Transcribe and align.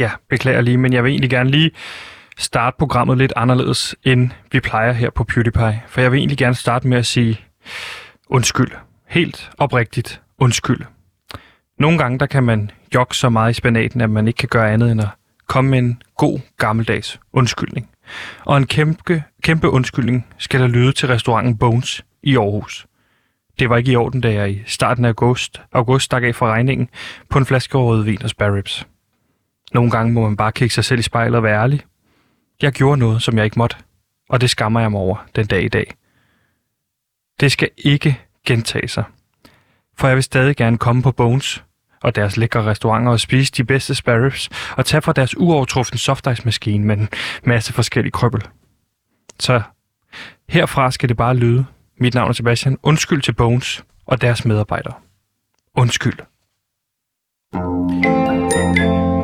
Ja, 0.00 0.10
beklager 0.28 0.60
lige, 0.60 0.76
men 0.76 0.92
jeg 0.92 1.04
vil 1.04 1.10
egentlig 1.10 1.30
gerne 1.30 1.50
lige 1.50 1.70
starte 2.38 2.76
programmet 2.78 3.18
lidt 3.18 3.32
anderledes, 3.36 3.96
end 4.04 4.30
vi 4.52 4.60
plejer 4.60 4.92
her 4.92 5.10
på 5.10 5.24
PewDiePie. 5.24 5.82
For 5.88 6.00
jeg 6.00 6.12
vil 6.12 6.18
egentlig 6.18 6.38
gerne 6.38 6.54
starte 6.54 6.88
med 6.88 6.98
at 6.98 7.06
sige 7.06 7.40
undskyld. 8.28 8.70
Helt 9.08 9.50
oprigtigt 9.58 10.22
undskyld. 10.38 10.80
Nogle 11.78 11.98
gange 11.98 12.18
der 12.18 12.26
kan 12.26 12.44
man 12.44 12.70
jogge 12.94 13.14
så 13.14 13.28
meget 13.28 13.50
i 13.50 13.54
spanaten, 13.54 14.00
at 14.00 14.10
man 14.10 14.28
ikke 14.28 14.36
kan 14.36 14.48
gøre 14.48 14.72
andet 14.72 14.92
end 14.92 15.00
at 15.00 15.08
komme 15.46 15.70
med 15.70 15.78
en 15.78 16.02
god 16.16 16.40
gammeldags 16.56 17.20
undskyldning. 17.32 17.90
Og 18.44 18.56
en 18.56 18.66
kæmpe, 18.66 19.22
kæmpe 19.42 19.68
undskyldning 19.70 20.26
skal 20.38 20.60
der 20.60 20.66
lyde 20.66 20.92
til 20.92 21.08
restauranten 21.08 21.58
Bones 21.58 22.04
i 22.22 22.36
Aarhus. 22.36 22.86
Det 23.58 23.70
var 23.70 23.76
ikke 23.76 23.92
i 23.92 23.96
orden, 23.96 24.20
da 24.20 24.32
jeg 24.32 24.50
i 24.50 24.62
starten 24.66 25.04
af 25.04 25.08
august, 25.08 25.62
august 25.72 26.04
stak 26.04 26.22
af 26.22 26.34
for 26.34 26.46
regningen 26.46 26.88
på 27.28 27.38
en 27.38 27.46
flaske 27.46 27.78
rødvin 27.78 28.22
og 28.22 28.30
spare 28.30 28.54
ribs. 28.54 28.86
Nogle 29.74 29.90
gange 29.90 30.12
må 30.12 30.22
man 30.22 30.36
bare 30.36 30.52
kigge 30.52 30.74
sig 30.74 30.84
selv 30.84 31.00
i 31.00 31.02
spejlet 31.02 31.36
og 31.36 31.42
være 31.42 31.62
ærlig. 31.62 31.80
Jeg 32.62 32.72
gjorde 32.72 32.98
noget, 32.98 33.22
som 33.22 33.36
jeg 33.36 33.44
ikke 33.44 33.58
måtte, 33.58 33.76
og 34.28 34.40
det 34.40 34.50
skammer 34.50 34.80
jeg 34.80 34.90
mig 34.90 35.00
over 35.00 35.26
den 35.36 35.46
dag 35.46 35.64
i 35.64 35.68
dag. 35.68 35.94
Det 37.40 37.52
skal 37.52 37.70
ikke 37.78 38.20
gentage 38.46 38.88
sig. 38.88 39.04
For 39.98 40.08
jeg 40.08 40.16
vil 40.16 40.24
stadig 40.24 40.56
gerne 40.56 40.78
komme 40.78 41.02
på 41.02 41.12
Bones 41.12 41.64
og 42.02 42.14
deres 42.14 42.36
lækre 42.36 42.64
restauranter 42.64 43.12
og 43.12 43.20
spise 43.20 43.52
de 43.52 43.64
bedste 43.64 43.94
sparrows 43.94 44.50
og 44.76 44.86
tage 44.86 45.02
fra 45.02 45.12
deres 45.12 45.36
uovertruffen 45.36 45.98
softice-maskine 45.98 46.86
med 46.86 46.96
en 46.96 47.08
masse 47.44 47.72
forskellige 47.72 48.12
krøbbel. 48.12 48.42
Så 49.40 49.62
herfra 50.48 50.90
skal 50.90 51.08
det 51.08 51.16
bare 51.16 51.36
lyde. 51.36 51.66
Mit 51.98 52.14
navn 52.14 52.28
er 52.28 52.32
Sebastian. 52.32 52.78
Undskyld 52.82 53.22
til 53.22 53.32
Bones 53.32 53.84
og 54.06 54.20
deres 54.20 54.44
medarbejdere. 54.44 54.94
Undskyld. 55.74 56.18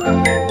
Thank 0.06 0.28
you. 0.28 0.45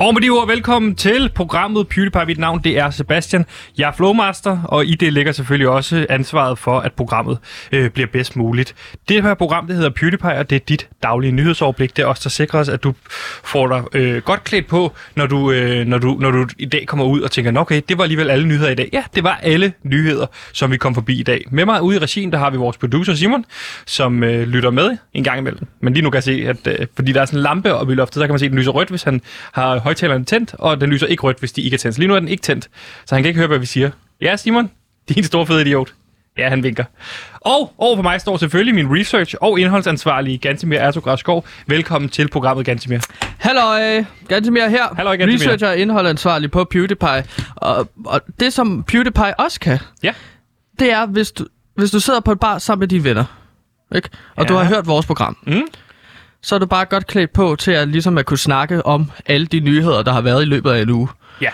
Og 0.00 0.14
med 0.14 0.22
de 0.22 0.28
ord, 0.28 0.46
velkommen 0.46 0.94
til 0.94 1.30
programmet 1.34 1.88
PewDiePie. 1.88 2.24
Mit 2.26 2.38
navn 2.38 2.60
det 2.64 2.78
er 2.78 2.90
Sebastian. 2.90 3.46
Jeg 3.78 3.88
er 3.88 3.92
Flowmaster, 3.92 4.62
og 4.64 4.86
i 4.86 4.94
det 4.94 5.12
ligger 5.12 5.32
selvfølgelig 5.32 5.68
også 5.68 6.06
ansvaret 6.10 6.58
for, 6.58 6.80
at 6.80 6.92
programmet 6.92 7.38
øh, 7.72 7.90
bliver 7.90 8.06
bedst 8.06 8.36
muligt. 8.36 8.74
Det 9.08 9.22
her 9.22 9.34
program, 9.34 9.66
det 9.66 9.76
hedder 9.76 9.90
PewDiePie, 9.90 10.38
og 10.38 10.50
det 10.50 10.56
er 10.56 10.60
dit 10.68 10.88
daglige 11.02 11.32
nyhedsoverblik. 11.32 11.96
Det 11.96 12.02
er 12.02 12.06
også 12.06 12.20
der 12.24 12.30
sikrer 12.30 12.60
os, 12.60 12.68
at 12.68 12.82
du 12.82 12.94
får 13.44 13.68
dig 13.68 13.82
øh, 13.92 14.22
godt 14.22 14.44
klædt 14.44 14.66
på, 14.66 14.92
når 15.14 15.26
du, 15.26 15.50
øh, 15.50 15.86
når, 15.86 15.98
du, 15.98 16.16
når 16.20 16.30
du 16.30 16.46
i 16.58 16.66
dag 16.66 16.86
kommer 16.86 17.04
ud 17.04 17.20
og 17.20 17.30
tænker, 17.30 17.60
okay, 17.60 17.82
det 17.88 17.98
var 17.98 18.04
alligevel 18.04 18.30
alle 18.30 18.46
nyheder 18.46 18.70
i 18.70 18.74
dag. 18.74 18.88
Ja, 18.92 19.02
det 19.14 19.24
var 19.24 19.40
alle 19.42 19.72
nyheder, 19.82 20.26
som 20.52 20.70
vi 20.70 20.76
kom 20.76 20.94
forbi 20.94 21.20
i 21.20 21.22
dag. 21.22 21.44
Med 21.50 21.64
mig 21.64 21.82
ude 21.82 21.96
i 21.96 21.98
regien, 21.98 22.32
der 22.32 22.38
har 22.38 22.50
vi 22.50 22.56
vores 22.56 22.76
producer 22.76 23.14
Simon, 23.14 23.44
som 23.86 24.24
øh, 24.24 24.48
lytter 24.48 24.70
med 24.70 24.96
en 25.14 25.24
gang 25.24 25.38
imellem. 25.38 25.66
Men 25.80 25.92
lige 25.92 26.02
nu 26.02 26.10
kan 26.10 26.16
jeg 26.16 26.22
se, 26.22 26.44
at 26.48 26.66
øh, 26.66 26.86
fordi 26.96 27.12
der 27.12 27.20
er 27.20 27.24
sådan 27.24 27.38
en 27.38 27.42
lampe 27.42 27.74
oppe 27.74 27.92
i 27.92 27.96
loftet, 27.96 28.14
så 28.14 28.20
kan 28.20 28.32
man 28.32 28.38
se, 28.38 28.44
at 28.44 28.50
den 28.50 28.58
lyser 28.58 28.72
rødt, 28.72 28.88
hvis 28.88 29.02
han 29.02 29.20
har 29.52 29.87
højtaleren 29.88 30.24
tændt, 30.24 30.54
og 30.58 30.80
den 30.80 30.90
lyser 30.90 31.06
ikke 31.06 31.22
rødt, 31.22 31.38
hvis 31.38 31.52
de 31.52 31.62
ikke 31.62 31.74
er 31.74 31.78
tændt. 31.78 31.94
Så 31.94 32.00
lige 32.00 32.08
nu 32.08 32.14
er 32.14 32.20
den 32.20 32.28
ikke 32.28 32.42
tændt, 32.42 32.68
så 33.06 33.14
han 33.14 33.22
kan 33.24 33.28
ikke 33.28 33.38
høre, 33.38 33.46
hvad 33.48 33.58
vi 33.58 33.66
siger. 33.66 33.90
Ja, 34.20 34.36
Simon, 34.36 34.70
din 35.14 35.24
store 35.24 35.46
fede 35.46 35.60
idiot. 35.60 35.94
Ja, 36.38 36.48
han 36.48 36.62
vinker. 36.62 36.84
Og 37.40 37.72
over 37.78 37.96
for 37.96 38.02
mig 38.02 38.20
står 38.20 38.36
selvfølgelig 38.36 38.74
min 38.74 38.86
research- 39.00 39.34
og 39.40 39.60
indholdsansvarlige 39.60 40.38
Gantemir 40.38 40.78
Ertugras 40.78 41.20
Skov. 41.20 41.46
Velkommen 41.66 42.08
til 42.08 42.28
programmet, 42.28 42.66
Gantemir. 42.66 42.98
Hallo, 43.38 43.60
Gantemir 44.28 44.68
her. 44.68 44.94
Halløj, 44.96 45.16
Gantemir. 45.16 45.34
Researcher 45.38 45.68
og 45.68 45.76
indholdansvarlig 45.76 46.50
på 46.50 46.64
PewDiePie. 46.64 47.24
Og, 47.56 47.88
og 48.06 48.20
det, 48.40 48.52
som 48.52 48.82
PewDiePie 48.82 49.40
også 49.40 49.60
kan, 49.60 49.78
Ja. 50.02 50.12
det 50.78 50.92
er, 50.92 51.06
hvis 51.06 51.32
du, 51.32 51.46
hvis 51.76 51.90
du 51.90 52.00
sidder 52.00 52.20
på 52.20 52.32
et 52.32 52.40
bar 52.40 52.58
sammen 52.58 52.80
med 52.80 52.88
dine 52.88 53.04
venner, 53.04 53.24
ikke? 53.94 54.08
og 54.36 54.42
ja. 54.44 54.48
du 54.48 54.54
har 54.54 54.64
hørt 54.64 54.86
vores 54.86 55.06
program, 55.06 55.36
Mm. 55.46 55.62
Så 56.42 56.54
er 56.54 56.58
du 56.58 56.66
bare 56.66 56.84
godt 56.84 57.06
klædt 57.06 57.32
på 57.32 57.56
til 57.58 57.70
at, 57.70 57.88
ligesom 57.88 58.18
at 58.18 58.26
kunne 58.26 58.38
snakke 58.38 58.86
om 58.86 59.10
alle 59.26 59.46
de 59.46 59.60
nyheder, 59.60 60.02
der 60.02 60.12
har 60.12 60.20
været 60.20 60.42
i 60.42 60.44
løbet 60.46 60.70
af 60.70 60.82
en 60.82 60.90
uge. 60.90 61.08
Ja. 61.40 61.50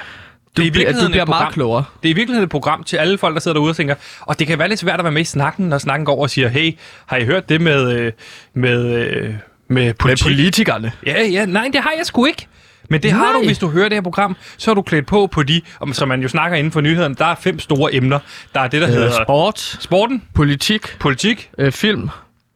Du, 0.56 0.62
Det 0.62 0.62
er 0.62 0.66
i 0.66 0.70
bliver, 0.70 0.84
du 0.84 0.86
virkeligheden 0.86 1.10
bliver 1.10 1.22
et 1.22 1.28
meget 1.28 1.52
klogere. 1.54 1.84
Det 2.02 2.08
er 2.08 2.12
i 2.12 2.16
virkeligheden 2.16 2.44
et 2.44 2.50
program 2.50 2.84
til 2.84 2.96
alle 2.96 3.18
folk, 3.18 3.34
der 3.34 3.40
sidder 3.40 3.54
derude 3.54 3.70
og 3.70 3.76
tænker, 3.76 3.94
og 4.20 4.38
det 4.38 4.46
kan 4.46 4.58
være 4.58 4.68
lidt 4.68 4.80
svært 4.80 4.98
at 5.00 5.04
være 5.04 5.12
med 5.12 5.20
i 5.22 5.24
snakken, 5.24 5.68
når 5.68 5.78
snakken 5.78 6.06
går 6.06 6.12
over 6.12 6.22
og 6.22 6.30
siger, 6.30 6.48
hey, 6.48 6.78
har 7.06 7.16
I 7.16 7.24
hørt 7.24 7.48
det 7.48 7.60
med, 7.60 7.92
øh, 7.92 8.12
med, 8.54 8.84
øh, 8.92 9.22
med 9.24 9.34
Med 9.68 9.94
politik? 9.94 10.24
politikerne. 10.24 10.92
Ja, 11.06 11.22
ja, 11.26 11.46
nej, 11.46 11.68
det 11.72 11.80
har 11.80 11.92
jeg 11.96 12.06
sgu 12.06 12.24
ikke. 12.24 12.46
Men 12.90 13.02
det 13.02 13.12
har 13.12 13.24
Nej. 13.24 13.32
du, 13.40 13.46
hvis 13.46 13.58
du 13.58 13.68
hører 13.68 13.88
det 13.88 13.96
her 13.96 14.02
program, 14.02 14.36
så 14.56 14.70
er 14.70 14.74
du 14.74 14.82
klædt 14.82 15.06
på 15.06 15.26
på 15.26 15.42
de, 15.42 15.60
om, 15.80 15.92
som 15.92 16.08
man 16.08 16.22
jo 16.22 16.28
snakker 16.28 16.56
inden 16.58 16.72
for 16.72 16.80
nyhederne, 16.80 17.14
der 17.14 17.24
er 17.26 17.34
fem 17.34 17.58
store 17.58 17.94
emner. 17.94 18.18
Der 18.54 18.60
er 18.60 18.68
det, 18.68 18.80
der 18.82 18.88
Øh, 18.88 18.94
hedder 18.94 19.24
sport, 19.24 19.60
sporten, 19.60 20.22
politik, 20.34 20.96
politik, 21.00 21.50
øh, 21.58 21.72
film, 21.72 22.08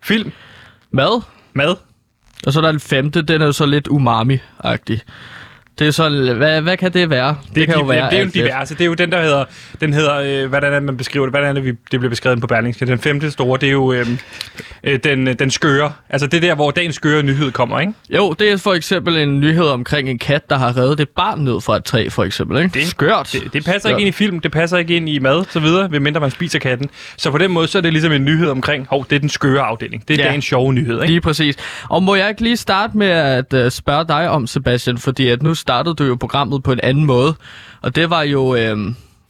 film, 0.02 0.32
mad, 0.90 1.22
mad 1.52 1.76
og 2.46 2.52
så 2.52 2.60
er 2.60 2.62
der 2.62 2.70
den 2.70 2.80
femte, 2.80 3.22
den 3.22 3.42
er 3.42 3.46
jo 3.46 3.52
så 3.52 3.66
lidt 3.66 3.88
umami-agtig. 3.88 5.00
Det 5.78 5.86
er 5.86 5.90
sådan, 5.90 6.36
hvad, 6.36 6.60
hvad 6.60 6.76
kan 6.76 6.92
det 6.92 7.10
være? 7.10 7.36
Det, 7.54 7.66
kan 7.66 7.74
de- 7.74 7.80
jo 7.80 7.86
være 7.86 8.10
det 8.10 8.14
er 8.16 8.18
jo 8.20 8.24
en 8.24 8.30
diverse. 8.30 8.74
Det 8.74 8.80
er 8.80 8.86
jo 8.86 8.94
den, 8.94 9.12
der 9.12 9.22
hedder, 9.22 9.44
den 9.80 9.92
hedder 9.92 10.42
øh, 10.42 10.48
hvordan 10.48 10.70
er 10.72 10.74
det, 10.76 10.82
man 10.82 10.96
beskriver 10.96 11.26
det? 11.26 11.32
Hvordan 11.32 11.48
er 11.48 11.52
det, 11.52 11.64
vi, 11.64 11.68
det 11.70 12.00
bliver 12.00 12.08
beskrevet 12.08 12.40
på 12.40 12.46
Berlingske? 12.46 12.86
Den 12.86 12.98
femte 12.98 13.30
store, 13.30 13.58
det 13.60 13.66
er 13.68 13.72
jo 13.72 13.92
øh, 13.92 14.06
øh, 14.84 14.98
den, 15.04 15.26
den 15.26 15.50
skøre. 15.50 15.92
Altså 16.10 16.26
det 16.26 16.42
der, 16.42 16.54
hvor 16.54 16.70
dagens 16.70 16.94
skøre 16.94 17.22
nyhed 17.22 17.50
kommer, 17.52 17.80
ikke? 17.80 17.92
Jo, 18.10 18.32
det 18.38 18.50
er 18.52 18.56
for 18.56 18.74
eksempel 18.74 19.16
en 19.16 19.40
nyhed 19.40 19.64
omkring 19.64 20.10
en 20.10 20.18
kat, 20.18 20.50
der 20.50 20.58
har 20.58 20.76
reddet 20.76 21.00
et 21.00 21.08
barn 21.08 21.38
ned 21.40 21.60
fra 21.60 21.76
et 21.76 21.84
træ, 21.84 22.08
for 22.10 22.24
eksempel. 22.24 22.58
Ikke? 22.62 22.78
Det 22.78 22.86
skørt. 22.86 23.30
Det, 23.32 23.52
det 23.52 23.64
passer 23.64 23.88
ikke 23.88 24.00
ind 24.00 24.08
i 24.08 24.12
film, 24.12 24.40
det 24.40 24.52
passer 24.52 24.76
ikke 24.76 24.96
ind 24.96 25.08
i 25.08 25.18
mad, 25.18 25.44
så 25.50 25.60
videre, 25.60 25.88
medmindre 25.88 26.20
man 26.20 26.30
spiser 26.30 26.58
katten. 26.58 26.90
Så 27.16 27.30
på 27.30 27.38
den 27.38 27.50
måde, 27.52 27.66
så 27.66 27.78
er 27.78 27.82
det 27.82 27.92
ligesom 27.92 28.12
en 28.12 28.24
nyhed 28.24 28.48
omkring, 28.48 28.86
hov, 28.90 29.06
det 29.10 29.16
er 29.16 29.20
den 29.20 29.28
skøre 29.28 29.62
afdeling. 29.62 30.08
Det 30.08 30.14
er 30.14 30.18
ja. 30.18 30.22
Ja. 30.24 30.28
dagens 30.28 30.44
sjove 30.44 30.72
nyhed, 30.72 30.94
ikke? 30.94 31.06
Lige 31.06 31.20
præcis. 31.20 31.56
Og 31.88 32.02
må 32.02 32.14
jeg 32.14 32.28
ikke 32.28 32.42
lige 32.42 32.56
starte 32.56 32.96
med 32.96 33.06
at 33.08 33.52
uh, 33.54 33.68
spørge 33.70 34.04
dig 34.08 34.28
om, 34.30 34.46
Sebastian, 34.46 34.98
fordi 34.98 35.28
at 35.28 35.42
nu 35.42 35.54
startede 35.68 35.94
du 35.94 36.04
jo 36.04 36.14
programmet 36.14 36.62
på 36.62 36.72
en 36.72 36.80
anden 36.82 37.04
måde. 37.04 37.34
Og 37.82 37.96
det 37.96 38.10
var 38.10 38.22
jo, 38.22 38.54
øh, 38.54 38.76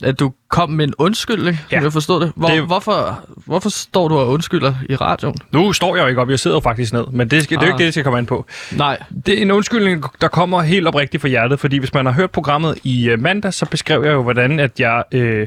at 0.03 0.21
du 0.21 0.33
kom 0.51 0.71
med 0.71 0.85
en 0.85 0.95
undskyldning, 0.99 1.61
Ja. 1.73 1.81
jeg 1.83 1.93
forstod 1.93 2.21
det. 2.21 2.33
Hvor, 2.37 2.49
Det 2.49 2.57
det... 2.57 2.65
Hvorfor, 2.67 3.21
hvorfor 3.47 3.69
står 3.69 4.09
du 4.09 4.15
og 4.19 4.29
undskylder 4.29 4.75
i 4.89 4.97
radioen? 4.97 5.35
Nu 5.53 5.73
står 5.73 5.97
jeg 5.97 6.03
jo 6.03 6.09
ikke 6.09 6.21
op, 6.21 6.31
jeg 6.31 6.39
sidder 6.39 6.57
jo 6.57 6.61
faktisk 6.61 6.93
ned, 6.93 7.05
men 7.13 7.29
det, 7.29 7.43
skal, 7.43 7.57
det 7.57 7.63
er 7.63 7.67
jo 7.67 7.73
ikke 7.73 7.75
Ah. 7.75 7.79
det, 7.79 7.85
jeg 7.85 7.93
skal 7.93 8.05
komme 8.05 8.19
an 8.19 8.27
på. 8.27 8.47
Nej. 8.73 8.99
Det 9.27 9.39
er 9.39 9.43
en 9.43 9.51
undskyldning, 9.51 10.05
der 10.21 10.29
kommer 10.29 10.63
helt 10.63 10.87
oprigtigt 10.87 11.21
fra 11.21 11.29
hjertet, 11.29 11.61
fordi 11.61 11.79
hvis 11.79 11.95
man 11.95 12.07
har 12.07 12.13
hørt 12.13 12.31
programmet 12.31 12.79
i 12.85 13.09
øh, 13.09 13.21
mandag, 13.23 13.55
så 13.55 13.67
beskrev 13.67 14.05
jeg 14.05 14.13
jo, 14.13 14.23
hvordan 14.23 14.61
at 14.61 14.81
jeg 14.81 15.03
øh, 15.13 15.47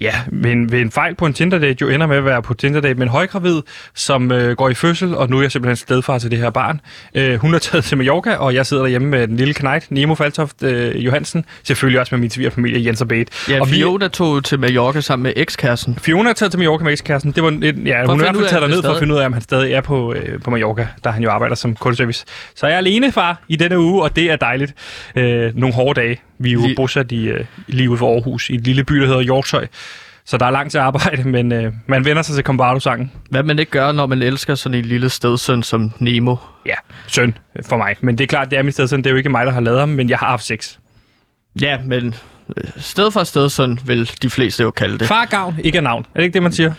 ja, 0.00 0.14
ved, 0.32 0.50
en, 0.52 0.72
ved 0.72 0.80
en 0.80 0.90
fejl 0.90 1.14
på 1.14 1.26
en 1.26 1.32
Tinder-date 1.32 1.76
jo 1.80 1.88
ender 1.88 2.06
med 2.06 2.16
at 2.16 2.24
være 2.24 2.42
på 2.42 2.54
Tinder-date 2.54 2.94
med 2.94 3.02
en 3.02 3.08
højgravid, 3.08 3.62
som 3.94 4.32
øh, 4.32 4.56
går 4.56 4.68
i 4.68 4.74
fødsel, 4.74 5.14
og 5.14 5.30
nu 5.30 5.38
er 5.38 5.42
jeg 5.42 5.52
simpelthen 5.52 5.76
stedfar 5.76 6.18
til 6.18 6.30
det 6.30 6.38
her 6.38 6.50
barn. 6.50 6.80
Øh, 7.14 7.34
hun 7.40 7.54
er 7.54 7.58
taget 7.58 7.84
til 7.84 7.96
Mallorca, 7.96 8.34
og 8.34 8.54
jeg 8.54 8.66
sidder 8.66 8.82
derhjemme 8.82 9.08
med 9.08 9.28
den 9.28 9.36
lille 9.36 9.54
knægt, 9.54 9.90
Nemo 9.90 10.14
Faltoft 10.14 10.62
øh, 10.62 11.04
Johansen, 11.04 11.44
selvfølgelig 11.64 12.00
også 12.00 12.14
med 12.14 12.20
min 12.20 12.30
svigerfamilie, 12.30 12.86
Jens 12.86 13.00
og 13.00 13.08
Bate. 13.08 13.32
Ja, 13.48 13.60
og 13.60 13.66
vi, 13.70 13.72
Fiona 13.74 14.08
til 14.40 14.60
Mallorca 14.60 15.00
sammen 15.00 15.22
med 15.22 15.32
ekskæresten. 15.36 15.98
Fiona 15.98 16.30
er 16.30 16.34
taget 16.34 16.52
til 16.52 16.58
Mallorca 16.58 16.84
med 16.84 16.92
ekskæresten. 16.92 17.32
Det 17.32 17.42
var 17.42 17.48
en, 17.48 17.62
ja, 17.62 17.70
hun 17.72 17.86
er 17.86 18.14
i 18.14 18.18
hvert 18.18 18.36
fald 18.36 18.48
taget 18.48 18.62
derned 18.62 18.76
det 18.76 18.84
for 18.84 18.92
at 18.92 18.98
finde 18.98 19.14
ud 19.14 19.18
af, 19.18 19.26
om 19.26 19.32
han 19.32 19.42
stadig 19.42 19.72
er 19.72 19.80
på, 19.80 20.12
øh, 20.14 20.40
på 20.42 20.50
Mallorca, 20.50 20.88
der 21.04 21.10
han 21.10 21.22
jo 21.22 21.30
arbejder 21.30 21.54
som 21.54 21.74
kundeservice. 21.76 22.24
Så 22.54 22.66
jeg 22.66 22.74
er 22.74 22.78
alene 22.78 23.12
far 23.12 23.42
i 23.48 23.56
denne 23.56 23.78
uge, 23.80 24.02
og 24.02 24.16
det 24.16 24.30
er 24.30 24.36
dejligt. 24.36 24.74
Øh, 25.16 25.56
nogle 25.56 25.74
hårde 25.74 26.00
dage. 26.00 26.20
Vi 26.38 26.48
er 26.48 26.52
jo 26.52 26.60
Lige- 26.60 26.76
bosat 26.76 27.12
i, 27.12 27.28
øh, 27.28 27.44
lige 27.66 27.90
ude 27.90 27.98
for 27.98 28.14
Aarhus, 28.14 28.50
i 28.50 28.54
et 28.54 28.60
lille 28.64 28.84
by, 28.84 28.94
der 29.00 29.06
hedder 29.06 29.20
Hjortshøj. 29.20 29.66
Så 30.28 30.36
der 30.38 30.46
er 30.46 30.50
langt 30.50 30.70
til 30.70 30.78
arbejde, 30.78 31.28
men 31.36 31.52
øh, 31.52 31.72
man 31.86 32.04
vender 32.04 32.22
sig 32.22 32.34
til 32.34 32.44
Combardo-sangen. 32.44 33.12
Hvad 33.30 33.42
man 33.42 33.58
ikke 33.58 33.70
gør, 33.70 33.92
når 33.92 34.06
man 34.06 34.22
elsker 34.22 34.54
sådan 34.54 34.78
en 34.78 34.84
lille 34.84 35.08
stedsøn 35.10 35.62
som 35.62 35.92
Nemo. 35.98 36.36
Ja, 36.66 36.74
søn 37.06 37.38
for 37.66 37.76
mig. 37.76 37.96
Men 38.00 38.18
det 38.18 38.24
er 38.24 38.28
klart, 38.28 38.50
det 38.50 38.58
er 38.58 38.62
mit 38.62 38.74
sted, 38.74 38.86
så 38.88 38.96
det 38.96 39.06
er 39.06 39.10
jo 39.10 39.16
ikke 39.16 39.28
mig, 39.28 39.46
der 39.46 39.52
har 39.52 39.60
lavet 39.60 39.80
ham, 39.80 39.88
men 39.88 40.10
jeg 40.10 40.18
har 40.18 40.26
haft 40.26 40.44
sex. 40.44 40.76
Ja, 41.60 41.78
men 41.84 42.14
sted 42.76 43.10
for 43.10 43.24
stedsøn 43.24 43.78
vil 43.84 44.10
de 44.22 44.30
fleste 44.30 44.62
jo 44.62 44.70
kalde 44.70 44.98
det. 44.98 45.08
Far 45.08 45.24
gavn, 45.24 45.56
ikke 45.64 45.78
af 45.78 45.82
navn. 45.82 46.06
Er 46.14 46.18
det 46.18 46.24
ikke 46.24 46.34
det, 46.34 46.42
man 46.42 46.52
siger? 46.52 46.74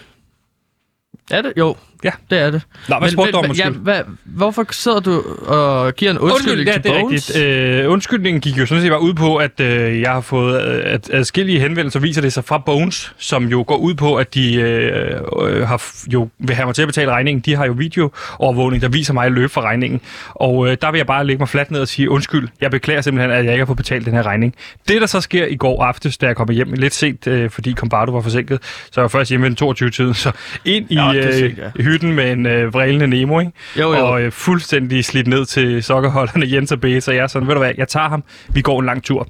Er 1.31 1.41
det? 1.41 1.53
Jo, 1.57 1.75
Ja. 2.03 2.11
det 2.29 2.39
er 2.39 2.51
det. 2.51 2.61
Nå, 2.89 2.95
hvad 2.99 3.09
spurgte 3.09 3.31
du 3.31 3.37
om, 3.37 3.43
ja, 3.45 3.49
undskyld? 3.49 3.83
hvad, 3.83 4.01
hvorfor 4.25 4.65
sidder 4.71 4.99
du 4.99 5.23
og 5.47 5.93
giver 5.95 6.11
en 6.11 6.17
undskyldning 6.19 6.67
ja, 6.67 6.73
til 6.73 6.83
det 6.83 6.91
er 6.91 7.01
Bones? 7.01 7.31
rigtigt. 7.35 7.45
Øh, 7.85 7.91
undskyldningen 7.91 8.41
gik 8.41 8.57
jo 8.57 8.65
sådan 8.65 8.81
set 8.81 8.91
bare 8.91 9.01
ud 9.01 9.13
på, 9.13 9.35
at 9.35 9.59
øh, 9.59 10.01
jeg 10.01 10.11
har 10.11 10.21
fået 10.21 10.61
øh, 10.63 10.81
at 10.85 11.09
adskillige 11.13 11.59
henvendelser, 11.59 11.99
viser 11.99 12.21
det 12.21 12.33
sig 12.33 12.43
fra 12.45 12.57
Bones, 12.57 13.13
som 13.17 13.45
jo 13.45 13.63
går 13.67 13.75
ud 13.77 13.93
på, 13.93 14.15
at 14.15 14.33
de 14.33 14.55
øh, 14.55 15.21
øh, 15.41 15.67
har 15.67 15.77
f- 15.77 16.05
jo 16.13 16.29
vil 16.39 16.55
have 16.55 16.65
mig 16.65 16.75
til 16.75 16.81
at 16.81 16.87
betale 16.87 17.11
regningen. 17.11 17.41
De 17.41 17.55
har 17.55 17.65
jo 17.65 17.71
videoovervågning, 17.77 18.81
der 18.81 18.89
viser 18.89 19.13
mig 19.13 19.31
løbe 19.31 19.49
for 19.49 19.61
regningen. 19.61 20.01
Og 20.29 20.69
øh, 20.69 20.77
der 20.81 20.91
vil 20.91 20.97
jeg 20.97 21.07
bare 21.07 21.25
lægge 21.25 21.39
mig 21.39 21.49
fladt 21.49 21.71
ned 21.71 21.79
og 21.79 21.87
sige, 21.87 22.09
undskyld, 22.09 22.47
jeg 22.61 22.71
beklager 22.71 23.01
simpelthen, 23.01 23.31
at 23.31 23.45
jeg 23.45 23.53
ikke 23.53 23.61
har 23.61 23.65
fået 23.65 23.77
betalt 23.77 24.05
den 24.05 24.13
her 24.13 24.23
regning. 24.25 24.55
Det, 24.87 25.01
der 25.01 25.07
så 25.07 25.21
sker 25.21 25.45
i 25.45 25.55
går 25.55 25.83
aftes, 25.83 26.17
da 26.17 26.25
jeg 26.25 26.35
kommer 26.35 26.53
hjem 26.53 26.73
lidt 26.73 26.93
sent, 26.93 27.27
øh, 27.27 27.49
fordi 27.49 27.73
Combardo 27.73 28.11
var 28.11 28.21
forsinket, 28.21 28.59
så 28.63 28.91
jeg 28.95 29.01
var 29.01 29.07
først 29.07 29.29
hjemme 29.29 29.43
ved 29.43 29.49
den 29.49 29.55
22 29.55 29.89
tiden, 29.89 30.13
så 30.13 30.31
ind 30.65 30.91
i 30.91 30.95
Ja, 30.95 31.11
det 31.13 31.43
er 31.43 31.45
øh. 31.45 31.85
Hytten 31.87 32.13
med 32.13 32.31
en 32.31 32.45
øh, 32.45 32.73
vrælende 32.73 33.07
Nemo, 33.07 33.39
ikke? 33.39 33.51
Jo, 33.79 33.93
jo. 33.93 34.07
Og 34.07 34.21
øh, 34.21 34.31
fuldstændig 34.31 35.05
slidt 35.05 35.27
ned 35.27 35.45
til 35.45 35.83
sokkerholderne 35.83 36.45
Jens 36.53 36.71
og 36.71 36.81
B. 36.81 36.85
Så 36.99 37.11
jeg 37.11 37.23
er 37.23 37.27
sådan, 37.27 37.47
ved 37.47 37.55
du 37.55 37.59
hvad, 37.59 37.71
jeg 37.77 37.87
tager 37.87 38.09
ham, 38.09 38.23
vi 38.49 38.61
går 38.61 38.79
en 38.79 38.85
lang 38.85 39.03
tur. 39.03 39.27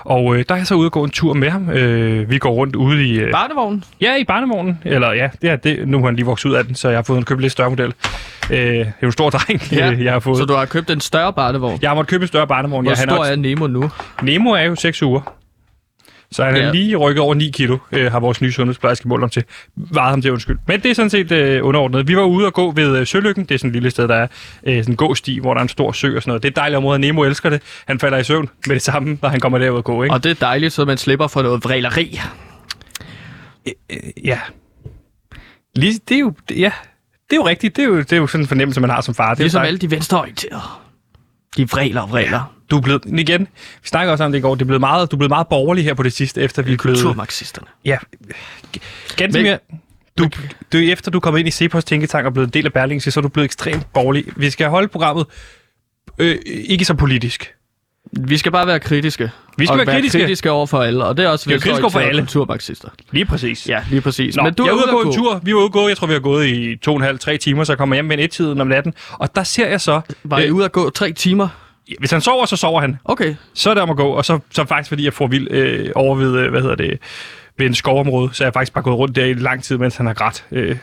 Og 0.00 0.36
øh, 0.36 0.44
der 0.48 0.54
er 0.54 0.58
jeg 0.58 0.66
så 0.66 0.74
ude 0.74 0.86
og 0.86 0.92
gå 0.92 1.04
en 1.04 1.10
tur 1.10 1.32
med 1.34 1.50
ham. 1.50 1.70
Øh, 1.70 2.30
vi 2.30 2.38
går 2.38 2.50
rundt 2.50 2.76
ude 2.76 3.04
i... 3.06 3.18
Øh, 3.18 3.32
Barnevognen? 3.32 3.84
Ja, 4.00 4.16
i 4.16 4.24
barnevognen. 4.24 4.78
Eller 4.84 5.12
ja, 5.12 5.28
det 5.42 5.50
er 5.50 5.56
det. 5.56 5.88
Nu 5.88 5.98
har 5.98 6.04
han 6.06 6.16
lige 6.16 6.26
vokset 6.26 6.50
ud 6.50 6.54
af 6.54 6.64
den, 6.64 6.74
så 6.74 6.88
jeg 6.88 6.98
har 6.98 7.02
fået 7.02 7.18
en 7.18 7.24
købt 7.24 7.40
lidt 7.40 7.52
større 7.52 7.70
model. 7.70 7.92
Øh, 8.50 8.58
det 8.58 8.80
er 8.80 8.84
jo 9.02 9.06
en 9.06 9.12
stor 9.12 9.30
dreng, 9.30 9.62
Ja. 9.72 9.90
jeg 10.04 10.12
har 10.12 10.20
fået. 10.20 10.38
Så 10.38 10.44
du 10.44 10.54
har 10.54 10.64
købt 10.64 10.90
en 10.90 11.00
større 11.00 11.32
barnevogn? 11.32 11.78
Jeg 11.82 11.90
har 11.90 11.94
måttet 11.94 12.10
købe 12.10 12.22
en 12.22 12.28
større 12.28 12.46
barnevogn. 12.46 12.84
Hvor 12.84 12.90
Ja, 12.92 12.96
han 12.96 13.08
stor 13.08 13.24
er, 13.24 13.32
er 13.32 13.36
Nemo 13.36 13.66
nu? 13.66 13.90
Nemo 14.22 14.50
er 14.50 14.62
jo 14.62 14.74
6 14.74 15.02
uger. 15.02 15.32
Så 16.32 16.44
han 16.44 16.56
er 16.56 16.60
Ja. 16.60 16.70
lige 16.72 16.96
rykket 16.96 17.20
over 17.22 17.34
9 17.34 17.50
kilo, 17.50 17.78
øh, 17.92 18.12
har 18.12 18.20
vores 18.20 18.40
nye 18.40 18.52
sundhedsplejerske 18.52 19.08
målt 19.08 19.22
ham 19.22 19.30
til. 19.30 19.44
Vejet 19.76 20.10
ham 20.10 20.22
til 20.22 20.32
undskyld. 20.32 20.58
Men 20.66 20.80
det 20.82 20.90
er 20.90 20.94
sådan 20.94 21.10
set 21.10 21.32
øh, 21.32 21.64
underordnet. 21.66 22.08
Vi 22.08 22.16
var 22.16 22.22
ude 22.22 22.46
og 22.46 22.52
gå 22.52 22.70
ved 22.70 22.98
øh, 22.98 23.06
Sølykken. 23.06 23.44
Det 23.44 23.54
er 23.54 23.58
sådan 23.58 23.68
et 23.70 23.72
lille 23.72 23.90
sted, 23.90 24.08
der 24.08 24.14
er 24.14 24.26
øh, 24.66 24.82
sådan 24.82 24.92
en 24.92 24.96
gåsti, 24.96 25.38
hvor 25.38 25.54
der 25.54 25.58
er 25.58 25.62
en 25.62 25.68
stor 25.68 25.92
sø 25.92 26.16
og 26.16 26.22
sådan 26.22 26.30
noget. 26.30 26.42
Det 26.42 26.48
er 26.48 26.50
et 26.52 26.56
dejligt 26.56 26.76
område. 26.76 26.98
Nemo 26.98 27.22
elsker 27.22 27.50
det. 27.50 27.62
Han 27.86 27.98
falder 27.98 28.18
i 28.18 28.24
søvn 28.24 28.48
med 28.66 28.74
det 28.74 28.82
samme, 28.82 29.18
når 29.22 29.28
han 29.28 29.40
kommer 29.40 29.58
derud 29.58 29.76
og 29.76 29.84
gå. 29.84 30.02
Ikke? 30.02 30.14
Og 30.14 30.24
det 30.24 30.30
er 30.30 30.34
dejligt, 30.34 30.72
så 30.72 30.84
man 30.84 30.98
slipper 30.98 31.26
for 31.26 31.42
noget 31.42 31.64
vræleri. 31.64 32.20
Ja. 34.24 34.38
Lige, 35.76 36.00
det 36.08 36.14
er 36.14 36.18
jo, 36.20 36.32
ja, 36.50 36.70
det 37.30 37.32
er 37.32 37.36
jo 37.36 37.46
rigtigt. 37.46 37.76
Det 37.76 37.82
er 37.82 37.86
jo, 37.88 37.98
det 37.98 38.12
er 38.12 38.16
jo 38.16 38.26
sådan 38.26 38.44
en 38.44 38.48
fornemmelse, 38.48 38.80
man 38.80 38.90
har 38.90 39.00
som 39.00 39.14
far. 39.14 39.34
Det 39.34 39.40
er 39.40 39.44
jo 39.44 39.44
Ligesom 39.44 39.58
dejligt. 39.58 39.82
alle 39.82 39.90
de 39.90 39.96
venstreorienterede. 39.96 40.62
De 41.56 41.70
vræler 41.70 42.00
og 42.00 42.10
vræler. 42.10 42.55
Du 42.70 42.76
er 42.76 42.80
blevet, 42.80 43.02
igen, 43.18 43.40
vi 43.82 43.88
snakker 43.88 44.12
også 44.12 44.24
om 44.24 44.32
det 44.32 44.38
i 44.38 44.42
går, 44.42 44.54
det 44.54 44.62
er 44.62 44.66
blevet 44.66 44.80
meget, 44.80 45.10
du 45.10 45.16
er 45.16 45.18
blevet 45.18 45.30
meget 45.30 45.46
borgerlig 45.46 45.84
her 45.84 45.94
på 45.94 46.02
det 46.02 46.12
sidste, 46.12 46.40
efter 46.40 46.62
vi 46.62 46.72
er 46.72 46.76
blevet... 46.76 46.98
Kulturmarxisterne. 46.98 47.66
Ja, 47.84 47.98
ganske 49.16 49.42
mere. 49.42 49.58
Du, 50.18 50.28
du, 50.72 50.78
efter 50.78 51.10
du 51.10 51.18
er 51.18 51.20
kommet 51.20 51.38
ind 51.40 51.48
i 51.48 51.50
Cepos 51.50 51.84
Tænketank 51.84 52.26
og 52.26 52.32
blevet 52.32 52.46
en 52.46 52.52
del 52.52 52.66
af 52.66 52.72
Berlingske, 52.72 53.10
så 53.10 53.20
er 53.20 53.22
du 53.22 53.28
blevet 53.28 53.44
ekstremt 53.44 53.92
borgerlig. 53.92 54.24
Vi 54.36 54.50
skal 54.50 54.68
holde 54.68 54.88
programmet 54.88 55.26
øh, 56.18 56.38
ikke 56.44 56.84
så 56.84 56.94
politisk. 56.94 57.52
Vi 58.12 58.36
skal 58.36 58.52
bare 58.52 58.66
være 58.66 58.80
kritiske. 58.80 59.30
Vi 59.58 59.66
skal 59.66 59.72
og 59.72 59.86
være 59.86 59.96
kritiske. 59.96 60.18
kritiske 60.18 60.50
over 60.50 60.66
for 60.66 60.82
alle, 60.82 61.04
og 61.04 61.16
det 61.16 61.24
er 61.24 61.28
også 61.28 61.48
Vi 61.48 61.54
er 61.54 61.58
kritiske 61.58 61.82
over 61.84 61.90
for 61.90 62.00
alle. 62.00 62.22
kulturmarxister. 62.22 62.88
Lige 63.10 63.24
præcis. 63.24 63.68
Ja, 63.68 63.84
lige 63.90 64.00
præcis. 64.00 64.36
Nå, 64.36 64.42
Men 64.42 64.54
du 64.54 64.64
jeg 64.64 64.70
er 64.70 64.74
ude 64.74 64.82
at 64.82 64.90
gå 64.90 65.02
en 65.02 65.12
tur. 65.12 65.40
Vi 65.42 65.52
var 65.52 65.58
ude 65.58 65.66
at 65.66 65.72
gå, 65.72 65.88
jeg 65.88 65.96
tror, 65.96 66.06
vi 66.06 66.12
har 66.12 66.20
gået 66.20 66.46
i 66.46 66.76
to 66.76 66.90
og 66.90 66.96
en 66.96 67.02
halv, 67.02 67.18
tre 67.18 67.36
timer, 67.36 67.64
så 67.64 67.72
jeg 67.72 67.78
kommer 67.78 67.96
hjem 67.96 68.04
med 68.04 68.18
en 68.18 68.24
et-tiden 68.24 68.60
om 68.60 68.66
natten. 68.66 68.94
Og 69.12 69.34
der 69.36 69.42
ser 69.42 69.68
jeg 69.68 69.80
så, 69.80 70.00
Var 70.24 70.38
I 70.38 70.46
øh, 70.46 70.54
ude 70.54 70.64
at 70.64 70.72
gå 70.72 70.90
tre 70.90 71.12
timer? 71.12 71.48
Hvis 71.98 72.10
han 72.10 72.20
sover, 72.20 72.46
så 72.46 72.56
sover 72.56 72.80
han. 72.80 72.98
Okay. 73.04 73.34
Så 73.54 73.70
er 73.70 73.74
det 73.74 73.82
om 73.82 73.90
at 73.90 73.96
gå, 73.96 74.08
og 74.08 74.24
så, 74.24 74.38
så 74.50 74.64
faktisk 74.64 74.88
fordi 74.88 75.04
jeg 75.04 75.12
får 75.12 75.26
vild 75.26 75.50
øh, 75.50 75.90
over 75.94 76.14
ved, 76.14 76.38
øh, 76.38 76.50
hvad 76.50 76.60
hedder 76.60 76.74
det, 76.74 76.98
ved 77.58 77.66
en 77.66 77.74
skovområde, 77.74 78.30
så 78.32 78.44
er 78.44 78.46
jeg 78.46 78.52
faktisk 78.52 78.72
bare 78.72 78.84
gået 78.84 78.96
rundt 78.98 79.16
der 79.16 79.24
i 79.24 79.34
lang 79.34 79.62
tid, 79.62 79.78
mens 79.78 79.96
han 79.96 80.06
har 80.06 80.14
grædt. 80.14 80.44
Øh, 80.52 80.68
øh, 80.70 80.76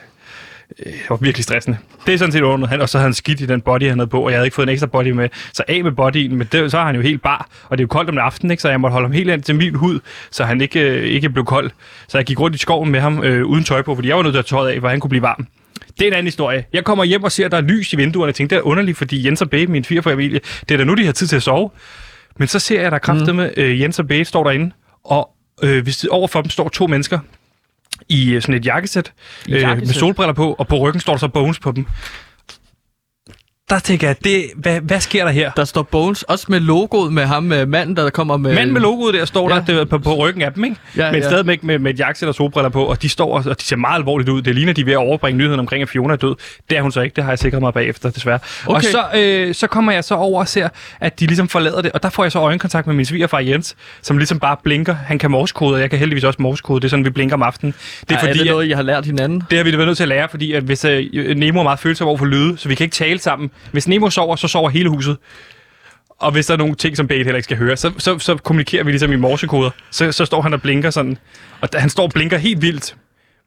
det 0.85 1.09
var 1.09 1.15
virkelig 1.15 1.43
stressende. 1.43 1.77
Det 2.05 2.13
er 2.13 2.17
sådan 2.17 2.31
set 2.31 2.41
under 2.41 2.67
han, 2.67 2.81
og 2.81 2.89
så 2.89 2.97
havde 2.97 3.05
han 3.05 3.13
skidt 3.13 3.41
i 3.41 3.45
den 3.45 3.61
body, 3.61 3.89
han 3.89 3.99
havde 3.99 4.09
på, 4.09 4.21
og 4.21 4.31
jeg 4.31 4.37
havde 4.37 4.47
ikke 4.47 4.55
fået 4.55 4.65
en 4.65 4.69
ekstra 4.69 4.87
body 4.87 5.11
med. 5.11 5.29
Så 5.53 5.63
af 5.67 5.83
med 5.83 5.91
bodyen, 5.91 6.35
men 6.35 6.47
det, 6.51 6.71
så 6.71 6.77
er 6.77 6.83
han 6.83 6.95
jo 6.95 7.01
helt 7.01 7.21
bar, 7.21 7.47
og 7.69 7.77
det 7.77 7.81
er 7.81 7.83
jo 7.83 7.87
koldt 7.87 8.09
om 8.09 8.17
aftenen, 8.17 8.51
ikke? 8.51 8.61
så 8.61 8.69
jeg 8.69 8.81
måtte 8.81 8.91
holde 8.91 9.07
ham 9.07 9.13
helt 9.13 9.29
ind 9.29 9.43
til 9.43 9.55
min 9.55 9.75
hud, 9.75 9.99
så 10.31 10.43
han 10.43 10.61
ikke, 10.61 10.79
øh, 10.79 11.03
ikke 11.03 11.29
blev 11.29 11.45
kold. 11.45 11.71
Så 12.07 12.17
jeg 12.17 12.25
gik 12.25 12.39
rundt 12.39 12.55
i 12.55 12.59
skoven 12.59 12.91
med 12.91 12.99
ham 12.99 13.23
øh, 13.23 13.45
uden 13.45 13.63
tøj 13.63 13.81
på, 13.81 13.95
fordi 13.95 14.07
jeg 14.07 14.17
var 14.17 14.23
nødt 14.23 14.33
til 14.33 14.39
at 14.39 14.45
tøjet 14.45 14.69
af, 14.69 14.79
hvor 14.79 14.89
han 14.89 14.99
kunne 14.99 15.09
blive 15.09 15.21
varm. 15.21 15.47
Det 15.99 16.03
er 16.03 16.07
en 16.07 16.13
anden 16.13 16.27
historie. 16.27 16.65
Jeg 16.73 16.83
kommer 16.83 17.03
hjem 17.03 17.23
og 17.23 17.31
ser, 17.31 17.45
at 17.45 17.51
der 17.51 17.57
er 17.57 17.61
lys 17.61 17.93
i 17.93 17.95
vinduerne. 17.95 18.27
Jeg 18.27 18.35
tænkte, 18.35 18.55
det 18.55 18.59
er 18.61 18.65
underligt, 18.65 18.97
fordi 18.97 19.25
Jens 19.25 19.41
og 19.41 19.49
Babe, 19.49 19.71
min 19.71 19.83
familie, 19.83 20.39
det 20.69 20.73
er 20.73 20.77
da 20.77 20.83
nu, 20.83 20.93
de 20.93 21.05
har 21.05 21.11
tid 21.11 21.27
til 21.27 21.35
at 21.35 21.43
sove. 21.43 21.69
Men 22.37 22.47
så 22.47 22.59
ser 22.59 22.75
jeg, 22.75 22.85
at 22.85 22.91
der 22.91 22.99
kraftet 22.99 23.35
med 23.35 23.51
øh, 23.57 23.81
Jens 23.81 23.99
og 23.99 24.07
Babe 24.07 24.25
står 24.25 24.43
derinde, 24.43 24.71
og 25.03 25.29
øh, 25.63 25.83
hvis 25.83 26.03
overfor 26.03 26.41
dem 26.41 26.49
står 26.49 26.69
to 26.69 26.87
mennesker 26.87 27.19
i 28.09 28.31
øh, 28.31 28.41
sådan 28.41 28.55
et 28.55 28.65
jakkesæt, 28.65 29.13
øh, 29.47 29.53
med 29.53 29.61
jakkesæt? 29.61 29.95
solbriller 29.95 30.33
på, 30.33 30.53
og 30.53 30.67
på 30.67 30.77
ryggen 30.77 30.99
står 30.99 31.13
der 31.13 31.19
så 31.19 31.27
Bones 31.27 31.59
på 31.59 31.71
dem. 31.71 31.85
Der 33.73 33.79
tænker 33.79 34.07
jeg, 34.07 34.15
det, 34.23 34.45
hvad, 34.55 34.79
hvad 34.81 34.99
sker 34.99 35.25
der 35.25 35.31
her? 35.31 35.51
Der 35.51 35.65
står 35.65 35.81
Bones, 35.83 36.23
også 36.23 36.45
med 36.49 36.59
logoet 36.59 37.13
med 37.13 37.23
ham, 37.25 37.43
med 37.43 37.65
manden, 37.65 37.95
der 37.95 38.09
kommer 38.09 38.37
med... 38.37 38.53
Manden 38.55 38.73
med 38.73 38.81
logoet 38.81 39.13
der 39.13 39.25
står 39.25 39.49
Ja. 39.49 39.55
der 39.55 39.79
det, 39.79 39.89
på, 39.89 39.97
på 39.99 40.15
ryggen 40.15 40.41
af 40.41 40.53
dem, 40.53 40.63
ikke? 40.63 40.75
Ja, 40.97 41.11
Men 41.11 41.21
ja. 41.21 41.27
stadigvæk 41.27 41.63
med, 41.63 41.79
med 41.79 41.93
et 41.93 41.99
jakkesæt 41.99 42.29
og 42.29 42.35
solbriller 42.35 42.69
på, 42.69 42.83
og 42.85 43.01
de 43.01 43.09
står 43.09 43.37
og, 43.37 43.43
og 43.49 43.59
de 43.59 43.65
ser 43.65 43.75
meget 43.75 43.95
alvorligt 43.95 44.29
ud. 44.29 44.41
Det 44.41 44.55
ligner, 44.55 44.73
de 44.73 44.81
er 44.81 44.85
ved 44.85 44.93
at 44.93 44.97
overbringe 44.97 45.37
nyheden 45.37 45.59
omkring, 45.59 45.81
at 45.81 45.89
Fiona 45.89 46.13
er 46.13 46.17
død. 46.17 46.35
Det 46.69 46.77
er 46.77 46.81
hun 46.81 46.91
så 46.91 47.01
ikke, 47.01 47.15
det 47.15 47.23
har 47.23 47.31
jeg 47.31 47.39
sikret 47.39 47.61
mig 47.61 47.73
bagefter, 47.73 48.09
desværre. 48.09 48.39
Okay. 48.65 48.75
Og 48.75 48.83
så, 48.83 49.03
øh, 49.15 49.55
så 49.55 49.67
kommer 49.67 49.91
jeg 49.91 50.03
så 50.03 50.15
over 50.15 50.39
og 50.39 50.47
ser, 50.47 50.69
at 50.99 51.19
de 51.19 51.25
ligesom 51.25 51.47
forlader 51.49 51.81
det, 51.81 51.91
og 51.91 52.03
der 52.03 52.09
får 52.09 52.23
jeg 52.23 52.31
så 52.31 52.39
øjenkontakt 52.39 52.87
med 52.87 52.95
min 52.95 53.05
svigerfar 53.05 53.39
Jens, 53.39 53.75
som 54.01 54.17
ligesom 54.17 54.39
bare 54.39 54.57
blinker. 54.63 54.93
Han 54.93 55.19
kan 55.19 55.31
morsekode, 55.31 55.75
og 55.75 55.81
jeg 55.81 55.89
kan 55.89 55.99
heldigvis 55.99 56.23
også 56.23 56.41
morsekode. 56.41 56.79
Det 56.81 56.85
er 56.85 56.89
sådan, 56.89 57.05
vi 57.05 57.09
blinker 57.09 57.35
om 57.35 57.43
aftenen. 57.43 57.73
Det 58.01 58.11
er 58.11 58.15
er, 58.15 58.19
fordi, 58.19 58.31
er 58.31 58.43
det 58.43 58.51
noget, 58.51 58.65
I 58.67 58.71
har 58.71 58.81
lært 58.81 59.05
hinanden? 59.05 59.43
det 59.49 59.57
har 59.57 59.65
vi 59.65 59.71
været 59.71 59.87
nødt 59.87 59.97
til 59.97 60.03
at 60.03 60.09
lære, 60.09 60.29
fordi 60.29 60.53
at 60.53 60.63
hvis 60.63 60.85
øh, 60.85 61.35
Nemo 61.35 61.59
er 61.59 61.63
meget 61.63 61.79
følsom 61.79 62.07
over 62.07 62.17
for 62.17 62.25
lyde, 62.25 62.57
så 62.57 62.69
vi 62.69 62.75
kan 62.75 62.83
ikke 62.83 62.93
tale 62.95 63.19
sammen. 63.19 63.51
Hvis 63.71 63.87
Nemo 63.87 64.09
sover, 64.09 64.35
så 64.35 64.47
sover 64.47 64.69
hele 64.69 64.89
huset. 64.89 65.17
Og 66.09 66.31
hvis 66.31 66.45
der 66.45 66.53
er 66.53 66.57
nogle 66.57 66.75
ting, 66.75 66.97
som 66.97 67.07
Bate 67.07 67.17
heller 67.23 67.35
ikke 67.35 67.43
skal 67.43 67.57
høre, 67.57 67.77
så, 67.77 67.91
så, 67.97 68.19
så 68.19 68.35
kommunikerer 68.37 68.83
vi 68.83 68.91
ligesom 68.91 69.11
i 69.11 69.15
morsekoder. 69.15 69.69
Så, 69.91 70.11
så 70.11 70.25
står 70.25 70.41
han 70.41 70.53
og 70.53 70.61
blinker 70.61 70.89
sådan. 70.89 71.17
Og 71.61 71.73
da- 71.73 71.77
han 71.77 71.89
står 71.89 72.03
og 72.03 72.11
blinker 72.11 72.37
helt 72.37 72.61
vildt, 72.61 72.95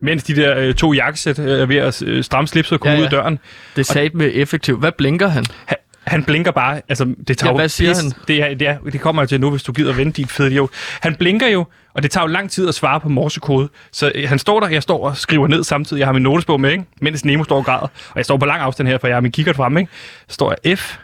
mens 0.00 0.24
de 0.24 0.36
der 0.36 0.58
øh, 0.58 0.74
to 0.74 0.92
jakkesæt 0.92 1.38
øh, 1.38 1.60
er 1.60 1.66
ved 1.66 1.76
at 1.76 2.02
øh, 2.02 2.24
stramme 2.24 2.48
slipset 2.48 2.72
og 2.72 2.80
komme 2.80 2.92
Ja, 2.92 2.96
ja, 2.96 3.02
ja. 3.02 3.08
ud 3.08 3.14
af 3.16 3.22
døren. 3.22 3.38
Det 3.76 3.80
er 3.88 3.92
sat 3.92 4.14
med 4.14 4.30
effektivt. 4.34 4.80
Hvad 4.80 4.92
blinker 4.92 5.28
han? 5.28 5.44
Han, 5.66 5.76
han 6.06 6.24
blinker 6.24 6.50
bare, 6.50 6.82
altså 6.88 7.14
det 7.28 7.38
tager 7.38 7.48
Ja, 7.48 7.52
jo 7.52 7.56
hvad 7.56 7.68
siger 7.68 7.90
pis. 7.90 8.02
han? 8.02 8.12
Det, 8.28 8.42
er, 8.42 8.54
det, 8.54 8.68
er, 8.68 8.78
det 8.78 9.00
kommer 9.00 9.22
jeg 9.22 9.28
til 9.28 9.40
nu, 9.40 9.50
hvis 9.50 9.62
du 9.62 9.72
gider 9.72 9.92
vente 9.92 10.16
dit 10.22 10.30
fede 10.32 10.48
idiot. 10.50 10.70
Han 11.00 11.14
blinker 11.16 11.48
jo, 11.48 11.64
og 11.94 12.02
det 12.02 12.10
tager 12.10 12.24
jo 12.24 12.28
lang 12.32 12.50
tid 12.50 12.68
at 12.68 12.74
svare 12.74 13.00
på 13.00 13.08
morsekode. 13.08 13.68
Så 13.92 14.12
øh, 14.14 14.28
han 14.28 14.38
står 14.38 14.60
der, 14.60 14.68
jeg 14.68 14.82
står 14.82 15.08
og 15.08 15.16
skriver 15.16 15.46
ned 15.46 15.64
samtidig. 15.64 16.00
Jeg 16.00 16.06
har 16.08 16.12
min 16.12 16.22
notesbog 16.22 16.60
med, 16.60 16.70
ikke? 16.72 16.84
mens 17.00 17.24
Nemo 17.24 17.44
står 17.44 17.56
og 17.56 17.64
græder. 17.64 17.82
Og 18.10 18.16
jeg 18.16 18.24
står 18.24 18.36
på 18.36 18.46
lang 18.46 18.60
afstand 18.62 18.88
her, 18.88 18.98
for 18.98 19.06
jeg 19.06 19.16
har 19.16 19.20
min 19.20 19.32
kikkert 19.32 19.56
frem. 19.56 19.76
Ikke? 19.76 19.92
Så 20.28 20.34
står 20.34 20.54
jeg 20.64 20.78
F. 20.78 20.96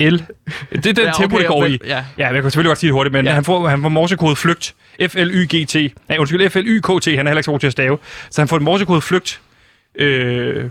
L. 0.00 0.16
Det 0.72 0.86
er 0.86 0.92
den 0.92 1.04
ja, 1.04 1.12
tempo, 1.12 1.38
det 1.38 1.46
går 1.46 1.56
okay, 1.62 1.70
i. 1.70 1.78
Ja. 1.86 2.04
Ja, 2.18 2.24
jeg 2.26 2.32
kan 2.34 2.42
selvfølgelig 2.42 2.70
godt 2.70 2.78
sige 2.78 2.88
det 2.88 2.92
hurtigt, 2.94 3.12
men 3.12 3.24
Ja. 3.26 3.32
han, 3.32 3.44
får, 3.44 3.68
han 3.68 3.82
får 3.82 3.88
morsekode 3.88 4.36
flygt. 4.36 4.74
F-L-Y-G-T. 5.08 5.74
Nej, 6.08 6.18
undskyld, 6.18 6.50
F-L-Y-K-T. 6.50 7.06
Han 7.06 7.18
er 7.26 7.30
heller 7.30 7.30
ikke 7.32 7.42
så 7.42 7.50
god 7.50 7.60
til 7.60 7.66
at 7.66 7.72
stave. 7.72 7.98
Så 8.30 8.40
han 8.40 8.48
får 8.48 8.56
en 8.56 8.64
morsekode 8.64 9.00
flygt. 9.00 9.40
Øh, 9.94 10.70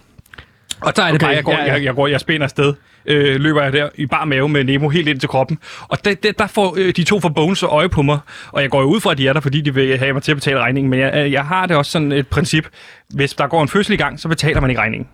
og 0.83 0.95
der 0.95 1.03
er 1.03 1.11
det 1.11 1.15
Okay, 1.15 1.25
bare, 1.25 1.35
jeg 1.35 1.43
går, 1.43 1.51
ja, 1.51 1.65
ja. 1.65 1.73
Jeg, 1.73 1.83
jeg, 1.83 1.95
går, 1.95 2.07
jeg 2.07 2.19
spænder 2.19 2.43
afsted. 2.43 2.73
Øh, 3.05 3.35
løber 3.35 3.63
jeg 3.63 3.73
der 3.73 3.89
i 3.95 4.05
bar 4.05 4.25
mave 4.25 4.49
med 4.49 4.63
Nemo 4.63 4.89
helt 4.89 5.07
ind 5.07 5.19
til 5.19 5.29
kroppen. 5.29 5.57
Og 5.81 6.05
der, 6.05 6.13
der, 6.13 6.31
der 6.31 6.47
får 6.47 6.75
øh, 6.77 6.93
de 6.95 7.03
to 7.03 7.19
fra 7.19 7.29
Bones 7.29 7.63
øje 7.63 7.89
på 7.89 8.01
mig. 8.01 8.19
Og 8.51 8.61
jeg 8.61 8.69
går 8.69 8.81
jo 8.81 8.87
ud 8.87 8.99
fra, 8.99 9.11
at 9.11 9.17
de 9.17 9.27
er 9.27 9.33
der, 9.33 9.39
fordi 9.39 9.61
de 9.61 9.73
vil 9.73 9.97
have 9.97 10.13
mig 10.13 10.23
til 10.23 10.31
at 10.31 10.37
betale 10.37 10.59
regningen. 10.59 10.89
Men 10.89 10.99
jeg, 10.99 11.31
jeg 11.31 11.45
har 11.45 11.65
det 11.65 11.77
også 11.77 11.91
sådan 11.91 12.11
et 12.11 12.27
princip. 12.27 12.67
Hvis 13.09 13.33
der 13.33 13.47
går 13.47 13.61
en 13.61 13.67
fødsel 13.67 13.93
i 13.93 13.97
gang, 13.97 14.19
så 14.19 14.27
betaler 14.27 14.61
man 14.61 14.69
ikke 14.69 14.81
regningen. 14.81 15.07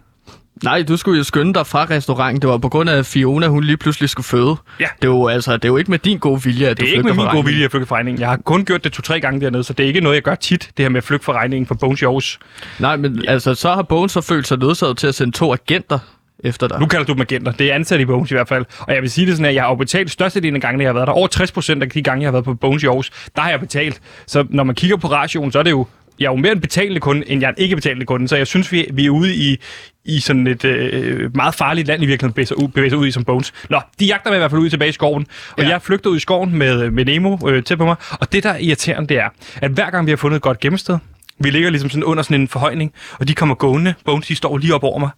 Nej, 0.63 0.83
du 0.83 0.97
skulle 0.97 1.17
jo 1.17 1.23
skynde 1.23 1.53
dig 1.53 1.67
fra 1.67 1.85
restauranten. 1.89 2.41
Det 2.41 2.49
var 2.49 2.57
på 2.57 2.69
grund 2.69 2.89
af, 2.89 2.97
at 2.97 3.05
Fiona 3.05 3.47
hun 3.47 3.63
lige 3.63 3.77
pludselig 3.77 4.09
skulle 4.09 4.25
føde. 4.25 4.55
Ja. 4.79 4.85
Det 5.01 5.03
er 5.03 5.07
jo, 5.11 5.27
altså, 5.27 5.53
det 5.53 5.65
er 5.65 5.69
jo 5.69 5.77
ikke 5.77 5.91
med 5.91 5.99
din 5.99 6.17
gode 6.17 6.43
vilje, 6.43 6.67
at 6.67 6.77
Det 6.77 6.79
du 6.79 6.83
er 6.83 6.87
ikke 6.87 6.95
flygter 6.95 7.03
med 7.03 7.13
min 7.13 7.17
fra 7.17 7.23
gode 7.23 7.29
regningen. 7.31 7.47
vilje 7.53 7.65
at 7.65 7.71
flygte 7.71 7.85
fra 7.87 7.95
regningen. 7.95 8.21
Jeg 8.21 8.29
har 8.29 8.37
kun 8.37 8.65
gjort 8.65 8.83
det 8.83 8.91
to-tre 8.93 9.19
gange 9.19 9.41
dernede, 9.41 9.63
så 9.63 9.73
det 9.73 9.83
er 9.83 9.87
ikke 9.87 10.01
noget, 10.01 10.15
jeg 10.15 10.23
gør 10.23 10.35
tit, 10.35 10.69
det 10.77 10.83
her 10.85 10.89
med 10.89 10.97
at 10.97 11.03
flygte 11.03 11.25
fra 11.25 11.33
regningen 11.33 11.67
for 11.67 11.75
Bones 11.75 12.03
Aarhus. 12.03 12.39
Nej, 12.79 12.95
men 12.95 13.23
altså, 13.27 13.55
så 13.55 13.73
har 13.73 13.81
Bones 13.81 14.11
så 14.11 14.21
følt 14.21 14.47
sig 14.47 14.57
nødsaget 14.57 14.97
til 14.97 15.07
at 15.07 15.15
sende 15.15 15.31
to 15.37 15.53
agenter 15.53 15.99
efter 16.43 16.67
dig. 16.67 16.79
Nu 16.79 16.85
kalder 16.85 17.05
du 17.05 17.13
dem 17.13 17.21
agenter. 17.21 17.51
Det 17.51 17.71
er 17.71 17.75
ansat 17.75 17.99
i 17.99 18.05
Bones 18.05 18.31
i 18.31 18.33
hvert 18.33 18.47
fald. 18.47 18.65
Og 18.79 18.93
jeg 18.93 19.01
vil 19.01 19.09
sige 19.11 19.27
det 19.27 19.33
sådan, 19.35 19.45
at 19.45 19.55
jeg 19.55 19.63
har 19.63 19.75
betalt 19.75 20.11
størstedelen 20.11 20.55
af 20.55 20.61
gangene, 20.61 20.83
jeg 20.83 20.89
har 20.89 20.93
været 20.93 21.07
der. 21.07 21.13
Over 21.13 21.27
60 21.27 21.51
procent 21.51 21.83
af 21.83 21.89
de 21.89 22.01
gange, 22.01 22.21
jeg 22.21 22.27
har 22.27 22.31
været 22.31 22.45
på 22.45 22.53
Bones 22.53 22.83
i 22.83 22.85
Aarhus, 22.85 23.11
der 23.35 23.41
har 23.41 23.49
jeg 23.49 23.59
betalt. 23.59 24.01
Så 24.27 24.45
når 24.49 24.63
man 24.63 24.75
kigger 24.75 24.97
på 24.97 25.07
ratioen, 25.07 25.51
så 25.51 25.59
er 25.59 25.63
det 25.63 25.71
jo 25.71 25.85
jeg 26.19 26.25
er 26.25 26.29
jo 26.31 26.35
mere 26.35 26.51
en 26.51 26.61
betalende 26.61 26.99
kunde, 26.99 27.29
end 27.31 27.41
jeg 27.41 27.47
er 27.47 27.51
en 27.51 27.57
ikke 27.57 27.75
betalende 27.75 28.05
kunde. 28.05 28.27
Så 28.27 28.35
jeg 28.35 28.47
synes, 28.47 28.71
vi, 28.71 28.87
vi 28.93 29.05
er 29.05 29.09
ude 29.09 29.35
i, 29.35 29.57
i 30.05 30.19
sådan 30.19 30.47
et 30.47 30.65
øh, 30.65 31.35
meget 31.35 31.55
farligt 31.55 31.87
land 31.87 32.03
i 32.03 32.05
virkeligheden, 32.05 32.33
bevæger 32.33 32.45
sig, 32.47 32.57
ud, 32.63 32.67
bevæger 32.67 32.89
sig 32.89 32.97
ud 32.97 33.07
i 33.07 33.11
som 33.11 33.23
Bones. 33.23 33.53
Nå, 33.69 33.81
de 33.99 34.05
jagter 34.05 34.29
mig 34.29 34.37
i 34.37 34.39
hvert 34.39 34.51
fald 34.51 34.61
ud 34.61 34.69
tilbage 34.69 34.89
i 34.89 34.91
skoven. 34.91 35.27
Og 35.57 35.63
Ja. 35.63 35.69
jeg 35.69 35.81
flygter 35.81 36.09
ud 36.09 36.17
i 36.17 36.19
skoven 36.19 36.57
med, 36.57 36.91
med 36.91 37.05
Nemo 37.05 37.37
øh, 37.47 37.63
til 37.63 37.77
på 37.77 37.85
mig. 37.85 37.95
Og 38.11 38.31
det, 38.31 38.43
der 38.43 38.49
er 38.49 38.57
irriterende, 38.57 39.07
det 39.09 39.17
er, 39.17 39.29
at 39.61 39.71
hver 39.71 39.89
gang 39.89 40.05
vi 40.05 40.11
har 40.11 40.17
fundet 40.17 40.35
et 40.35 40.41
godt 40.41 40.59
gemmested, 40.59 40.97
vi 41.39 41.49
ligger 41.49 41.69
ligesom 41.69 41.89
sådan 41.89 42.03
under 42.03 42.23
sådan 42.23 42.41
en 42.41 42.47
forhøjning, 42.47 42.93
og 43.19 43.27
de 43.27 43.35
kommer 43.35 43.55
gående. 43.55 43.93
Bones, 44.05 44.27
de 44.27 44.35
står 44.35 44.57
lige 44.57 44.75
op 44.75 44.83
over 44.83 44.99
mig. 44.99 45.09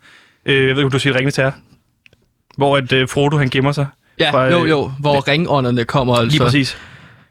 Øh, 0.45 0.55
jeg 0.55 0.63
ved 0.63 0.69
ikke, 0.69 0.83
om 0.85 0.91
du 0.91 0.99
siger 0.99 1.13
ringende 1.15 1.31
til 1.31 1.41
jer. 1.41 1.51
Hvor 2.57 2.77
at, 2.77 2.91
øh, 2.91 3.09
Frodo, 3.09 3.37
han 3.37 3.49
gemmer 3.49 3.71
sig. 3.71 3.85
Ja, 4.19 4.31
fra, 4.31 4.43
jo, 4.45 4.63
øh, 4.63 4.69
jo, 4.69 4.91
hvor 4.99 5.27
ringånderne 5.27 5.83
kommer 5.83 6.15
altså. 6.15 6.37
Lige 6.37 6.43
præcis. 6.45 6.77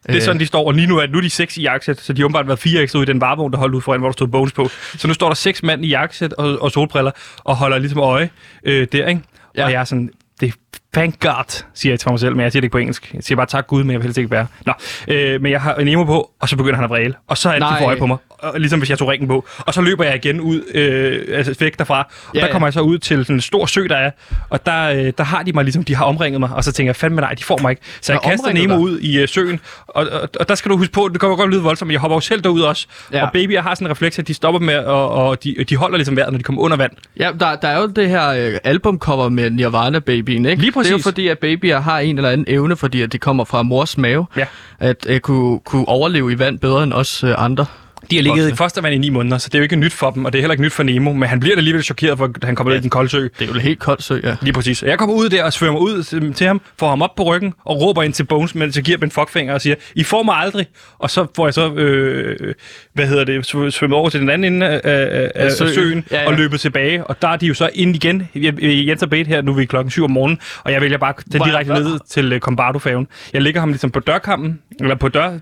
Det 0.02 0.10
er 0.10 0.16
Øh. 0.16 0.22
sådan, 0.22 0.40
de 0.40 0.46
står, 0.46 0.66
og 0.66 0.74
lige 0.74 0.86
nu 0.86 0.98
er, 0.98 1.06
nu 1.06 1.18
er 1.18 1.22
de 1.22 1.30
seks 1.30 1.56
i 1.56 1.62
jakkesæt, 1.62 2.00
så 2.00 2.12
de 2.12 2.20
har 2.20 2.24
åbenbart 2.24 2.46
været 2.46 2.58
fire 2.58 2.82
ekstra 2.82 2.98
ude 2.98 3.02
i 3.02 3.06
den 3.06 3.20
varevogn, 3.20 3.52
der 3.52 3.58
holdt 3.58 3.74
ud 3.74 3.80
foran, 3.80 4.00
hvor 4.00 4.08
der 4.08 4.12
stod 4.12 4.28
Bones 4.28 4.52
på. 4.52 4.68
Så 4.96 5.08
nu 5.08 5.14
står 5.14 5.28
der 5.28 5.34
seks 5.34 5.62
mand 5.62 5.84
i 5.84 5.88
jakkesæt 5.88 6.32
og, 6.32 6.62
og 6.62 6.70
solbriller 6.70 7.10
og 7.44 7.56
holder 7.56 7.78
ligesom 7.78 7.98
øje 8.00 8.30
øh, 8.64 8.86
der, 8.92 9.06
ikke? 9.06 9.20
Ja. 9.56 9.64
Og 9.64 9.72
jeg 9.72 9.80
er 9.80 9.84
sådan, 9.84 10.10
det, 10.40 10.54
Thank 10.94 11.20
God, 11.20 11.64
siger 11.74 11.92
jeg 11.92 12.00
til 12.00 12.10
mig 12.10 12.20
selv, 12.20 12.36
men 12.36 12.42
jeg 12.42 12.52
siger 12.52 12.60
det 12.60 12.64
ikke 12.64 12.72
på 12.72 12.78
engelsk. 12.78 13.10
Jeg 13.14 13.22
siger 13.22 13.36
bare 13.36 13.46
tak 13.46 13.66
Gud, 13.66 13.84
men 13.84 13.90
jeg 13.90 13.98
vil 14.00 14.02
helst 14.04 14.18
ikke 14.18 14.30
være. 14.30 14.46
Nå, 14.66 14.72
øh, 15.08 15.42
men 15.42 15.52
jeg 15.52 15.60
har 15.60 15.74
en 15.74 15.88
emo 15.88 16.04
på, 16.04 16.30
og 16.40 16.48
så 16.48 16.56
begynder 16.56 16.74
han 16.74 16.84
at 16.84 16.90
vræle. 16.90 17.14
Og 17.28 17.38
så 17.38 17.48
er 17.48 17.58
det, 17.58 17.68
de 17.80 17.84
øje 17.84 17.96
på 17.96 18.06
mig. 18.06 18.16
Og, 18.28 18.60
ligesom 18.60 18.78
hvis 18.80 18.90
jeg 18.90 18.98
tog 18.98 19.08
ringen 19.08 19.28
på. 19.28 19.46
Og 19.58 19.74
så 19.74 19.80
løber 19.80 20.04
jeg 20.04 20.14
igen 20.14 20.40
ud, 20.40 20.62
øh, 20.74 21.36
altså 21.36 21.56
væk 21.60 21.78
derfra. 21.78 22.00
Og 22.00 22.34
Ja, 22.34 22.40
der 22.40 22.46
ja. 22.46 22.52
kommer 22.52 22.66
jeg 22.66 22.72
så 22.72 22.80
ud 22.80 22.98
til 22.98 23.24
sådan 23.24 23.36
en 23.36 23.40
stor 23.40 23.66
sø, 23.66 23.86
der 23.88 23.96
er. 23.96 24.10
Og 24.50 24.66
der, 24.66 24.82
øh, 24.90 25.12
der 25.18 25.24
har 25.24 25.42
de 25.42 25.52
mig 25.52 25.64
ligesom, 25.64 25.84
de 25.84 25.94
har 25.94 26.04
omringet 26.04 26.40
mig. 26.40 26.50
Og 26.54 26.64
så 26.64 26.72
tænker 26.72 26.88
jeg, 26.88 26.96
fandme 26.96 27.20
nej, 27.20 27.34
de 27.34 27.44
får 27.44 27.58
mig 27.62 27.70
ikke. 27.70 27.82
Så 28.00 28.12
jeg 28.12 28.20
Nå, 28.24 28.30
kaster 28.30 28.52
Nemo 28.52 28.74
dig? 28.74 28.82
ud 28.82 28.98
i 29.00 29.18
øh, 29.18 29.28
søen. 29.28 29.60
Og, 29.86 30.06
og, 30.12 30.28
og, 30.40 30.48
der 30.48 30.54
skal 30.54 30.70
du 30.70 30.76
huske 30.76 30.92
på, 30.92 31.08
det 31.12 31.20
kommer 31.20 31.36
godt 31.36 31.50
lyde 31.50 31.62
voldsomt, 31.62 31.86
men 31.86 31.92
jeg 31.92 32.00
hopper 32.00 32.16
jo 32.16 32.20
selv 32.20 32.40
derud 32.40 32.60
også. 32.60 32.86
Ja. 33.12 33.24
Og 33.26 33.32
babyer 33.32 33.62
har 33.62 33.74
sådan 33.74 33.86
en 33.86 33.90
refleks, 33.90 34.18
at 34.18 34.28
de 34.28 34.34
stopper 34.34 34.60
med, 34.60 34.78
og, 34.78 35.10
og 35.10 35.44
de, 35.44 35.64
de 35.68 35.76
holder 35.76 35.96
ligesom 35.96 36.16
vejret, 36.16 36.32
når 36.32 36.38
de 36.38 36.44
kommer 36.44 36.62
under 36.62 36.76
vand. 36.76 36.92
Ja, 37.18 37.30
der, 37.40 37.56
der 37.56 37.68
er 37.68 37.80
jo 37.80 37.86
det 37.86 38.08
her 38.08 38.28
øh, 38.28 38.58
albumcover 38.64 39.28
med 39.28 39.50
Nirvana-babyen, 39.50 40.46
ikke? 40.46 40.59
Lige 40.60 40.70
Det 40.70 40.76
er 40.76 40.90
jo 40.90 40.96
præcis. 40.96 41.04
fordi, 41.04 41.28
at 41.28 41.38
babyer 41.38 41.80
har 41.80 41.98
en 41.98 42.16
eller 42.16 42.30
anden 42.30 42.44
evne, 42.48 42.76
fordi 42.76 43.02
at 43.02 43.12
de 43.12 43.18
kommer 43.18 43.44
fra 43.44 43.62
mors 43.62 43.98
mave, 43.98 44.26
Ja. 44.36 44.46
at 44.78 45.06
øh, 45.08 45.20
kunne, 45.20 45.58
kunne 45.60 45.88
overleve 45.88 46.32
i 46.32 46.38
vand 46.38 46.58
bedre 46.58 46.82
end 46.82 46.92
os 46.92 47.24
øh, 47.24 47.34
andre. 47.38 47.66
De 48.10 48.16
har 48.16 48.22
ligget 48.22 48.52
i 48.52 48.56
fostervand 48.56 48.94
i 48.94 48.98
ni 48.98 49.08
måneder, 49.08 49.38
så 49.38 49.48
det 49.48 49.54
er 49.54 49.58
jo 49.58 49.62
ikke 49.62 49.76
nyt 49.76 49.92
for 49.92 50.10
dem, 50.10 50.24
og 50.24 50.32
det 50.32 50.38
er 50.38 50.42
heller 50.42 50.52
ikke 50.52 50.62
nyt 50.62 50.72
for 50.72 50.82
Nemo, 50.82 51.12
men 51.12 51.28
han 51.28 51.40
bliver 51.40 51.54
da 51.56 51.58
alligevel 51.60 51.82
chokeret, 51.84 52.18
for 52.18 52.30
han 52.42 52.54
kommer 52.56 52.72
ja. 52.72 52.74
ned 52.76 52.80
i 52.80 52.82
den 52.82 52.90
kolde 52.90 53.10
sø. 53.10 53.22
Det 53.22 53.30
er 53.40 53.46
jo 53.46 53.52
helt 53.60 53.78
koldt 53.78 54.02
sø, 54.02 54.20
ja. 54.24 54.36
Lige 54.42 54.52
præcis. 54.52 54.82
Jeg 54.82 54.98
kommer 54.98 55.14
ud 55.14 55.28
der 55.28 55.44
og 55.44 55.52
svømmer 55.52 55.80
ud 55.80 56.32
til, 56.32 56.46
ham, 56.46 56.60
får 56.78 56.88
ham 56.88 57.02
op 57.02 57.14
på 57.16 57.22
ryggen 57.22 57.54
og 57.64 57.80
råber 57.80 58.02
ind 58.02 58.12
til 58.12 58.24
Bones, 58.24 58.54
mens 58.54 58.76
jeg 58.76 58.84
giver 58.84 58.96
dem 58.98 59.04
en 59.04 59.10
fuckfinger 59.10 59.54
og 59.54 59.60
siger, 59.60 59.74
I 59.94 60.02
får 60.04 60.22
mig 60.22 60.36
aldrig. 60.36 60.66
Og 60.98 61.10
så 61.10 61.26
får 61.36 61.46
jeg 61.46 61.54
så, 61.54 61.72
øh, 61.74 62.54
hvad 62.94 63.06
hedder 63.06 63.24
det, 63.24 63.54
sv- 63.54 63.70
svømmet 63.70 63.98
over 63.98 64.08
til 64.10 64.20
den 64.20 64.30
anden 64.30 64.54
ende 64.54 64.66
af, 64.68 64.80
af, 64.84 65.30
af 65.34 65.52
søen. 65.52 65.74
søen, 65.74 66.04
Ja, 66.10 66.20
ja. 66.20 66.26
og 66.26 66.34
løbet 66.34 66.60
tilbage. 66.60 67.04
Og 67.04 67.22
der 67.22 67.28
er 67.28 67.36
de 67.36 67.46
jo 67.46 67.54
så 67.54 67.70
ind 67.74 67.96
igen, 67.96 68.28
i 68.58 68.88
Jens 68.88 69.02
og 69.02 69.10
Bait 69.10 69.26
her, 69.26 69.42
nu 69.42 69.52
er 69.52 69.56
vi 69.56 69.64
klokken 69.64 69.90
7 69.90 70.04
om 70.04 70.10
morgenen, 70.10 70.38
og 70.64 70.72
jeg 70.72 70.80
vælger 70.80 70.98
bare 70.98 71.14
er- 71.34 71.44
direkte 71.44 71.72
ned 71.74 71.98
til 72.10 72.32
uh, 72.32 72.38
Combardo-færgen. 72.38 73.06
Jeg 73.32 73.42
lægger 73.42 73.60
ham 73.60 73.68
ligesom 73.68 73.90
på 73.90 74.00
dørkampen, 74.00 74.58
eller 74.80 74.94
på, 74.94 75.08
dør, 75.08 75.38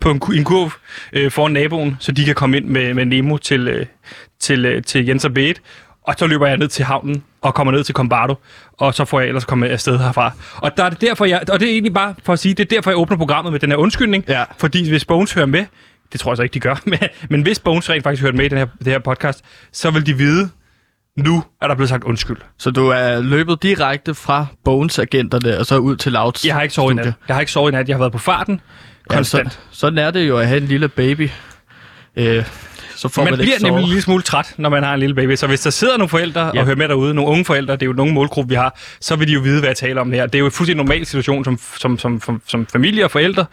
på, 0.00 0.10
en, 0.10 0.20
en 0.34 0.44
kurv 0.44 0.72
øh, 1.12 1.30
foran 1.30 1.52
naboen, 1.52 1.91
så 1.98 2.12
de 2.12 2.24
kan 2.24 2.34
komme 2.34 2.56
ind 2.56 2.64
med, 2.66 2.94
med 2.94 3.04
Nemo 3.04 3.36
til, 3.36 3.68
øh, 3.68 3.86
til, 4.40 4.64
øh, 4.64 4.82
til 4.82 5.06
Jens 5.06 5.24
og 5.24 5.34
Bait. 5.34 5.62
Og 6.06 6.14
så 6.18 6.26
løber 6.26 6.46
jeg 6.46 6.56
ned 6.56 6.68
til 6.68 6.84
havnen 6.84 7.22
og 7.40 7.54
kommer 7.54 7.72
ned 7.72 7.84
til 7.84 7.94
Combardo, 7.94 8.34
og 8.72 8.94
så 8.94 9.04
får 9.04 9.20
jeg 9.20 9.28
ellers 9.28 9.44
komme 9.44 9.68
afsted 9.68 9.98
herfra. 9.98 10.32
Og 10.56 10.76
der 10.76 10.84
er 10.84 10.90
det 10.90 11.00
derfor, 11.00 11.24
jeg, 11.24 11.40
og 11.52 11.60
det 11.60 11.68
er 11.68 11.72
egentlig 11.72 11.94
bare 11.94 12.14
for 12.24 12.32
at 12.32 12.38
sige, 12.38 12.54
det 12.54 12.64
er 12.72 12.76
derfor, 12.76 12.90
jeg 12.90 12.98
åbner 12.98 13.16
programmet 13.16 13.52
med 13.52 13.60
den 13.60 13.70
her 13.70 13.76
undskyldning. 13.76 14.24
Ja. 14.28 14.44
Fordi 14.58 14.88
hvis 14.88 15.04
Bones 15.04 15.32
hører 15.32 15.46
med, 15.46 15.64
det 16.12 16.20
tror 16.20 16.32
jeg 16.32 16.36
så 16.36 16.42
ikke, 16.42 16.54
de 16.54 16.60
gør, 16.60 16.74
men, 16.90 16.98
men 17.30 17.42
hvis 17.42 17.58
Bones 17.58 17.90
rent 17.90 18.02
faktisk 18.02 18.22
hører 18.22 18.32
med 18.32 18.44
i 18.44 18.48
den 18.48 18.58
her, 18.58 18.66
det 18.78 18.86
her 18.86 18.98
podcast, 18.98 19.44
så 19.72 19.90
vil 19.90 20.06
de 20.06 20.16
vide, 20.16 20.50
nu 21.16 21.42
er 21.62 21.68
der 21.68 21.74
blevet 21.74 21.88
sagt 21.88 22.04
undskyld. 22.04 22.36
Så 22.58 22.70
du 22.70 22.88
er 22.88 23.20
løbet 23.20 23.62
direkte 23.62 24.14
fra 24.14 24.46
Bones-agenterne 24.64 25.58
og 25.58 25.66
så 25.66 25.76
ud 25.78 25.96
til 25.96 26.12
Louds 26.12 26.46
Jeg 26.46 26.54
har 26.54 26.62
ikke 26.62 26.74
sovet 26.74 26.92
i 26.92 26.96
nat. 26.96 27.12
Jeg 27.28 27.36
har 27.36 27.40
ikke 27.40 27.52
sovet 27.52 27.72
i 27.72 27.74
nat. 27.74 27.88
Jeg 27.88 27.94
har 27.94 27.98
været 27.98 28.12
på 28.12 28.18
farten 28.18 28.60
Ja, 29.10 29.14
konstant. 29.16 29.52
så, 29.52 29.58
sådan 29.70 29.98
er 29.98 30.10
det 30.10 30.28
jo 30.28 30.38
at 30.38 30.46
have 30.48 30.60
en 30.60 30.68
lille 30.68 30.88
baby. 30.88 31.28
Øh, 32.16 32.44
så 32.96 33.08
får 33.08 33.24
man, 33.24 33.32
man, 33.32 33.38
bliver 33.38 33.56
nemlig 33.62 33.82
en 33.82 33.88
lille 33.88 34.02
smule 34.02 34.22
træt, 34.22 34.54
når 34.58 34.68
man 34.68 34.82
har 34.82 34.94
en 34.94 35.00
lille 35.00 35.14
baby. 35.14 35.36
Så 35.36 35.46
hvis 35.46 35.60
der 35.60 35.70
sidder 35.70 35.96
nogle 35.96 36.08
forældre 36.08 36.40
ja. 36.54 36.60
Og 36.60 36.64
hører 36.64 36.76
med 36.76 36.88
derude, 36.88 37.14
nogle 37.14 37.30
unge 37.30 37.44
forældre, 37.44 37.74
det 37.74 37.82
er 37.82 37.86
jo 37.86 37.92
nogle 37.92 38.12
målgruppe, 38.12 38.48
vi 38.48 38.54
har, 38.54 38.78
så 39.00 39.16
vil 39.16 39.28
de 39.28 39.32
jo 39.32 39.40
vide, 39.40 39.58
hvad 39.58 39.68
jeg 39.68 39.76
taler 39.76 40.00
om 40.00 40.12
her. 40.12 40.26
Det 40.26 40.34
er 40.34 40.38
jo 40.38 40.44
en 40.44 40.50
fuldstændig 40.50 40.84
normal 40.84 41.06
situation 41.06 41.44
som, 41.44 41.58
som, 41.78 41.98
som, 41.98 42.20
som, 42.20 42.42
som 42.46 42.66
familie 42.66 43.04
og 43.04 43.10
forældre. 43.10 43.44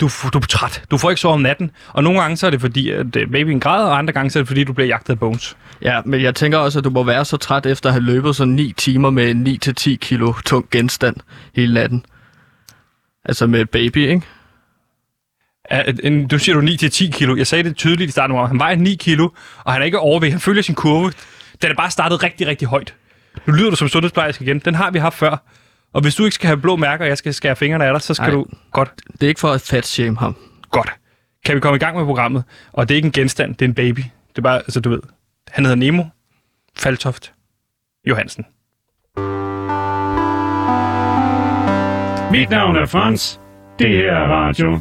Du, 0.00 0.10
du 0.32 0.38
er 0.38 0.42
træt. 0.48 0.82
Du 0.90 0.98
får 0.98 1.10
ikke 1.10 1.20
sovet 1.20 1.34
om 1.34 1.40
natten. 1.40 1.70
Og 1.88 2.04
nogle 2.04 2.20
gange 2.20 2.36
så 2.36 2.46
er 2.46 2.50
det 2.50 2.60
fordi, 2.60 2.90
at 2.90 3.16
øh, 3.16 3.30
babyen 3.30 3.60
græder, 3.60 3.86
og 3.86 3.98
andre 3.98 4.12
gange 4.12 4.30
så 4.30 4.38
er 4.38 4.40
det 4.40 4.48
fordi, 4.48 4.64
du 4.64 4.72
bliver 4.72 4.88
jagtet 4.88 5.12
af 5.12 5.18
bones. 5.18 5.56
Ja, 5.82 6.00
men 6.04 6.22
jeg 6.22 6.34
tænker 6.34 6.58
også, 6.58 6.78
at 6.78 6.84
du 6.84 6.90
må 6.90 7.02
være 7.02 7.24
så 7.24 7.36
træt 7.36 7.66
efter 7.66 7.88
at 7.88 7.92
have 7.92 8.04
løbet 8.04 8.36
sådan 8.36 8.54
9 8.54 8.72
timer 8.76 9.10
med 9.10 9.30
en 9.30 9.46
9-10 9.46 9.96
kilo 9.96 10.32
tung 10.46 10.66
genstand 10.70 11.16
hele 11.54 11.74
natten. 11.74 12.04
Altså 13.24 13.46
med 13.46 13.60
et 13.60 13.70
baby, 13.70 14.08
ikke? 14.08 14.22
At- 15.70 16.00
en- 16.04 16.28
Du 16.28 16.38
siger 16.38 16.54
du 16.54 16.60
9-10 16.66 17.10
kilo. 17.10 17.36
Jeg 17.36 17.46
sagde 17.46 17.64
det 17.68 17.76
tydeligt 17.76 18.08
i 18.08 18.12
starten, 18.12 18.36
hvor 18.36 18.46
han 18.46 18.58
vejer 18.58 18.76
9 18.76 18.94
kilo, 18.94 19.28
og 19.64 19.72
han 19.72 19.82
er 19.82 19.86
ikke 19.86 19.98
overvægt. 19.98 20.32
Han 20.32 20.40
følger 20.40 20.62
sin 20.62 20.74
kurve. 20.74 21.12
Den 21.62 21.70
er 21.70 21.74
bare 21.74 21.90
startet 21.90 22.22
rigtig, 22.22 22.46
rigtig 22.46 22.68
højt. 22.68 22.94
Nu 23.46 23.52
lyder 23.52 23.70
du 23.70 23.76
som 23.76 23.88
sundhedsplejerske 23.88 24.44
igen. 24.44 24.58
Den 24.58 24.74
har 24.74 24.90
vi 24.90 24.98
haft 24.98 25.14
før. 25.14 25.36
Og 25.92 26.00
hvis 26.02 26.14
du 26.14 26.24
ikke 26.24 26.34
skal 26.34 26.46
have 26.46 26.56
blå 26.56 26.76
mærker, 26.76 27.04
og 27.04 27.08
jeg 27.08 27.18
skal 27.18 27.34
skære 27.34 27.56
fingrene 27.56 27.84
af 27.84 27.92
dig, 27.94 28.02
så 28.02 28.14
skal 28.14 28.24
Ej. 28.28 28.30
du... 28.30 28.46
Godt. 28.72 28.90
Det 29.12 29.22
er 29.22 29.28
ikke 29.28 29.40
for 29.40 29.50
at 29.50 29.60
fat 29.60 29.86
shame 29.86 30.16
ham. 30.18 30.36
Godt. 30.70 30.90
Kan 31.44 31.54
vi 31.54 31.60
komme 31.60 31.76
i 31.76 31.78
gang 31.78 31.96
med 31.96 32.04
programmet? 32.04 32.44
Og 32.72 32.88
det 32.88 32.94
er 32.94 32.96
ikke 32.96 33.06
en 33.06 33.12
genstand, 33.12 33.54
det 33.54 33.62
er 33.64 33.68
en 33.68 33.74
baby. 33.74 33.98
Det 34.00 34.38
er 34.38 34.42
bare, 34.42 34.56
altså 34.58 34.80
du 34.80 34.90
ved. 34.90 35.00
Han 35.50 35.64
hedder 35.64 35.76
Nemo. 35.76 36.04
Faltoft. 36.76 37.32
Johansen. 38.08 38.44
Mit 42.30 42.50
navn 42.50 42.76
er 42.76 42.86
Frans. 42.86 43.40
Det 43.78 43.88
her 43.88 44.12
er 44.12 44.26
radio. 44.28 44.80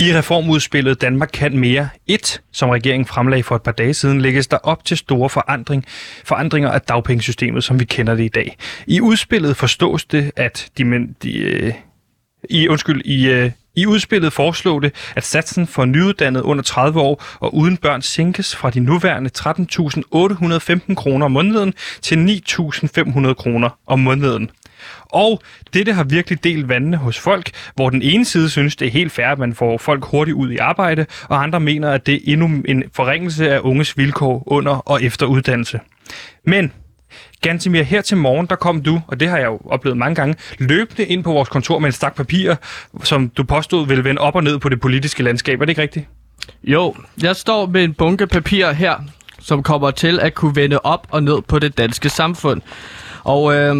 I 0.00 0.16
reformudspillet 0.16 1.00
Danmark 1.00 1.30
kan 1.32 1.58
mere 1.58 1.88
1, 2.06 2.40
som 2.52 2.68
regeringen 2.70 3.06
fremlagde 3.06 3.42
for 3.42 3.56
et 3.56 3.62
par 3.62 3.72
dage 3.72 3.94
siden, 3.94 4.20
lægges 4.20 4.46
der 4.46 4.56
op 4.56 4.84
til 4.84 4.96
store 4.96 5.30
forandring, 5.30 5.84
forandringer 6.24 6.70
af 6.70 6.80
dagpengesystemet, 6.80 7.64
som 7.64 7.80
vi 7.80 7.84
kender 7.84 8.14
det 8.14 8.24
i 8.24 8.28
dag. 8.28 8.56
I 8.86 9.00
udspillet 9.00 9.56
forstås 9.56 10.04
det, 10.04 10.32
at 10.36 10.68
de, 10.78 10.84
men, 10.84 11.16
de, 11.22 11.38
øh, 11.38 11.72
i, 12.50 12.68
undskyld, 12.68 13.02
i, 13.04 13.28
øh, 13.28 13.50
i 13.76 13.86
udspillet 13.86 14.32
foreslog 14.32 14.82
det, 14.82 14.94
at 15.16 15.24
satsen 15.24 15.66
for 15.66 15.84
nyuddannede 15.84 16.44
under 16.44 16.62
30 16.62 17.00
år 17.00 17.24
og 17.40 17.54
uden 17.54 17.76
børn 17.76 18.02
sænkes 18.02 18.56
fra 18.56 18.70
de 18.70 18.80
nuværende 18.80 19.30
13.815 19.38 20.94
kroner 20.94 21.24
om 21.24 21.32
måneden 21.32 21.74
til 22.02 22.16
9.500 22.16 23.34
kroner 23.34 23.78
om 23.86 23.98
måneden. 23.98 24.50
Og 25.12 25.42
dette 25.74 25.92
har 25.92 26.04
virkelig 26.04 26.44
delt 26.44 26.68
vandene 26.68 26.96
hos 26.96 27.18
folk, 27.18 27.50
hvor 27.74 27.90
den 27.90 28.02
ene 28.02 28.24
side 28.24 28.50
synes, 28.50 28.76
det 28.76 28.86
er 28.86 28.92
helt 28.92 29.12
fair, 29.12 29.26
at 29.26 29.38
man 29.38 29.54
får 29.54 29.78
folk 29.78 30.04
hurtigt 30.04 30.34
ud 30.34 30.50
i 30.50 30.56
arbejde, 30.56 31.06
og 31.28 31.42
andre 31.42 31.60
mener, 31.60 31.90
at 31.90 32.06
det 32.06 32.14
er 32.14 32.18
endnu 32.24 32.50
en 32.64 32.84
forringelse 32.94 33.50
af 33.50 33.60
unges 33.62 33.98
vilkår 33.98 34.42
under 34.46 34.72
og 34.72 35.02
efter 35.02 35.26
uddannelse. 35.26 35.80
Men 36.44 36.72
Gantemir, 37.40 37.82
her 37.82 38.02
til 38.02 38.16
morgen, 38.16 38.46
der 38.46 38.56
kom 38.56 38.82
du, 38.82 39.00
og 39.06 39.20
det 39.20 39.28
har 39.28 39.38
jeg 39.38 39.46
jo 39.46 39.60
oplevet 39.64 39.98
mange 39.98 40.14
gange, 40.14 40.34
løbende 40.58 41.04
ind 41.04 41.24
på 41.24 41.32
vores 41.32 41.48
kontor 41.48 41.78
med 41.78 41.88
en 41.88 41.92
stak 41.92 42.16
papir, 42.16 42.54
som 43.04 43.28
du 43.28 43.44
påstod 43.44 43.86
ville 43.86 44.04
vende 44.04 44.20
op 44.20 44.34
og 44.34 44.44
ned 44.44 44.58
på 44.58 44.68
det 44.68 44.80
politiske 44.80 45.22
landskab. 45.22 45.60
Er 45.60 45.64
det 45.64 45.70
ikke 45.70 45.82
rigtigt? 45.82 46.06
Jo, 46.62 46.94
jeg 47.22 47.36
står 47.36 47.66
med 47.66 47.84
en 47.84 47.94
bunke 47.94 48.26
papir 48.26 48.72
her, 48.72 48.94
som 49.38 49.62
kommer 49.62 49.90
til 49.90 50.20
at 50.20 50.34
kunne 50.34 50.56
vende 50.56 50.78
op 50.78 51.06
og 51.10 51.22
ned 51.22 51.42
på 51.48 51.58
det 51.58 51.78
danske 51.78 52.08
samfund. 52.08 52.60
Og 53.24 53.54
øh, 53.54 53.76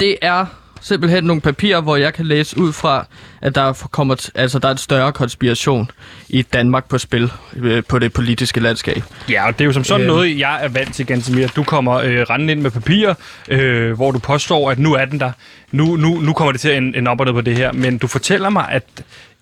det 0.00 0.16
er 0.22 0.46
simpelthen 0.80 1.24
nogle 1.24 1.40
papirer, 1.40 1.80
hvor 1.80 1.96
jeg 1.96 2.14
kan 2.14 2.26
læse 2.26 2.58
ud 2.58 2.72
fra, 2.72 3.06
at 3.42 3.54
der 3.54 3.72
kommer 3.90 4.14
t- 4.16 4.28
altså 4.34 4.58
der 4.58 4.68
er 4.68 4.72
en 4.72 4.78
større 4.78 5.12
konspiration 5.12 5.90
i 6.28 6.42
Danmark 6.42 6.88
på 6.88 6.98
spil 6.98 7.32
øh, 7.56 7.82
på 7.88 7.98
det 7.98 8.12
politiske 8.12 8.60
landskab. 8.60 9.02
Ja, 9.30 9.46
og 9.46 9.52
det 9.58 9.60
er 9.60 9.66
jo 9.66 9.72
som 9.72 9.84
sådan 9.84 10.00
Øh. 10.00 10.06
noget, 10.06 10.38
jeg 10.38 10.64
er 10.64 10.68
vant 10.68 10.94
til, 10.94 11.06
Gantemir. 11.06 11.46
Du 11.48 11.62
kommer 11.64 11.92
øh, 11.94 12.20
rendende 12.30 12.52
ind 12.52 12.60
med 12.60 12.70
papirer, 12.70 13.14
øh, 13.48 13.92
hvor 13.92 14.10
du 14.10 14.18
påstår, 14.18 14.70
at 14.70 14.78
nu 14.78 14.94
er 14.94 15.04
den 15.04 15.20
der. 15.20 15.32
Nu, 15.72 15.96
nu, 15.96 16.20
nu 16.20 16.32
kommer 16.32 16.52
det 16.52 16.60
til 16.60 16.76
ende 16.76 16.98
ende 16.98 17.10
op 17.10 17.20
og 17.20 17.26
ned 17.26 17.32
på 17.32 17.40
det 17.40 17.56
her. 17.56 17.72
Men 17.72 17.98
du 17.98 18.06
fortæller 18.06 18.48
mig, 18.48 18.66
at 18.70 18.84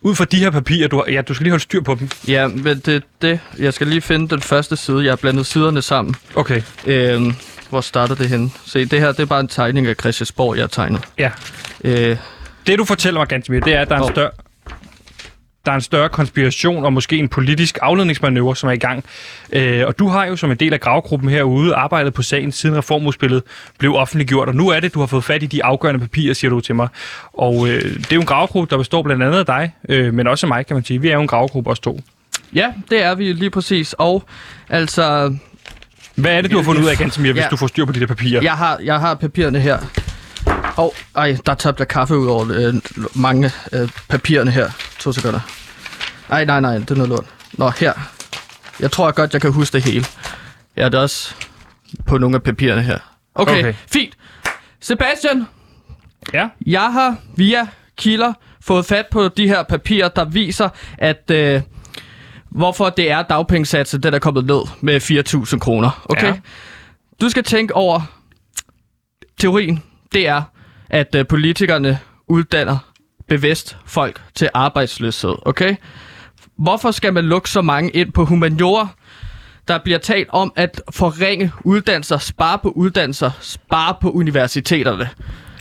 ud 0.00 0.14
fra 0.14 0.24
de 0.24 0.36
her 0.36 0.50
papirer, 0.50 0.88
du, 0.88 0.96
har- 0.96 1.12
ja, 1.12 1.20
du 1.22 1.34
skal 1.34 1.44
lige 1.44 1.52
holde 1.52 1.62
styr 1.62 1.80
på 1.80 1.94
dem. 1.94 2.08
Ja, 2.28 2.46
men 2.48 2.78
det, 2.86 3.02
det 3.22 3.40
jeg 3.58 3.74
skal 3.74 3.86
lige 3.86 4.00
finde 4.00 4.28
den 4.28 4.40
første 4.40 4.76
side. 4.76 5.04
Jeg 5.04 5.10
har 5.10 5.16
blandet 5.16 5.46
siderne 5.46 5.82
sammen. 5.82 6.14
Okay, 6.34 6.62
Øh, 6.86 7.22
hvor 7.72 7.80
starter 7.80 8.14
det 8.14 8.28
henne? 8.28 8.50
Se, 8.66 8.84
det 8.84 9.00
her 9.00 9.12
det 9.12 9.20
er 9.20 9.26
bare 9.26 9.40
en 9.40 9.48
tegning 9.48 9.86
af 9.86 9.94
Christiansborg, 10.00 10.56
jeg 10.56 10.62
har 10.62 10.68
tegnet. 10.68 11.00
ja. 11.18 11.30
Øh, 11.84 12.16
Det 12.66 12.78
du 12.78 12.84
fortæller 12.84 13.20
mig, 13.20 13.28
Gantemir, 13.28 13.60
det 13.60 13.74
er, 13.74 13.80
at 13.80 13.88
der 13.88 13.96
er 13.96 14.00
en 14.02 14.12
større 14.12 14.30
der 15.66 15.72
er 15.72 15.76
en 15.76 15.80
større 15.80 16.08
konspiration 16.08 16.84
og 16.84 16.92
måske 16.92 17.16
en 17.16 17.28
politisk 17.28 17.78
afledningsmanøvre, 17.82 18.56
som 18.56 18.68
er 18.68 18.72
i 18.72 18.76
gang. 18.76 19.04
Øh, 19.52 19.86
og 19.86 19.98
du 19.98 20.08
har 20.08 20.24
jo 20.24 20.36
som 20.36 20.50
en 20.50 20.56
del 20.56 20.72
af 20.72 20.80
gravgruppen 20.80 21.28
herude 21.30 21.74
arbejdet 21.74 22.14
på 22.14 22.22
sagen, 22.22 22.52
siden 22.52 22.76
reformudspillet 22.76 23.42
blev 23.78 23.94
offentliggjort. 23.94 24.48
Og 24.48 24.54
nu 24.54 24.68
er 24.68 24.80
det, 24.80 24.94
du 24.94 24.98
har 25.00 25.06
fået 25.06 25.24
fat 25.24 25.42
i 25.42 25.46
de 25.46 25.64
afgørende 25.64 26.00
papirer, 26.00 26.34
siger 26.34 26.50
du 26.50 26.60
til 26.60 26.74
mig. 26.74 26.88
Og 27.32 27.68
øh, 27.68 27.82
det 27.82 28.12
er 28.12 28.14
jo 28.16 28.20
en 28.20 28.26
gravgruppe, 28.26 28.70
der 28.70 28.78
består 28.78 29.02
blandt 29.02 29.22
andet 29.22 29.38
af 29.38 29.46
dig, 29.46 29.72
øh, 29.88 30.14
men 30.14 30.26
også 30.26 30.46
af 30.46 30.48
mig, 30.48 30.66
kan 30.66 30.76
man 30.76 30.84
sige. 30.84 31.00
Vi 31.00 31.08
er 31.08 31.14
jo 31.14 31.20
en 31.20 31.26
gravgruppe 31.26 31.70
os 31.70 31.80
to. 31.80 32.00
ja, 32.54 32.72
det 32.90 33.02
er 33.02 33.14
vi 33.14 33.32
lige 33.32 33.50
præcis. 33.50 33.92
Og 33.98 34.22
altså, 34.68 35.36
Hvad 36.14 36.32
er 36.36 36.40
det, 36.42 36.50
du 36.50 36.56
har 36.56 36.64
fundet 36.64 36.82
ud 36.82 36.88
af, 36.88 36.96
Gantemir, 36.96 37.32
hvis 37.32 37.42
Ja. 37.42 37.48
du 37.48 37.56
får 37.56 37.66
styr 37.66 37.84
på 37.84 37.92
de 37.92 38.00
der 38.00 38.06
papirer? 38.06 38.42
jeg 38.42 38.52
har, 38.52 38.78
jeg 38.84 39.00
har 39.00 39.14
papirerne 39.14 39.60
her. 39.60 39.78
Åh, 40.78 40.84
oh, 40.84 40.90
ej, 41.16 41.36
der 41.46 41.54
tabte 41.54 41.80
jeg 41.80 41.88
kaffe 41.88 42.16
ud 42.16 42.26
over 42.26 42.46
øh, 42.54 42.74
mange 43.14 43.50
øh, 43.72 43.88
papirerne 44.08 44.50
her. 44.50 44.70
To 44.98 45.12
sekunder. 45.12 45.40
Ej, 46.30 46.44
nej, 46.44 46.60
nej, 46.60 46.78
det 46.78 46.90
er 46.90 46.94
noget 46.94 47.08
lort. 47.08 47.24
Nå, 47.52 47.70
her. 47.70 47.92
Jeg 48.80 48.90
tror 48.90 49.06
jeg 49.06 49.14
godt, 49.14 49.32
jeg 49.32 49.40
kan 49.40 49.52
huske 49.52 49.72
det 49.72 49.84
hele. 49.84 50.04
Det 50.76 50.94
er 50.94 50.98
også 50.98 51.34
på 52.06 52.18
nogle 52.18 52.36
af 52.36 52.42
papirerne 52.42 52.82
her. 52.82 52.98
Okay, 53.34 53.52
Okay. 53.52 53.60
okay. 53.62 53.74
fint. 53.92 54.14
Sebastian, 54.80 55.46
Ja. 56.34 56.48
jeg 56.66 56.92
har 56.92 57.16
via 57.36 57.66
kilder 57.98 58.32
fået 58.64 58.86
fat 58.86 59.06
på 59.10 59.28
de 59.28 59.48
her 59.48 59.62
papirer, 59.62 60.08
der 60.08 60.24
viser, 60.24 60.68
at 60.98 61.30
øh, 61.30 61.60
hvorfor 62.54 62.90
det 62.90 63.10
er 63.10 63.22
dagpengesatsen, 63.22 64.02
den 64.02 64.14
er 64.14 64.18
kommet 64.18 64.46
ned 64.46 64.60
med 64.80 65.00
4.000 65.00 65.58
kroner. 65.58 66.06
Okay? 66.08 66.26
Ja. 66.26 66.34
Du 67.20 67.28
skal 67.28 67.44
tænke 67.44 67.74
over, 67.76 68.00
teorien, 69.40 69.82
det 70.12 70.28
er, 70.28 70.42
at 70.90 71.14
øh, 71.14 71.26
politikerne 71.26 71.98
uddanner 72.28 72.78
bevidst 73.28 73.76
folk 73.86 74.22
til 74.34 74.48
arbejdsløshed. 74.54 75.34
Okay? 75.46 75.76
Hvorfor 76.58 76.90
skal 76.90 77.12
man 77.12 77.24
lukke 77.24 77.50
så 77.50 77.62
mange 77.62 77.90
ind 77.90 78.12
på 78.12 78.24
humaniora? 78.24 78.88
Der 79.68 79.78
bliver 79.78 79.98
talt 79.98 80.28
om 80.30 80.52
at 80.56 80.82
forringe 80.90 81.52
uddannelser, 81.64 82.18
spare 82.18 82.58
på 82.58 82.68
uddannelser, 82.70 83.30
spare 83.40 83.94
på 84.00 84.10
universiteterne. 84.10 85.08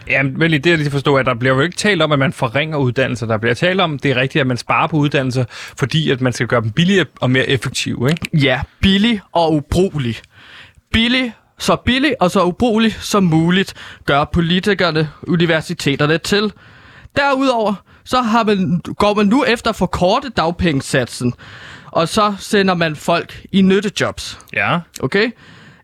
Jamen, 0.07 0.39
vel, 0.39 0.51
det 0.51 0.65
er 0.71 0.75
lige 0.75 0.85
at 0.85 0.91
forstå, 0.91 1.15
at 1.15 1.25
der 1.25 1.33
bliver 1.33 1.55
jo 1.55 1.61
ikke 1.61 1.75
talt 1.75 2.01
om, 2.01 2.11
at 2.11 2.19
man 2.19 2.33
forringer 2.33 2.77
uddannelser. 2.77 3.25
Der 3.25 3.37
bliver 3.37 3.53
talt 3.53 3.81
om, 3.81 3.99
det 3.99 4.11
er 4.11 4.15
rigtigt, 4.15 4.41
at 4.41 4.47
man 4.47 4.57
sparer 4.57 4.87
på 4.87 4.97
uddannelser, 4.97 5.45
fordi 5.49 6.11
at 6.11 6.21
man 6.21 6.33
skal 6.33 6.47
gøre 6.47 6.61
dem 6.61 6.71
billigere 6.71 7.05
og 7.21 7.31
mere 7.31 7.49
effektive, 7.49 8.09
ikke? 8.09 8.45
Ja, 8.45 8.61
billig 8.81 9.21
og 9.31 9.53
ubrugelig. 9.53 10.15
Billig, 10.93 11.33
så 11.59 11.75
billig 11.75 12.15
og 12.19 12.31
så 12.31 12.43
ubrugelig 12.43 12.93
som 12.93 13.23
muligt, 13.23 13.73
gør 14.05 14.23
politikerne 14.23 15.09
universiteterne 15.27 16.17
til. 16.17 16.53
Derudover, 17.15 17.73
så 18.05 18.21
har 18.21 18.43
man, 18.43 18.81
går 18.97 19.13
man 19.13 19.25
nu 19.25 19.43
efter 19.43 19.71
for 19.71 19.85
korte 19.85 20.29
dagpengesatsen, 20.29 21.33
og 21.85 22.07
så 22.07 22.35
sender 22.39 22.73
man 22.73 22.95
folk 22.95 23.45
i 23.51 23.61
nyttejobs, 23.61 24.39
Ja. 24.53 24.79
okay? 25.01 25.31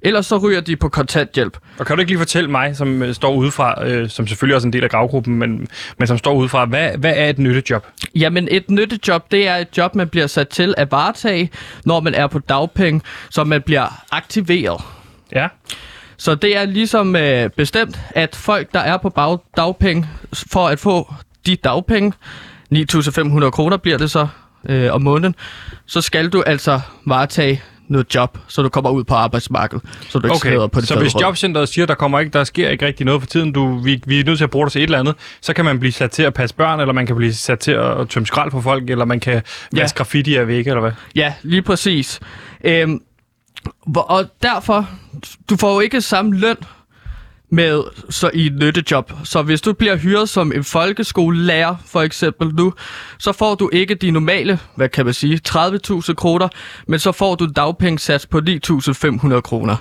Ellers 0.02 0.26
så 0.26 0.38
ryger 0.38 0.62
de 0.62 0.76
på 0.76 0.90
kontanthjælp. 0.90 1.58
Og 1.80 1.86
kan 1.86 1.96
du 1.96 2.00
ikke 2.00 2.12
lige 2.12 2.20
fortælle 2.20 2.50
mig, 2.52 2.76
som 2.76 3.04
øh, 3.04 3.14
står 3.16 3.34
udefra, 3.36 3.86
øh, 3.88 4.10
som 4.10 4.28
selvfølgelig 4.28 4.56
også 4.56 4.66
er 4.66 4.70
en 4.70 4.74
del 4.74 4.84
af 4.84 4.90
gravgruppen, 4.90 5.36
men, 5.36 5.68
men 5.98 6.08
som 6.08 6.18
står 6.18 6.34
udefra, 6.34 6.66
hvad, 6.66 6.90
hvad 6.98 7.14
er 7.16 7.30
et 7.30 7.40
nyttejob? 7.40 7.86
Jamen, 8.16 8.48
et 8.52 8.70
nyttejob, 8.72 9.32
det 9.32 9.48
er 9.48 9.56
et 9.56 9.78
job, 9.78 9.96
man 9.96 10.10
bliver 10.10 10.28
sat 10.28 10.48
til 10.48 10.74
at 10.78 10.92
varetage, 10.92 11.50
når 11.86 12.00
man 12.00 12.14
er 12.14 12.28
på 12.28 12.40
dagpenge, 12.40 13.02
så 13.30 13.44
man 13.44 13.62
bliver 13.62 14.04
aktiveret. 14.12 14.82
Ja. 15.32 15.48
Så 16.18 16.36
det 16.36 16.58
er 16.58 16.66
ligesom 16.66 17.16
øh, 17.16 17.50
bestemt, 17.50 18.00
at 18.10 18.36
folk, 18.36 18.74
der 18.74 18.80
er 18.80 18.98
på 18.98 19.10
bag- 19.10 19.38
dagpenge, 19.58 20.08
for 20.52 20.68
at 20.68 20.80
få 20.80 21.14
de 21.46 21.56
dagpenge, 21.56 22.14
9.500 22.74 23.50
kroner 23.50 23.78
bliver 23.78 23.98
det 23.98 24.12
så 24.12 24.28
øh, 24.70 24.94
om 24.94 25.02
måneden, 25.02 25.36
så 25.86 26.02
skal 26.02 26.30
du 26.30 26.42
altså 26.42 26.80
varetage 27.06 27.62
noget 27.88 28.16
job, 28.16 28.38
så 28.48 28.62
du 28.62 28.70
kommer 28.70 28.90
ud 28.90 29.04
på 29.04 29.16
arbejdsmarkedet, 29.16 29.84
så 30.10 30.20
du 30.20 30.28
ikke 30.28 30.36
Okay, 30.36 30.50
sidder 30.52 30.68
på 30.68 30.80
det 30.80 30.88
så 30.88 31.00
hvis 31.00 31.14
jobcenteret 31.22 31.70
siger, 31.70 31.86
der 31.86 31.96
kommer 31.96 32.20
ikke, 32.20 32.32
der 32.34 32.44
sker 32.44 32.70
ikke 32.70 32.86
rigtig 32.86 33.06
noget 33.06 33.22
for 33.22 33.28
tiden, 33.28 33.52
du, 33.52 33.78
vi, 33.80 34.02
vi 34.06 34.20
er 34.20 34.24
nødt 34.24 34.38
til 34.38 34.44
at 34.44 34.50
bruge 34.50 34.66
dig 34.66 34.72
til 34.72 34.80
et 34.80 34.84
eller 34.84 35.00
andet, 35.00 35.16
så 35.42 35.54
kan 35.54 35.66
man 35.66 35.80
blive 35.80 35.92
sat 35.92 36.12
til 36.12 36.24
at 36.24 36.34
passe 36.34 36.56
børn, 36.56 36.80
eller 36.80 36.94
man 36.94 37.06
kan 37.06 37.16
blive 37.16 37.34
sat 37.34 37.60
til 37.60 37.72
at 37.72 38.10
tømme 38.10 38.28
skrald 38.28 38.52
for 38.52 38.62
folk, 38.62 38.90
eller 38.90 39.06
man 39.06 39.20
kan 39.20 39.42
Ja. 39.76 39.82
vaske 39.82 39.98
graffiti 39.98 40.36
af 40.36 40.48
vægge, 40.48 40.70
eller 40.72 40.82
hvad? 40.82 40.92
Ja, 41.16 41.34
lige 41.44 41.62
præcis. 41.62 42.20
Øhm, 42.64 43.00
og 43.96 44.26
derfor, 44.44 44.90
du 45.50 45.56
får 45.58 45.74
jo 45.74 45.80
ikke 45.80 46.02
samme 46.02 46.36
løn 46.38 46.56
med 47.52 47.84
så 48.10 48.32
i 48.34 48.46
et 48.46 48.54
nyttejob. 48.54 49.12
Så 49.24 49.42
hvis 49.42 49.62
du 49.62 49.74
bliver 49.74 49.96
hyret 49.96 50.30
som 50.30 50.52
en 50.52 50.64
folkeskolelærer, 50.64 51.76
for 51.86 52.02
eksempel 52.02 52.56
nu, 52.56 52.74
så 53.20 53.32
får 53.32 53.56
du 53.56 53.70
ikke 53.74 53.96
de 53.96 54.12
normale, 54.12 54.60
hvad 54.76 54.90
kan 54.90 55.06
man 55.06 55.14
sige, 55.14 55.40
30.000 55.50 56.14
kroner, 56.14 56.48
men 56.88 57.00
så 57.00 57.12
får 57.12 57.36
du 57.36 57.46
en 57.46 57.54
dagpengesats 57.54 58.26
på 58.26 58.38
9.500 58.38 59.42
kroner. 59.42 59.76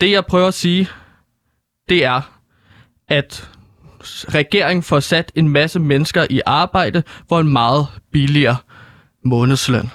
Det 0.00 0.10
jeg 0.10 0.26
prøver 0.26 0.48
at 0.48 0.54
sige, 0.54 0.88
det 1.88 2.04
er, 2.04 2.20
at 3.08 3.50
regeringen 4.28 4.82
får 4.82 5.00
sat 5.00 5.32
en 5.34 5.48
masse 5.48 5.80
mennesker 5.80 6.26
i 6.30 6.40
arbejde 6.46 7.02
for 7.28 7.40
en 7.40 7.52
meget 7.52 7.86
billigere 8.12 8.56
månedsløn. 9.24 9.90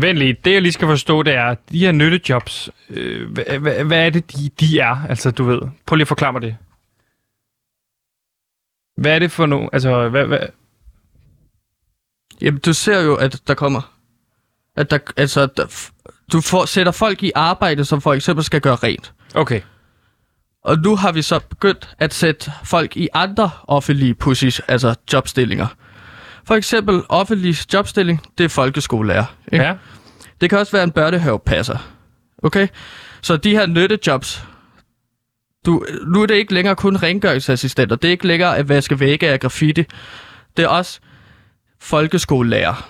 Venlig, 0.00 0.44
det 0.44 0.52
jeg 0.52 0.62
lige 0.62 0.72
skal 0.72 0.88
forstå, 0.88 1.22
det 1.22 1.34
er, 1.34 1.54
de 1.72 1.78
her 1.78 1.92
nyttejobs, 1.92 2.70
øh, 2.90 3.30
hvad, 3.32 3.58
hvad, 3.58 3.84
hvad 3.84 4.06
er 4.06 4.10
det, 4.10 4.32
de, 4.32 4.50
de 4.60 4.80
er? 4.80 5.06
Altså, 5.08 5.30
du 5.30 5.44
ved, 5.44 5.60
prøv 5.86 5.96
lige 5.96 6.04
at 6.04 6.08
forklare 6.08 6.32
mig 6.32 6.42
det. 6.42 6.56
Hvad 8.96 9.14
er 9.14 9.18
det 9.18 9.30
for 9.30 9.46
nogle, 9.46 9.68
altså, 9.72 10.08
hvad, 10.08 10.24
hvad, 10.26 10.38
Jamen, 12.40 12.60
du 12.60 12.72
ser 12.72 13.00
jo, 13.00 13.14
at 13.14 13.42
der 13.46 13.54
kommer... 13.54 13.94
At 14.76 14.90
der, 14.90 14.98
altså, 15.16 15.46
der, 15.46 15.90
du 16.32 16.40
får, 16.40 16.64
sætter 16.64 16.92
folk 16.92 17.22
i 17.22 17.32
arbejde, 17.34 17.84
som 17.84 18.00
for 18.00 18.14
eksempel 18.14 18.44
skal 18.44 18.60
gøre 18.60 18.76
rent. 18.76 19.12
okay. 19.34 19.60
Og 20.64 20.78
nu 20.78 20.96
har 20.96 21.12
vi 21.12 21.22
så 21.22 21.40
begyndt 21.50 21.94
at 21.98 22.14
sætte 22.14 22.52
folk 22.64 22.96
i 22.96 23.08
andre 23.14 23.50
offentlige 23.66 24.14
position, 24.14 24.64
altså 24.68 24.94
jobstillinger. 25.12 25.66
For 26.48 26.54
eksempel 26.54 27.02
offentlig 27.08 27.56
jobstilling, 27.72 28.20
det 28.38 28.44
er 28.44 28.48
folkeskolelærer. 28.48 29.24
Ikke? 29.52 29.64
Ja. 29.64 29.74
Det 30.40 30.50
kan 30.50 30.58
også 30.58 30.72
være 30.72 30.84
en 30.84 30.90
børnehavepasser. 30.90 31.78
Okay? 32.42 32.68
Så 33.22 33.36
de 33.36 33.50
her 33.50 33.66
nyttejobs, 33.66 34.44
du, 35.66 35.84
nu 36.06 36.22
er 36.22 36.26
det 36.26 36.34
ikke 36.34 36.54
længere 36.54 36.76
kun 36.76 36.96
rengøringsassistenter. 36.96 37.96
Det 37.96 38.08
er 38.08 38.12
ikke 38.12 38.26
længere 38.26 38.56
at 38.56 38.68
vaske 38.68 39.00
vægge 39.00 39.28
af 39.28 39.40
graffiti. 39.40 39.84
Det 40.56 40.62
er 40.64 40.68
også 40.68 41.00
folkeskolelærer. 41.80 42.88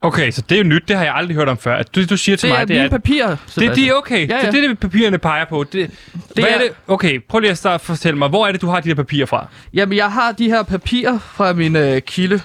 Okay, 0.00 0.30
så 0.30 0.42
det 0.48 0.54
er 0.54 0.58
jo 0.62 0.68
nyt, 0.68 0.88
det 0.88 0.96
har 0.96 1.04
jeg 1.04 1.14
aldrig 1.14 1.36
hørt 1.36 1.48
om 1.48 1.58
før. 1.58 1.76
At 1.76 1.94
du, 1.94 2.04
du 2.04 2.16
siger 2.16 2.36
til 2.36 2.48
Det 2.48 2.54
mig, 2.56 2.60
er 2.62 2.64
det 2.64 2.76
er, 2.76 2.80
mine 2.80 2.90
papirer. 2.90 3.36
det, 3.58 3.76
det 3.76 3.88
er 3.88 3.92
okay. 3.94 4.28
Ja, 4.28 4.34
Ja, 4.34 4.40
ja. 4.40 4.46
ja. 4.46 4.50
Det 4.52 4.64
er 4.64 4.68
det, 4.68 4.78
papirerne 4.78 5.18
peger 5.18 5.44
på. 5.44 5.64
Det, 5.64 5.72
det 5.72 5.90
hvad 6.34 6.44
er... 6.44 6.48
er- 6.54 6.58
det? 6.58 6.70
Okay, 6.88 7.20
prøv 7.28 7.40
lige 7.40 7.50
at 7.50 7.58
starte, 7.58 7.84
fortælle 7.84 8.18
mig, 8.18 8.28
hvor 8.28 8.46
er 8.46 8.52
det, 8.52 8.60
du 8.62 8.66
har 8.68 8.80
de 8.80 8.88
her 8.88 8.94
papirer 8.94 9.26
fra? 9.26 9.46
Jamen, 9.74 9.96
jeg 9.96 10.12
har 10.12 10.32
de 10.32 10.44
her 10.48 10.62
papirer 10.62 11.18
fra 11.18 11.52
min 11.52 11.76
øh, 11.76 12.02
kilde. 12.02 12.40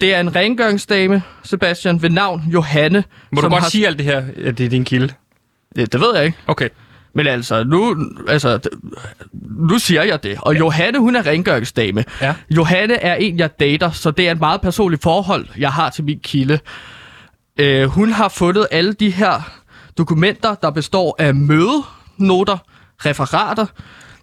Det 0.00 0.14
er 0.14 0.20
en 0.20 0.36
rengøringsdame, 0.36 1.22
Sebastian, 1.42 2.02
ved 2.02 2.10
navn 2.10 2.42
Johanne. 2.52 3.04
Må 3.32 3.40
du 3.40 3.48
godt 3.48 3.70
sige 3.70 3.86
alt 3.86 3.98
det 3.98 4.06
her, 4.06 4.22
at 4.44 4.58
det 4.58 4.66
er 4.66 4.70
din 4.70 4.84
kilde? 4.84 5.14
Det, 5.76 5.92
det 5.92 6.00
ved 6.00 6.16
jeg 6.16 6.24
ikke. 6.24 6.38
Okay. 6.46 6.68
Men 7.14 7.26
altså, 7.26 7.64
nu, 7.64 7.96
altså, 8.28 8.58
nu 9.42 9.78
siger 9.78 10.02
jeg 10.02 10.22
det. 10.22 10.38
Og 10.42 10.58
Johanne, 10.58 10.98
hun 10.98 11.16
er 11.16 11.26
rengøringsdame. 11.26 12.04
Ja. 12.20 12.34
Johanne 12.50 12.94
er 12.94 13.14
en, 13.14 13.38
jeg 13.38 13.60
dater, 13.60 13.90
så 13.90 14.10
det 14.10 14.28
er 14.28 14.32
et 14.32 14.40
meget 14.40 14.60
personligt 14.60 15.02
forhold, 15.02 15.46
jeg 15.58 15.72
har 15.72 15.90
til 15.90 16.04
min 16.04 16.20
kilde. 16.20 16.58
Øh, 17.60 17.84
hun 17.84 18.12
har 18.12 18.28
fundet 18.28 18.66
alle 18.70 18.92
de 18.92 19.10
her 19.10 19.50
dokumenter, 19.98 20.54
der 20.54 20.70
består 20.70 21.16
af 21.18 21.34
mødenoter, 21.34 22.58
referater, 23.06 23.66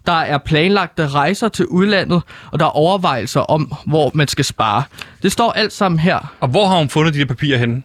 der 0.06 0.12
er 0.12 0.38
planlagte 0.38 1.08
rejser 1.08 1.48
til 1.48 1.66
udlandet, 1.66 2.22
og 2.52 2.58
der 2.60 2.66
er 2.66 2.70
overvejelser 2.70 3.40
om, 3.40 3.72
hvor 3.86 4.10
man 4.14 4.28
skal 4.28 4.44
spare. 4.44 4.82
Det 5.22 5.32
står 5.32 5.52
alt 5.52 5.72
sammen 5.72 5.98
her. 5.98 6.34
Og 6.40 6.48
hvor 6.48 6.66
har 6.66 6.78
hun 6.78 6.88
fundet 6.88 7.14
de 7.14 7.18
her 7.18 7.26
papirer 7.26 7.58
henne? 7.58 7.82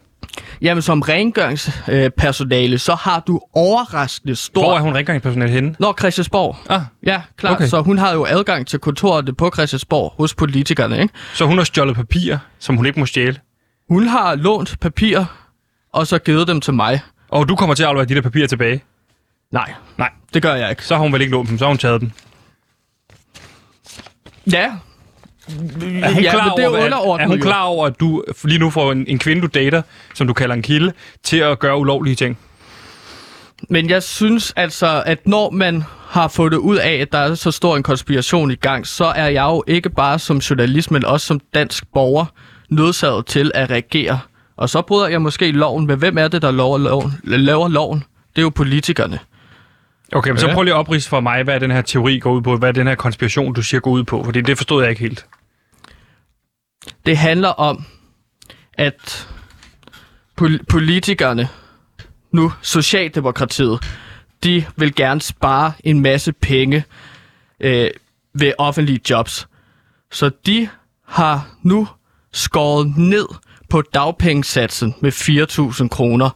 Jamen, 0.61 0.81
som 0.81 1.01
rengøringspersonale, 1.01 2.77
så 2.79 2.95
har 2.95 3.19
du 3.27 3.41
overraskende 3.53 4.35
stor... 4.35 4.61
Hvor 4.61 4.75
er 4.77 4.79
hun 4.81 4.95
rengøringspersonale 4.95 5.51
henne? 5.51 5.75
Når 5.79 5.95
Christiansborg. 5.99 6.57
Ah, 6.69 6.81
Ja, 7.05 7.21
klart. 7.37 7.53
Okay. 7.55 7.67
Så 7.67 7.81
hun 7.81 7.97
har 7.97 8.13
jo 8.13 8.25
adgang 8.25 8.67
til 8.67 8.79
kontoret 8.79 9.37
på 9.37 9.51
Christiansborg 9.53 10.13
hos 10.17 10.35
politikerne, 10.35 11.01
ikke? 11.01 11.13
så 11.33 11.45
hun 11.45 11.57
har 11.57 11.63
stjålet 11.65 11.95
papirer, 11.95 12.37
som 12.59 12.75
hun 12.75 12.85
ikke 12.85 12.99
må 12.99 13.05
stjæle. 13.05 13.37
Hun 13.89 14.07
har 14.07 14.35
lånt 14.35 14.79
papir, 14.81 15.25
og 15.93 16.07
så 16.07 16.19
givet 16.19 16.47
dem 16.47 16.61
til 16.61 16.73
mig. 16.73 16.99
Og 17.29 17.49
du 17.49 17.55
kommer 17.55 17.75
til 17.75 17.83
at 17.83 17.89
aflevere 17.89 18.07
de 18.09 18.15
der 18.15 18.21
papirer 18.21 18.47
tilbage. 18.47 18.83
Nej, 19.51 19.73
Nej, 19.97 20.09
det 20.33 20.41
gør 20.41 20.55
jeg 20.55 20.69
ikke. 20.69 20.85
så 20.85 20.95
har 20.95 21.01
hun 21.01 21.13
vel 21.13 21.21
ikke 21.21 21.31
lånt 21.31 21.49
dem, 21.49 21.57
så 21.57 21.65
har 21.65 21.69
hun 21.69 21.77
taget 21.77 22.01
dem. 22.01 22.11
Ja. 24.51 24.71
Er 25.47 26.13
hun, 26.13 26.23
ja, 26.23 26.31
klar, 26.31 26.55
det 26.55 26.63
er 26.63 26.67
over, 26.69 26.77
at, 26.77 26.83
underordnet 26.85 27.23
er 27.23 27.27
hun 27.27 27.37
jo. 27.37 27.43
klar 27.43 27.63
over, 27.63 27.87
at 27.87 27.99
du 27.99 28.23
lige 28.43 28.59
nu 28.59 28.69
får 28.69 28.91
en, 28.91 29.05
en 29.07 29.19
kvinde, 29.19 29.41
du 29.41 29.47
dater, 29.47 29.81
som 30.15 30.27
du 30.27 30.33
kalder 30.33 30.55
en 30.55 30.61
kilde, 30.61 30.93
til 31.23 31.37
at 31.37 31.59
gøre 31.59 31.77
ulovlige 31.77 32.15
ting? 32.15 32.37
Men 33.69 33.89
jeg 33.89 34.03
synes 34.03 34.53
altså, 34.55 35.03
at 35.05 35.27
når 35.27 35.49
man 35.49 35.83
har 36.07 36.27
fundet 36.27 36.57
ud 36.57 36.77
af, 36.77 36.93
at 36.93 37.11
der 37.11 37.17
er 37.17 37.35
så 37.35 37.51
stor 37.51 37.77
en 37.77 37.83
konspiration 37.83 38.51
i 38.51 38.55
gang, 38.55 38.87
så 38.87 39.05
er 39.05 39.27
jeg 39.27 39.43
jo 39.43 39.63
ikke 39.67 39.89
bare 39.89 40.19
som 40.19 40.37
journalist, 40.37 40.91
men 40.91 41.05
også 41.05 41.27
som 41.27 41.39
dansk 41.53 41.83
borger 41.93 42.25
nødsaget 42.69 43.25
til 43.25 43.51
at 43.55 43.69
reagere. 43.69 44.19
Og 44.57 44.69
så 44.69 44.81
bryder 44.81 45.07
jeg 45.07 45.21
måske 45.21 45.51
loven, 45.51 45.87
men 45.87 45.99
hvem 45.99 46.17
er 46.17 46.27
det, 46.27 46.41
der 46.41 46.51
laver 46.51 46.77
loven? 46.77 47.13
laver 47.23 47.67
loven? 47.67 48.03
Det 48.35 48.37
er 48.37 48.41
jo 48.41 48.49
politikerne. 48.49 49.19
Okay, 50.13 50.29
men 50.29 50.37
så 50.37 50.53
prøv 50.53 50.63
lige 50.63 50.73
at 50.73 50.77
oprise 50.79 51.09
for 51.09 51.19
mig, 51.19 51.43
hvad 51.43 51.59
den 51.59 51.71
her 51.71 51.81
teori 51.81 52.19
går 52.19 52.31
ud 52.31 52.41
på, 52.41 52.57
hvad 52.57 52.73
den 52.73 52.87
her 52.87 52.95
konspiration, 52.95 53.53
du 53.53 53.61
siger, 53.61 53.81
går 53.81 53.91
ud 53.91 54.03
på, 54.03 54.23
fordi 54.23 54.41
det 54.41 54.57
forstod 54.57 54.81
jeg 54.81 54.89
ikke 54.89 55.01
helt. 55.01 55.25
Det 57.05 57.17
handler 57.17 57.49
om, 57.49 57.85
at 58.73 59.27
pol- 60.41 60.65
politikerne, 60.69 61.47
nu 62.31 62.53
Socialdemokratiet, 62.61 63.79
de 64.43 64.65
vil 64.75 64.95
gerne 64.95 65.21
spare 65.21 65.73
en 65.83 65.99
masse 65.99 66.33
penge 66.33 66.83
øh, 67.59 67.89
ved 68.33 68.53
offentlige 68.57 68.99
jobs. 69.09 69.47
Så 70.11 70.31
de 70.45 70.69
har 71.07 71.47
nu 71.63 71.87
skåret 72.33 72.97
ned 72.97 73.25
på 73.69 73.81
dagpengesatsen 73.81 74.95
med 75.01 75.11
4.000 75.81 75.87
kroner, 75.87 76.29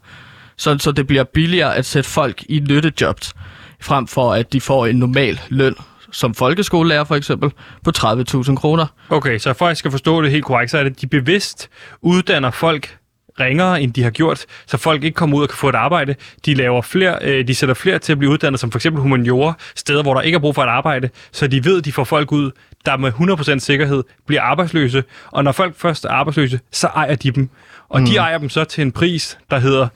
sådan 0.57 0.79
så 0.79 0.91
det 0.91 1.07
bliver 1.07 1.23
billigere 1.23 1.75
at 1.75 1.85
sætte 1.85 2.09
folk 2.09 2.43
i 2.49 2.59
nyttejobs, 2.59 3.33
frem 3.81 4.07
for 4.07 4.33
at 4.33 4.53
de 4.53 4.61
får 4.61 4.85
en 4.85 4.95
normal 4.95 5.39
løn, 5.49 5.75
som 6.11 6.33
folkeskolelærer 6.33 7.03
for 7.03 7.15
eksempel, 7.15 7.51
på 7.83 7.91
30.000 7.97 8.55
kroner. 8.55 8.85
Okay, 9.09 9.37
så 9.37 9.53
for 9.53 9.65
at 9.65 9.69
jeg 9.69 9.77
skal 9.77 9.91
forstå 9.91 10.21
det 10.21 10.31
helt 10.31 10.45
korrekt, 10.45 10.71
så 10.71 10.77
er 10.77 10.83
det, 10.83 10.91
at 10.91 11.01
de 11.01 11.07
bevidst 11.07 11.69
uddanner 12.01 12.51
folk 12.51 12.97
ringere, 13.39 13.81
end 13.81 13.93
de 13.93 14.03
har 14.03 14.09
gjort, 14.09 14.45
så 14.67 14.77
folk 14.77 15.03
ikke 15.03 15.15
kommer 15.15 15.37
ud 15.37 15.43
og 15.43 15.49
kan 15.49 15.57
få 15.57 15.69
et 15.69 15.75
arbejde. 15.75 16.15
De 16.45 16.53
laver 16.53 16.81
flere, 16.81 17.17
øh, 17.21 17.47
de 17.47 17.55
sætter 17.55 17.75
flere 17.75 17.99
til 17.99 18.11
at 18.11 18.17
blive 18.17 18.31
uddannet, 18.31 18.59
som 18.59 18.71
for 18.71 18.77
eksempel 18.77 19.01
humaniora, 19.01 19.53
steder, 19.75 20.03
hvor 20.03 20.13
der 20.13 20.21
ikke 20.21 20.35
er 20.35 20.39
brug 20.39 20.55
for 20.55 20.63
et 20.63 20.67
arbejde, 20.67 21.09
så 21.31 21.47
de 21.47 21.65
ved, 21.65 21.77
at 21.77 21.85
de 21.85 21.91
får 21.91 22.03
folk 22.03 22.31
ud, 22.31 22.51
der 22.85 22.97
med 22.97 23.11
100% 23.11 23.59
sikkerhed 23.59 24.03
bliver 24.27 24.41
arbejdsløse, 24.41 25.03
og 25.31 25.43
når 25.43 25.51
folk 25.51 25.75
først 25.77 26.05
er 26.05 26.09
arbejdsløse, 26.09 26.59
så 26.71 26.87
ejer 26.87 27.15
de 27.15 27.31
dem. 27.31 27.49
Og 27.89 27.99
mm. 27.99 28.05
de 28.05 28.17
ejer 28.17 28.37
dem 28.37 28.49
så 28.49 28.63
til 28.63 28.81
en 28.81 28.91
pris, 28.91 29.37
der 29.51 29.59
hedder 29.59 29.87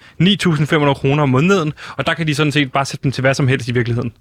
9.500 0.90 0.94
kroner 0.94 1.24
om 1.24 1.30
måneden, 1.30 1.74
og 1.98 2.06
der 2.08 2.14
kan 2.14 2.28
de 2.28 2.36
sådan 2.36 2.52
set 2.52 2.72
bare 2.72 2.86
sætte 2.86 3.04
dem 3.04 3.12
til 3.12 3.22
hvad 3.22 3.34
som 3.34 3.48
helst 3.48 3.68
i 3.68 3.72
virkeligheden. 3.72 4.14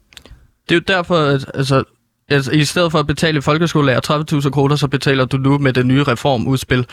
Det 0.68 0.74
er 0.74 0.74
jo 0.74 0.96
derfor, 0.96 1.16
at 1.16 1.50
altså, 1.54 1.84
altså, 2.28 2.52
i 2.52 2.64
stedet 2.64 2.92
for 2.92 2.98
at 2.98 3.06
betale 3.06 3.42
folkeskolelærer 3.42 4.24
30.000 4.42 4.50
kroner, 4.50 4.76
så 4.76 4.88
betaler 4.88 5.24
du 5.24 5.36
nu 5.36 5.58
med 5.58 5.72
det 5.72 5.86
nye 5.86 6.02
reformudspil 6.02 6.86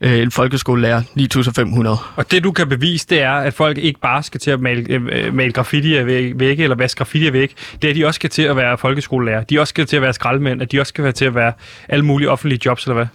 øh, 0.00 0.18
en 0.18 0.30
folkeskolelærer 0.30 1.02
9.500. 1.02 2.14
Og 2.16 2.30
det 2.30 2.44
du 2.44 2.52
kan 2.52 2.68
bevise, 2.68 3.06
det 3.10 3.22
er, 3.22 3.32
at 3.32 3.54
folk 3.54 3.78
ikke 3.78 4.00
bare 4.00 4.22
skal 4.22 4.40
til 4.40 4.50
at 4.50 4.60
male, 4.60 4.86
øh, 4.88 5.34
male 5.34 5.52
graffiti 5.52 5.96
af 5.96 6.06
væg- 6.06 6.38
vægge, 6.38 6.62
eller 6.62 6.76
vaske 6.76 6.98
graffiti 6.98 7.26
af 7.26 7.32
vægge. 7.32 7.54
Det 7.82 7.88
er, 7.88 7.90
at 7.90 7.96
de 7.96 8.06
også 8.06 8.18
skal 8.18 8.30
til 8.30 8.42
at 8.42 8.56
være 8.56 8.78
folkeskolelærer. 8.78 9.44
De 9.44 9.60
også 9.60 9.70
skal 9.70 9.86
til 9.86 9.96
at 9.96 10.02
være 10.02 10.12
skraldemænd, 10.12 10.62
at 10.62 10.72
de 10.72 10.80
også 10.80 10.88
skal 10.88 11.04
være 11.04 11.12
til 11.12 11.24
at 11.24 11.34
være 11.34 11.52
alle 11.88 12.04
mulige 12.04 12.30
offentlige 12.30 12.60
jobs, 12.66 12.84
eller 12.84 12.94
hvad? 12.94 13.06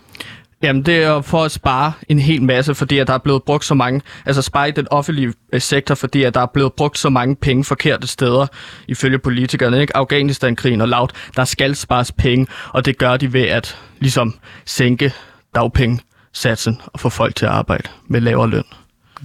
Jamen, 0.63 0.84
det 0.84 1.04
er 1.04 1.22
for 1.22 1.43
at 1.43 1.52
spare 1.52 1.93
en 2.10 2.20
hel 2.20 2.41
masse, 2.41 2.76
fordi 2.76 2.98
at 2.98 3.08
der 3.08 3.13
er 3.13 3.17
blevet 3.17 3.43
brugt 3.43 3.65
så 3.65 3.74
mange, 3.74 4.02
altså 4.26 4.41
spare 4.41 4.70
i 4.70 4.72
den 4.72 4.88
offentlige 4.91 5.34
øh, 5.54 5.62
sektor, 5.62 5.96
fordi 5.96 6.24
at 6.24 6.34
der 6.34 6.41
er 6.41 6.46
blevet 6.46 6.74
brugt 6.74 6.98
så 6.98 7.10
mange 7.10 7.36
penge 7.36 7.63
forkerte 7.63 8.08
steder, 8.08 8.48
ifølge 8.88 9.20
politikerne, 9.20 9.82
ikke? 9.82 9.98
Afghanistan-krigen 9.98 10.82
og 10.82 10.88
laut, 10.88 11.12
der 11.36 11.46
skal 11.46 11.76
spares 11.76 12.12
penge, 12.12 12.48
og 12.70 12.86
det 12.86 12.98
gør 12.98 13.17
de 13.17 13.34
ved 13.34 13.41
at 13.41 13.78
ligesom 14.00 14.36
sænke 14.65 15.13
dagpengesatsen 15.56 16.82
og 16.86 17.00
få 17.00 17.10
folk 17.10 17.36
til 17.36 17.46
at 17.46 17.52
arbejde 17.52 17.89
med 18.08 18.22
lavere 18.22 18.50
løn. 18.50 18.63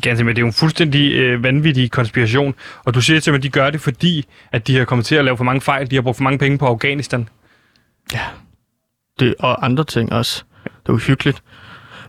Ganske 0.02 0.24
med, 0.24 0.34
det 0.34 0.38
er 0.38 0.42
jo 0.42 0.46
en 0.46 0.52
fuldstændig 0.52 1.12
øh, 1.12 1.42
vanvittig 1.42 1.90
konspiration. 1.90 2.54
Og 2.84 2.94
du 2.94 3.00
siger 3.00 3.20
til 3.20 3.32
mig, 3.32 3.36
at 3.38 3.42
de 3.42 3.48
gør 3.48 3.70
det, 3.70 3.80
fordi 3.80 4.26
at 4.52 4.66
de 4.66 4.76
har 4.76 4.84
kommet 4.84 5.06
til 5.06 5.14
at 5.14 5.24
lave 5.24 5.36
for 5.36 5.44
mange 5.44 5.60
fejl. 5.60 5.90
De 5.90 5.94
har 5.94 6.02
brugt 6.02 6.16
for 6.16 6.24
mange 6.24 6.38
penge 6.38 6.58
på 6.58 6.66
Afghanistan. 6.66 7.28
Ja, 8.12 8.20
det, 9.18 9.34
og 9.38 9.64
andre 9.64 9.84
ting 9.84 10.12
også. 10.12 10.44
Det 10.86 10.92
er 10.92 10.96
hyggeligt. 10.96 11.42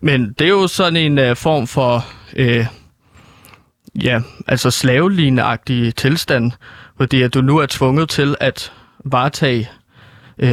Men 0.01 0.33
det 0.39 0.45
er 0.45 0.49
jo 0.49 0.67
sådan 0.67 0.97
en 0.97 1.29
uh, 1.29 1.38
form 1.38 1.67
for, 1.67 2.05
uh, 2.39 2.65
ja, 4.03 4.21
altså 4.47 4.71
slavelignende 4.71 5.91
tilstand, 5.91 6.51
fordi 6.97 7.21
at 7.21 7.33
du 7.33 7.41
nu 7.41 7.57
er 7.57 7.65
tvunget 7.65 8.09
til 8.09 8.36
at 8.39 8.71
varetage 9.05 9.69
uh, 10.43 10.49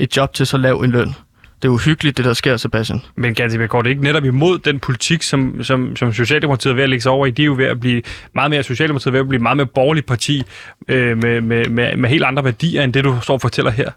et 0.00 0.16
job 0.16 0.34
til 0.34 0.46
så 0.46 0.56
lav 0.56 0.80
en 0.80 0.90
løn. 0.90 1.14
Det 1.62 1.68
er 1.68 1.72
uhyggeligt, 1.72 2.16
det 2.16 2.24
der 2.24 2.32
sker, 2.32 2.56
Sebastian. 2.56 3.00
Men 3.16 3.34
ganske 3.34 3.68
går 3.68 3.82
det 3.82 3.90
ikke 3.90 4.02
netop 4.02 4.24
imod 4.24 4.58
den 4.58 4.80
politik, 4.80 5.22
som, 5.22 5.62
som, 5.62 5.96
som 5.96 6.12
Socialdemokratiet 6.12 6.70
er 6.70 6.74
ved 6.74 6.82
at 6.82 6.88
lægge 6.88 7.02
sig 7.02 7.12
over 7.12 7.26
i? 7.26 7.30
De 7.30 7.42
er 7.42 7.46
jo 7.46 7.54
ved 7.54 7.64
at 7.64 7.80
blive 7.80 8.02
meget 8.34 8.50
mere, 8.50 8.62
Socialdemokratiet 8.62 9.06
er 9.06 9.12
ved 9.12 9.20
at 9.20 9.28
blive 9.28 9.42
meget 9.42 9.56
mere 9.56 9.66
borgerligt 9.66 10.06
parti 10.06 10.42
øh, 10.88 11.18
med, 11.18 11.40
med, 11.40 11.68
med, 11.68 11.96
med 11.96 12.10
helt 12.10 12.24
andre 12.24 12.44
værdier, 12.44 12.82
end 12.82 12.92
det 12.92 13.04
du 13.04 13.18
står 13.22 13.34
og 13.34 13.40
fortæller 13.40 13.70
her. 13.70 13.90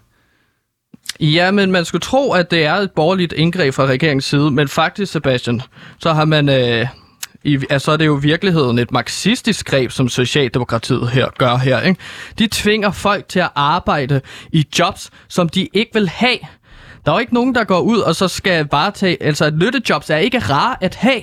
Ja, 1.20 1.50
men 1.50 1.72
man 1.72 1.84
skulle 1.84 2.02
tro, 2.02 2.32
at 2.32 2.50
det 2.50 2.64
er 2.64 2.74
et 2.74 2.90
borgerligt 2.90 3.32
indgreb 3.32 3.74
fra 3.74 3.86
regeringens 3.86 4.24
side, 4.24 4.50
men 4.50 4.68
faktisk, 4.68 5.12
Sebastian, 5.12 5.62
så 5.98 6.12
har 6.12 6.24
man... 6.24 6.48
Øh, 6.48 6.86
i, 7.44 7.58
altså 7.70 7.92
er 7.92 7.96
det 7.96 8.06
jo 8.06 8.18
i 8.18 8.22
virkeligheden 8.22 8.78
et 8.78 8.92
marxistisk 8.92 9.66
greb, 9.66 9.90
som 9.90 10.08
Socialdemokratiet 10.08 11.10
her 11.10 11.26
gør 11.38 11.56
her. 11.56 11.80
Ikke? 11.80 12.00
De 12.38 12.48
tvinger 12.52 12.90
folk 12.90 13.28
til 13.28 13.40
at 13.40 13.50
arbejde 13.54 14.20
i 14.52 14.66
jobs, 14.78 15.10
som 15.28 15.48
de 15.48 15.68
ikke 15.72 15.90
vil 15.94 16.08
have. 16.08 16.38
Der 17.04 17.12
er 17.12 17.16
jo 17.16 17.18
ikke 17.18 17.34
nogen, 17.34 17.54
der 17.54 17.64
går 17.64 17.80
ud 17.80 17.98
og 17.98 18.16
så 18.16 18.28
skal 18.28 18.68
varetage... 18.70 19.22
Altså, 19.22 19.44
at 19.44 19.54
nyttejobs 19.54 20.10
er 20.10 20.16
ikke 20.16 20.38
rare 20.38 20.76
at 20.80 20.94
have. 20.94 21.22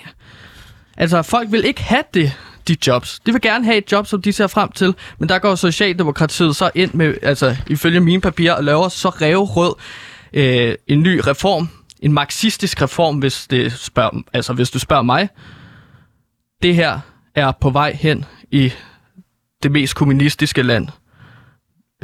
Altså, 0.98 1.22
folk 1.22 1.52
vil 1.52 1.66
ikke 1.66 1.84
have 1.84 2.04
det 2.14 2.34
de 2.68 2.76
jobs. 2.88 3.20
De 3.26 3.32
vil 3.32 3.42
gerne 3.42 3.66
have 3.66 3.78
et 3.78 3.92
job, 3.92 4.08
som 4.08 4.22
de 4.22 4.34
ser 4.34 4.48
frem 4.48 4.72
til, 4.72 4.96
men 5.20 5.30
der 5.30 5.40
går 5.40 5.56
Socialdemokratiet 5.56 6.56
så 6.56 6.70
ind 6.76 6.94
med, 6.94 7.16
altså 7.22 7.56
ifølge 7.68 8.00
mine 8.00 8.22
papirer, 8.22 8.54
og 8.54 8.64
laver 8.64 8.90
så 8.90 9.10
revrød 9.10 9.76
øh, 10.34 10.76
en 10.88 11.00
ny 11.00 11.22
reform, 11.28 11.70
en 12.00 12.14
marxistisk 12.14 12.82
reform, 12.82 13.18
hvis, 13.18 13.48
det 13.48 13.74
spørger, 13.74 14.22
altså, 14.34 14.54
hvis 14.54 14.72
du 14.72 14.80
spørger 14.80 15.04
mig. 15.04 15.30
Det 16.62 16.76
her 16.76 17.00
er 17.36 17.52
på 17.62 17.70
vej 17.70 17.98
hen 18.00 18.26
i 18.52 18.74
det 19.64 19.72
mest 19.72 19.96
kommunistiske 19.96 20.62
land 20.62 20.88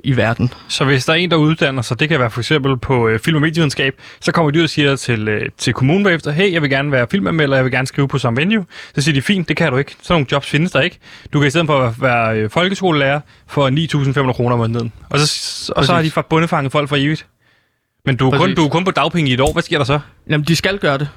i 0.04 0.18
verden. 0.18 0.54
Så 0.68 0.86
hvis 0.86 1.06
der 1.06 1.14
er 1.14 1.18
en, 1.18 1.32
der 1.32 1.38
uddanner 1.38 1.82
sig, 1.82 2.00
det 2.00 2.10
kan 2.10 2.20
være 2.20 2.30
for 2.30 2.42
eksempel 2.42 2.78
på 2.78 3.08
øh, 3.08 3.20
film- 3.20 3.36
og 3.36 3.42
medievidenskab, 3.42 4.02
så 4.22 4.32
kommer 4.32 4.52
de 4.52 4.60
ud 4.60 4.64
og 4.64 4.70
siger 4.70 4.96
til, 4.96 5.28
øh, 5.28 5.50
til 5.58 5.74
kommunen 5.74 6.04
bagefter, 6.04 6.32
hey, 6.32 6.54
jeg 6.54 6.62
vil 6.62 6.70
gerne 6.70 6.92
være 6.92 7.08
filmanmelder, 7.12 7.56
jeg 7.56 7.64
vil 7.64 7.72
gerne 7.72 7.88
skrive 7.88 8.08
på 8.08 8.18
som 8.18 8.38
venue. 8.38 8.66
Så 8.96 9.02
siger 9.02 9.14
de, 9.14 9.22
fint, 9.22 9.50
det 9.50 9.58
kan 9.58 9.72
du 9.72 9.78
ikke. 9.78 9.96
Sådan 10.02 10.14
nogle 10.14 10.28
jobs 10.32 10.50
findes 10.50 10.72
der 10.72 10.82
ikke. 10.82 11.00
Du 11.34 11.40
kan 11.40 11.48
i 11.48 11.50
stedet 11.50 11.68
for 11.68 11.80
at 11.80 12.02
være 12.02 12.38
øh, 12.38 12.50
folkeskolelærer 12.50 13.20
for 13.48 13.70
9.500 14.28 14.34
kroner 14.34 14.54
om 14.54 14.60
måneden. 14.60 14.94
Og 15.10 15.20
så, 15.20 15.74
og 15.76 15.86
så 15.86 15.94
har 15.94 16.02
de 16.02 16.12
bundefanget 16.30 16.72
folk 16.72 16.90
for 16.90 16.96
evigt. 16.96 17.28
Men 18.06 18.16
du 18.16 18.30
er, 18.30 18.38
kun, 18.38 18.56
du 18.56 18.66
er 18.66 18.70
kun 18.70 18.86
på 18.86 18.92
dagpenge 18.92 19.32
i 19.32 19.34
et 19.34 19.42
år. 19.42 19.54
Hvad 19.54 19.64
sker 19.64 19.78
der 19.78 19.86
så? 19.86 20.00
Jamen, 20.30 20.46
de 20.48 20.56
skal 20.56 20.80
gøre 20.80 20.98
det. 20.98 21.10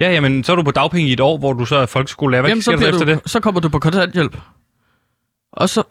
Ja, 0.00 0.12
jamen, 0.12 0.44
så 0.44 0.52
er 0.52 0.56
du 0.56 0.62
på 0.62 0.70
dagpenge 0.70 1.08
i 1.08 1.12
et 1.12 1.20
år, 1.20 1.38
hvor 1.38 1.52
du 1.52 1.64
så 1.64 1.76
er 1.76 1.86
folkeskolelærer. 1.86 2.42
Hvad 2.42 2.50
Jamen, 2.50 2.62
sker 2.62 2.76
så, 2.76 2.84
der 2.84 2.92
efter 2.92 3.04
du, 3.04 3.10
det? 3.10 3.20
så 3.26 3.40
kommer 3.40 3.60
du 3.60 3.68
på 3.68 3.78
kontanthjælp. 3.78 4.36
Og 5.52 5.68
så, 5.68 5.82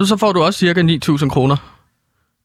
så 0.00 0.16
får 0.16 0.32
du 0.32 0.42
også 0.42 0.58
cirka 0.58 0.82
9.000 0.82 1.28
kroner 1.28 1.56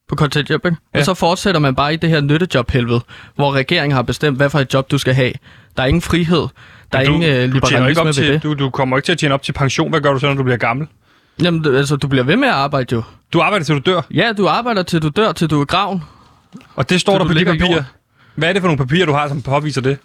på 0.09 0.15
kontanthjælp, 0.15 0.65
ikke? 0.65 0.77
Ja. 0.93 0.99
Og 0.99 1.05
så 1.05 1.13
fortsætter 1.13 1.59
man 1.61 1.75
bare 1.75 1.93
i 1.93 1.97
det 1.97 2.09
her 2.09 2.21
nyttejob-helvede, 2.21 3.01
hvor 3.35 3.53
regeringen 3.53 3.95
har 3.95 4.01
bestemt, 4.01 4.37
hvad 4.37 4.49
for 4.49 4.59
et 4.59 4.73
job 4.73 4.91
du 4.91 4.97
skal 4.97 5.13
have. 5.13 5.33
Der 5.77 5.83
er 5.83 5.87
ingen 5.87 6.01
frihed. 6.01 6.47
Der 6.93 6.99
er 6.99 7.05
du, 7.05 7.13
ingen 7.13 7.29
øh, 7.29 7.35
du, 7.35 7.37
tjener 7.37 7.47
ikke 7.47 7.53
liberalisme 7.53 8.01
op 8.01 8.05
ved 8.05 8.13
til, 8.13 8.27
det. 8.33 8.43
du, 8.43 8.53
du 8.53 8.69
kommer 8.69 8.97
ikke 8.97 9.05
til 9.05 9.11
at 9.11 9.17
tjene 9.17 9.33
op 9.33 9.43
til 9.43 9.53
pension. 9.53 9.89
Hvad 9.89 10.01
gør 10.01 10.13
du 10.13 10.19
så, 10.19 10.27
når 10.27 10.33
du 10.33 10.43
bliver 10.43 10.57
gammel? 10.57 10.87
Jamen, 11.41 11.61
du- 11.61 11.77
altså, 11.77 11.95
du 11.95 12.07
bliver 12.07 12.23
ved 12.23 12.35
med 12.35 12.47
at 12.47 12.53
arbejde 12.53 12.95
jo. 12.95 13.03
Du 13.33 13.41
arbejder 13.41 13.65
til 13.65 13.75
du 13.75 13.81
dør, 13.91 14.01
Ja, 14.11 14.31
du 14.37 14.47
arbejder 14.47 14.83
til 14.83 15.01
du 15.01 15.09
dør, 15.09 15.31
til 15.31 15.49
du 15.49 15.61
er 15.61 15.65
graven. 15.65 16.03
og 16.75 16.89
det 16.89 17.01
står 17.01 17.13
Til 17.13 17.19
der 17.19 17.33
på 17.33 17.39
de 17.39 17.45
papirer. 17.45 17.83
Hvad 18.35 18.49
er 18.49 18.53
det 18.53 18.61
for 18.61 18.67
nogle 18.67 18.77
papirer, 18.77 19.05
du 19.05 19.13
har, 19.13 19.27
som 19.27 19.41
påviser 19.41 19.81
det? 19.81 19.97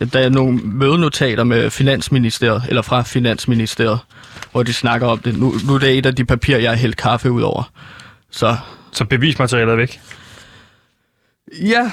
Ja, 0.00 0.04
Der 0.04 0.18
er 0.20 0.28
nogle 0.28 0.58
mødenotater 0.64 1.44
med 1.44 1.70
Finansministeriet, 1.70 2.62
eller 2.68 2.82
fra 2.82 3.02
Finansministeriet, 3.02 3.98
hvor 4.52 4.62
de 4.62 4.72
snakker 4.72 5.06
om 5.06 5.18
det. 5.18 5.38
Nu, 5.38 5.54
nu 5.66 5.74
er 5.74 5.78
det 5.78 5.98
et 5.98 6.06
af 6.06 6.14
de 6.14 6.24
papirer, 6.24 6.58
jeg 6.58 6.70
har 6.70 6.76
hældt 6.76 6.96
kaffe 6.96 7.30
ud 7.30 7.42
over. 7.42 7.70
Så 8.30 8.56
Så 8.92 9.04
bevismaterialet 9.04 9.72
er 9.72 9.76
væk. 9.76 10.00
Ja, 11.62 11.90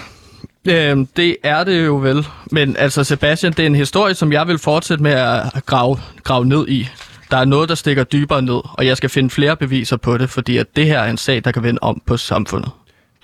øh, 0.68 1.06
det 1.16 1.38
er 1.44 1.64
det 1.64 1.86
jo 1.86 1.96
vel. 1.96 2.28
Men 2.52 2.76
altså, 2.78 3.04
Sebastian, 3.04 3.54
det 3.54 3.60
er 3.60 3.68
en 3.68 3.76
historie, 3.76 4.14
som 4.14 4.32
jeg 4.32 4.48
vil 4.48 4.58
fortsætte 4.58 5.04
med 5.04 5.12
at 5.12 5.66
grave, 5.66 6.00
grave 6.24 6.46
ned 6.46 6.68
i. 6.68 6.88
Der 7.32 7.38
er 7.38 7.46
noget, 7.46 7.70
der 7.70 7.76
stikker 7.76 8.04
dybere 8.04 8.42
ned, 8.42 8.62
og 8.64 8.86
jeg 8.86 8.98
skal 8.98 9.10
finde 9.10 9.30
flere 9.30 9.56
beviser 9.58 9.98
på 9.98 10.18
det, 10.18 10.30
fordi 10.30 10.58
at 10.58 10.76
det 10.76 10.86
her 10.86 11.00
er 11.00 11.10
en 11.10 11.18
sag, 11.18 11.42
der 11.44 11.52
kan 11.52 11.64
vende 11.64 11.80
om 11.82 12.02
på 12.06 12.18
samfundet. 12.18 12.72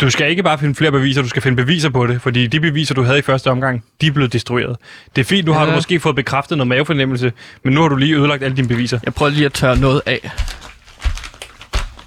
Du 0.02 0.10
skal 0.10 0.30
ikke 0.30 0.44
bare 0.44 0.58
finde 0.60 0.76
flere 0.76 0.92
beviser, 0.92 1.22
du 1.22 1.28
skal 1.28 1.42
finde 1.42 1.56
beviser 1.56 1.90
på 1.90 2.08
det, 2.08 2.22
fordi 2.22 2.48
de 2.48 2.60
beviser, 2.60 2.96
du 2.96 3.04
havde 3.04 3.20
i 3.20 3.22
første 3.22 3.52
omgang, 3.52 3.84
de 4.02 4.08
er 4.08 4.12
blevet 4.12 4.34
destrueret. 4.34 4.78
Det 5.16 5.22
er 5.22 5.26
fint, 5.26 5.46
nu 5.46 5.54
har 5.54 5.62
Ja. 5.64 5.70
du 5.70 5.76
måske 5.76 6.00
fået 6.00 6.16
bekræftet 6.16 6.58
noget 6.58 6.68
mavefornemmelse, 6.68 7.34
men 7.64 7.74
nu 7.74 7.82
har 7.82 7.88
du 7.90 7.96
lige 7.96 8.16
ødelagt 8.16 8.44
alle 8.44 8.56
dine 8.58 8.68
beviser. 8.68 9.00
Jeg 9.06 9.14
prøver 9.14 9.32
lige 9.32 9.46
at 9.46 9.54
tørre 9.54 9.78
noget 9.78 10.02
af. 10.06 10.32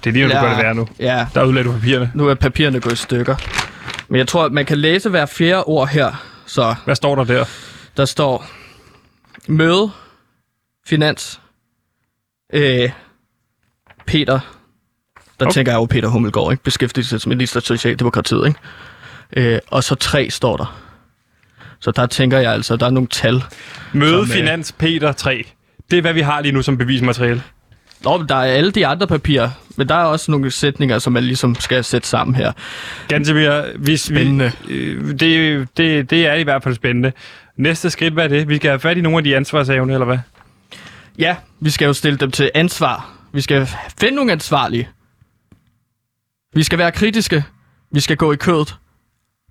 Det 0.03 0.09
er 0.09 0.11
lige, 0.13 0.27
ja. 0.27 0.35
du 0.35 0.45
gør 0.45 0.49
det 0.55 0.63
være 0.63 0.75
nu. 0.75 0.87
Ja, 0.99 1.27
Der 1.33 1.43
ødelagde 1.45 1.67
du 1.67 1.73
papirerne. 1.73 2.11
nu 2.15 2.27
er 2.27 2.33
papirerne 2.35 2.79
gået 2.79 2.93
i 2.93 2.95
stykker. 2.95 3.35
Men 4.07 4.17
jeg 4.19 4.27
tror, 4.27 4.45
at 4.45 4.51
man 4.51 4.65
kan 4.65 4.77
læse 4.77 5.09
hver 5.09 5.25
fjerde 5.25 5.63
ord 5.63 5.87
her. 5.89 6.25
Så 6.45 6.75
Hvad 6.85 6.95
står 6.95 7.15
der 7.15 7.23
der? 7.23 7.45
der 7.97 8.05
står 8.05 8.45
møde, 9.47 9.91
finans, 10.87 11.41
øh, 12.53 12.89
Peter, 14.05 14.39
der 15.39 15.45
Okay. 15.45 15.53
tænker 15.53 15.71
jeg 15.71 15.77
jo 15.79 15.85
Peter 15.85 16.07
Hummelgaard, 16.07 16.51
ikke? 16.51 16.63
beskæftigelsesminister 16.63 17.59
Socialdemokratiet, 17.59 18.47
ikke? 18.47 18.59
Øh, 19.53 19.59
og 19.67 19.83
så 19.83 19.95
tre 19.95 20.29
står 20.29 20.57
der. 20.57 20.77
Så 21.79 21.91
der 21.91 22.05
tænker 22.05 22.39
jeg 22.39 22.51
altså, 22.53 22.75
der 22.75 22.85
er 22.85 22.89
nogle 22.89 23.07
tal. 23.07 23.43
Møde 23.93 24.11
Som, 24.11 24.19
øh, 24.21 24.27
Finans 24.27 24.71
Peter 24.71 25.11
3. 25.11 25.43
Det 25.91 25.97
er, 25.97 26.01
hvad 26.01 26.13
vi 26.13 26.21
har 26.21 26.41
lige 26.41 26.51
nu 26.51 26.61
som 26.61 26.77
bevismateriale. 26.77 27.43
Nå, 28.03 28.23
der 28.29 28.35
er 28.35 28.41
alle 28.53 28.71
de 28.71 28.87
andre 28.87 29.07
papirer, 29.07 29.49
men 29.75 29.89
der 29.89 29.95
er 29.95 30.03
også 30.03 30.31
nogle 30.31 30.51
sætninger, 30.51 30.99
som 30.99 31.13
man 31.13 31.23
ligesom 31.23 31.55
skal 31.55 31.83
sætte 31.83 32.07
sammen 32.07 32.35
her. 32.35 32.51
Gantemir, 33.07 33.77
hvis 33.77 34.01
Spændende. 34.01 34.51
Vi, 34.67 34.73
øh, 34.73 35.19
det, 35.19 35.67
det, 35.77 36.09
det 36.09 36.27
er 36.27 36.33
i 36.33 36.43
hvert 36.43 36.63
fald 36.63 36.75
spændende. 36.75 37.11
Næste 37.57 37.89
skridt, 37.89 38.13
hvad 38.13 38.23
er 38.23 38.27
det? 38.27 38.49
Vi 38.49 38.55
skal 38.55 38.69
have 38.69 38.79
fat 38.79 38.97
i 38.97 39.01
nogle 39.01 39.17
af 39.17 39.23
de 39.23 39.35
ansvarshavne, 39.35 39.93
eller 39.93 40.05
hvad? 40.05 40.17
Ja, 41.19 41.35
vi 41.59 41.69
skal 41.69 41.85
jo 41.85 41.93
stille 41.93 42.17
dem 42.17 42.31
til 42.31 42.51
ansvar. 42.53 43.09
Vi 43.33 43.41
skal 43.41 43.69
finde 43.99 44.15
nogle 44.15 44.31
ansvarlige. 44.31 44.89
Vi 46.55 46.63
skal 46.63 46.79
være 46.79 46.91
kritiske. 46.91 47.43
Vi 47.91 47.99
skal 47.99 48.17
gå 48.17 48.31
i 48.31 48.35
kødet 48.35 48.75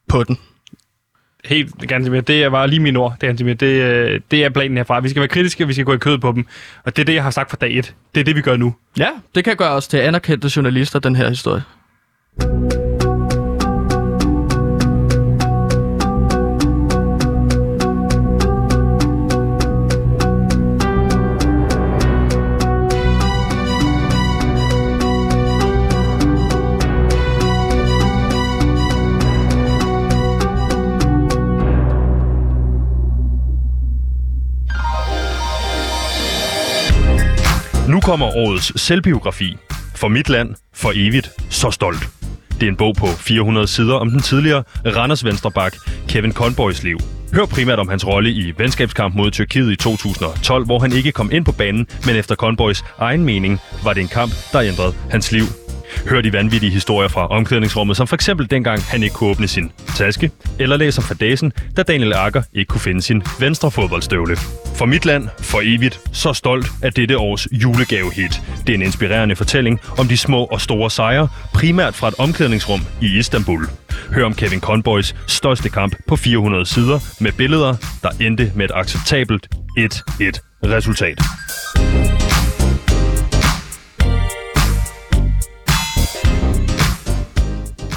på 0.09 0.25
den. 0.25 0.39
Helt 1.45 1.89
Gansimir, 1.89 2.21
det 2.21 2.53
var 2.53 2.67
lige 2.67 2.81
mine 2.81 2.99
ord, 2.99 3.13
det, 3.13 3.27
Gansimir. 3.27 3.55
Det, 3.55 3.67
øh, 3.67 4.21
det 4.31 4.45
er 4.45 4.49
planen 4.49 4.77
herfra. 4.77 5.01
Vi 5.01 5.09
skal 5.09 5.21
være 5.21 5.29
kritiske, 5.29 5.67
vi 5.67 5.73
skal 5.73 5.85
gå 5.85 5.95
i 5.95 5.99
kød 5.99 6.19
på 6.19 6.33
dem. 6.33 6.47
Og 6.85 6.97
det 6.97 7.03
er 7.03 7.07
det, 7.07 7.15
jeg 7.15 7.23
har 7.23 7.31
sagt 7.31 7.51
fra 7.51 7.57
dag 7.61 7.79
et. 7.79 7.95
Det 8.15 8.21
er 8.21 8.25
det, 8.25 8.37
vi 8.37 8.41
gør 8.41 8.57
nu. 8.57 8.75
Ja, 8.99 9.09
det 9.35 9.45
kan 9.45 9.57
gøre 9.57 9.71
os 9.73 9.89
til 9.89 9.97
anerkendte 9.97 10.51
journalister, 10.57 10.99
den 10.99 11.17
her 11.17 11.29
historie. 11.29 11.63
Kommer 38.05 38.37
årets 38.37 38.81
selvbiografi. 38.81 39.57
For 39.95 40.09
mit 40.09 40.29
land, 40.29 40.55
for 40.75 40.93
evigt, 40.95 41.31
så 41.51 41.71
stolt. 41.71 42.09
Det 42.51 42.63
er 42.63 42.69
en 42.69 42.77
bog 42.77 42.95
på 42.99 43.07
400 43.07 43.67
sider 43.67 43.95
om 43.95 44.11
den 44.11 44.21
tidligere 44.21 44.65
Randers 44.87 45.25
Venstrebak, 45.25 45.77
Kevin 46.09 46.33
Conboys 46.33 46.83
liv. 46.83 46.99
Hør 47.33 47.47
primært 47.47 47.79
om 47.79 47.89
hans 47.89 48.07
rolle 48.07 48.31
i 48.31 48.53
venskabskamp 48.59 49.15
mod 49.15 49.31
Tyrkiet 49.31 49.73
i 49.73 49.77
2012, 49.77 50.65
hvor 50.65 50.79
han 50.79 50.93
ikke 50.93 51.13
kom 51.13 51.33
ind 51.33 51.45
på 51.45 51.53
banen, 51.53 51.87
men 52.07 52.17
efter 52.17 52.35
Conboys 52.35 52.85
egen 52.99 53.25
mening 53.25 53.61
var 53.85 53.93
det 53.93 54.01
en 54.01 54.09
kamp, 54.09 54.33
der 54.53 54.61
ændrede 54.61 54.95
hans 55.11 55.33
liv. 55.33 55.64
Hør 56.09 56.21
de 56.21 56.33
vanvittige 56.33 56.73
historier 56.73 57.09
fra 57.09 57.27
omklædningsrummet, 57.27 57.97
som 57.97 58.07
for 58.07 58.15
eksempel 58.15 58.51
dengang 58.51 58.83
han 58.83 59.03
ikke 59.03 59.15
kunne 59.15 59.31
åbne 59.31 59.49
sin 59.49 59.73
taske, 59.97 60.31
eller 60.59 60.77
læser 60.77 61.03
fra 61.03 61.15
dagen, 61.15 61.53
da 61.77 61.83
Daniel 61.83 62.13
Akker 62.13 62.43
ikke 62.53 62.69
kunne 62.69 62.81
finde 62.81 63.03
sin 63.03 63.23
venstre 63.41 63.71
fodboldstøvle. 63.71 64.37
For 64.75 64.87
mit 64.87 65.05
land, 65.07 65.29
for 65.41 65.61
evigt, 65.65 66.01
så 66.13 66.33
stolt 66.33 66.67
af 66.83 66.93
dette 66.93 67.19
års 67.19 67.47
julegavehit. 67.53 68.43
Det 68.67 68.73
er 68.73 68.75
en 68.75 68.83
inspirerende 68.83 69.37
fortælling 69.37 69.81
om 69.99 70.09
de 70.09 70.17
små 70.17 70.45
og 70.45 70.61
store 70.61 70.91
sejre, 70.91 71.29
primært 71.55 71.95
fra 71.95 72.09
et 72.09 72.15
omklædningsrum 72.19 72.81
i 73.03 73.19
Istanbul. 73.19 73.67
Hør 74.11 74.25
om 74.25 74.35
Kevin 74.35 74.61
Conboys 74.61 75.15
største 75.27 75.69
kamp 75.69 75.97
på 76.09 76.17
400 76.17 76.67
sider 76.67 76.99
med 77.21 77.33
billeder, 77.33 77.77
der 78.03 78.11
endte 78.21 78.53
med 78.55 78.65
et 78.65 78.71
acceptabelt 78.75 79.49
1-1 79.79 79.81
resultat. 80.65 81.21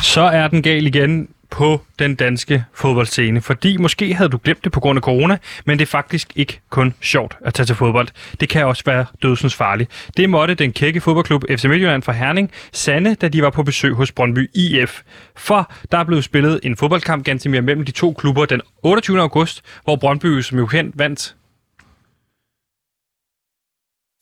Så 0.08 0.22
er 0.22 0.48
den 0.48 0.62
gal 0.62 0.88
igen 0.88 1.30
på 1.50 1.82
den 2.00 2.16
danske 2.16 2.66
fodboldscene. 2.74 3.42
Fordi 3.42 3.78
måske 3.78 4.14
havde 4.14 4.30
du 4.30 4.40
glemt 4.44 4.64
det 4.64 4.72
på 4.72 4.80
grund 4.80 4.98
af 4.98 5.04
corona, 5.04 5.38
men 5.66 5.80
det 5.80 5.86
er 5.86 5.90
faktisk 5.90 6.32
ikke 6.36 6.60
kun 6.70 6.94
sjovt 7.02 7.38
at 7.42 7.54
tage 7.54 7.66
til 7.66 7.76
fodbold. 7.76 8.08
Det 8.40 8.50
kan 8.50 8.66
også 8.66 8.84
være 8.86 9.06
dødsens 9.22 9.56
farligt. 9.56 10.12
Det 10.18 10.30
måtte 10.30 10.54
den 10.54 10.74
kække 10.74 11.02
fodboldklub 11.02 11.44
FC 11.50 11.66
Midtjylland 11.66 12.04
fra 12.04 12.12
Herning 12.12 12.52
sande, 12.72 13.16
da 13.16 13.28
de 13.28 13.42
var 13.42 13.50
på 13.50 13.64
besøg 13.64 13.94
hos 13.94 14.12
Brøndby 14.12 14.50
IF. 14.56 15.02
For 15.36 15.72
der 15.92 15.98
er 15.98 16.04
blevet 16.04 16.24
spillet 16.24 16.60
en 16.64 16.78
fodboldkamp 16.78 17.26
ganske 17.26 17.50
mere 17.50 17.62
mellem 17.62 17.86
de 17.86 17.92
to 17.92 18.14
klubber 18.14 18.46
den 18.46 18.62
28. 18.84 19.22
august, 19.22 19.62
hvor 19.84 19.96
Brøndby, 19.96 20.42
som 20.42 20.58
jo 20.58 20.66
kendt, 20.66 21.00
vandt 21.00 21.36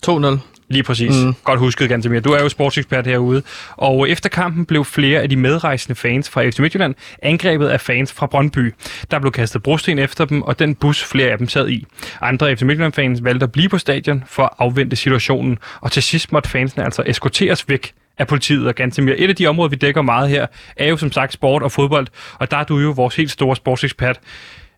2-0. 0.05 0.54
Lige 0.69 0.83
præcis. 0.83 1.11
Mm. 1.25 1.33
Godt 1.43 1.59
husket, 1.59 1.89
Gantemir. 1.89 2.19
Du 2.19 2.31
er 2.31 2.41
jo 2.43 2.49
sportsekspert 2.49 3.07
herude. 3.07 3.41
Og 3.71 4.09
efter 4.09 4.29
kampen 4.29 4.65
blev 4.65 4.85
flere 4.85 5.21
af 5.21 5.29
de 5.29 5.35
medrejsende 5.35 5.95
fans 5.95 6.29
fra 6.29 6.49
FC 6.49 6.59
Midtjylland 6.59 6.95
angrebet 7.23 7.67
af 7.67 7.81
fans 7.81 8.13
fra 8.13 8.27
Brøndby. 8.27 8.73
Der 9.11 9.19
blev 9.19 9.31
kastet 9.31 9.63
brosten 9.63 9.99
efter 9.99 10.25
dem, 10.25 10.41
og 10.41 10.59
den 10.59 10.75
bus 10.75 11.03
flere 11.03 11.29
af 11.29 11.37
dem 11.37 11.47
sad 11.47 11.69
i. 11.69 11.85
Andre 12.21 12.55
FC 12.55 12.61
Midtjylland-fans 12.61 13.23
valgte 13.23 13.43
at 13.43 13.51
blive 13.51 13.69
på 13.69 13.77
stadion 13.77 14.23
for 14.27 14.43
at 14.43 14.49
afvente 14.59 14.95
situationen, 14.95 15.57
og 15.81 15.91
til 15.91 16.03
sidst 16.03 16.31
måtte 16.31 16.49
fansene 16.49 16.83
altså 16.83 17.03
eskorteres 17.05 17.69
væk 17.69 17.91
af 18.17 18.27
politiet 18.27 18.67
og 18.67 18.75
Gantemir. 18.75 19.13
Et 19.17 19.29
af 19.29 19.35
de 19.35 19.47
områder, 19.47 19.69
vi 19.69 19.75
dækker 19.75 20.01
meget 20.01 20.29
her, 20.29 20.45
er 20.77 20.87
jo 20.87 20.97
som 20.97 21.11
sagt 21.11 21.33
sport 21.33 21.63
og 21.63 21.71
fodbold, 21.71 22.07
og 22.39 22.51
der 22.51 22.57
er 22.57 22.63
du 22.63 22.79
jo 22.79 22.91
vores 22.91 23.15
helt 23.15 23.31
store 23.31 23.55
sportsekspert. 23.55 24.19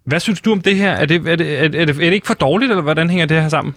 Hvad 0.06 0.20
synes 0.20 0.42
du 0.42 0.52
om 0.52 0.62
det 0.62 0.76
her? 0.76 0.92
Er 0.92 1.06
det, 1.06 1.28
er 1.28 1.36
det, 1.36 1.64
er 1.64 1.68
det, 1.68 1.82
er 1.82 1.86
det, 1.86 1.96
er 1.96 2.00
det 2.00 2.14
ikke 2.14 2.28
for 2.28 2.34
dårligt, 2.34 2.72
eller 2.72 2.84
hvordan 2.84 3.10
hænger 3.10 3.26
det 3.26 3.42
her 3.42 3.50
sammen? 3.50 3.76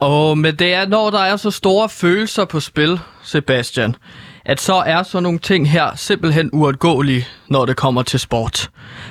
Og 0.00 0.38
men 0.38 0.54
det 0.56 0.74
er, 0.74 0.86
når 0.86 1.10
der 1.10 1.18
er 1.18 1.36
så 1.36 1.50
store 1.50 1.88
følelser 1.88 2.44
på 2.44 2.60
spil, 2.60 3.00
Sebastian, 3.22 3.94
at 4.44 4.60
så 4.60 4.74
er 4.74 5.02
sådan 5.02 5.22
nogle 5.22 5.38
ting 5.38 5.70
her 5.70 5.96
simpelthen 5.96 6.50
uundgåelige, 6.52 7.26
når 7.48 7.66
det 7.66 7.76
kommer 7.76 8.02
til 8.02 8.20
sport. 8.20 8.70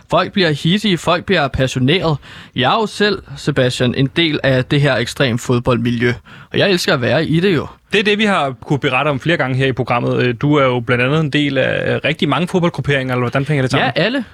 Folk 0.09 0.31
bliver 0.33 0.51
hissige, 0.51 0.97
folk 0.97 1.25
bliver 1.25 1.47
passioneret. 1.47 2.17
Jeg 2.55 2.71
er 2.73 2.79
jo 2.81 2.85
selv, 2.85 3.23
Sebastian, 3.37 3.95
en 3.95 4.07
del 4.15 4.39
af 4.43 4.65
det 4.65 4.81
her 4.81 4.95
ekstrem 4.95 5.37
fodboldmiljø, 5.37 6.13
og 6.51 6.57
jeg 6.57 6.69
elsker 6.71 6.93
at 6.93 7.01
være 7.01 7.25
i 7.25 7.39
det 7.39 7.55
jo. 7.55 7.67
Det 7.93 7.99
er 7.99 8.03
det, 8.03 8.17
vi 8.17 8.25
har 8.25 8.51
kunne 8.65 8.79
berette 8.79 9.09
om 9.09 9.19
flere 9.19 9.37
gange 9.37 9.57
her 9.57 9.65
i 9.67 9.71
programmet. 9.71 10.23
Øh, 10.23 10.35
Du 10.41 10.55
er 10.55 10.65
jo 10.65 10.79
blandt 10.79 11.03
andet 11.03 11.19
en 11.19 11.29
del 11.29 11.57
af 11.57 11.99
rigtig 12.05 12.29
mange 12.29 12.47
fodboldgrupperinger, 12.47 13.13
eller 13.13 13.23
hvordan 13.23 13.45
hænger 13.45 13.61
det 13.63 13.71
sammen? 13.71 13.91
Ja, 13.95 14.01
alle. 14.01 14.25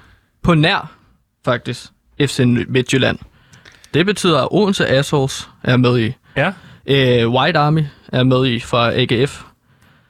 På 0.43 0.53
nær, 0.53 0.91
faktisk, 1.45 1.83
FC 2.21 2.39
Midtjylland. 2.67 3.17
Det 3.93 4.05
betyder, 4.05 4.41
at 4.41 4.47
Odense 4.51 4.87
Assholes 4.87 5.49
er 5.63 5.77
med 5.77 5.99
i. 5.99 6.13
Ja. 6.37 6.51
Øh, 6.87 7.29
White 7.29 7.59
Army 7.59 7.83
er 8.13 8.23
med 8.23 8.45
i 8.47 8.59
fra 8.59 8.91
AGF. 8.93 9.41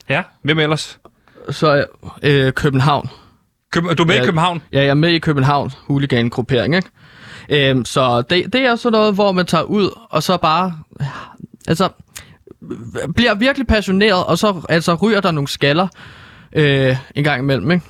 ja. 0.10 0.22
Hvem 0.42 0.60
ellers? 0.60 1.00
Så 1.50 1.68
er 1.68 1.84
øh, 2.24 2.54
København. 2.54 3.10
Køb- 3.72 3.84
du 3.98 4.04
er 4.04 4.08
med 4.08 4.16
i 4.16 4.18
Ja. 4.18 4.26
København? 4.26 4.62
Ja, 4.74 4.80
jeg 4.80 4.88
er 4.88 4.94
med 4.94 5.10
i 5.10 5.20
København 5.20 5.72
hooligan-gruppering, 5.88 6.76
ikke? 6.76 6.90
Øhm, 7.50 7.86
så 7.86 8.22
det, 8.22 8.54
det 8.54 8.62
er 8.62 8.76
sådan 8.76 8.98
noget, 8.98 9.14
hvor 9.14 9.32
man 9.32 9.46
tager 9.46 9.64
ud, 9.64 9.90
og 10.10 10.24
så 10.24 10.38
bare... 10.38 10.74
Altså, 11.68 11.90
bliver 13.16 13.36
virkelig 13.36 13.68
passioneret, 13.68 14.24
og 14.26 14.38
så 14.38 14.62
altså, 14.70 14.94
ryger 14.96 15.22
der 15.22 15.32
nogle 15.32 15.48
skaller 15.48 15.88
øh, 16.54 16.98
en 17.16 17.24
gang 17.24 17.42
imellem, 17.42 17.72
ikke? 17.72 17.86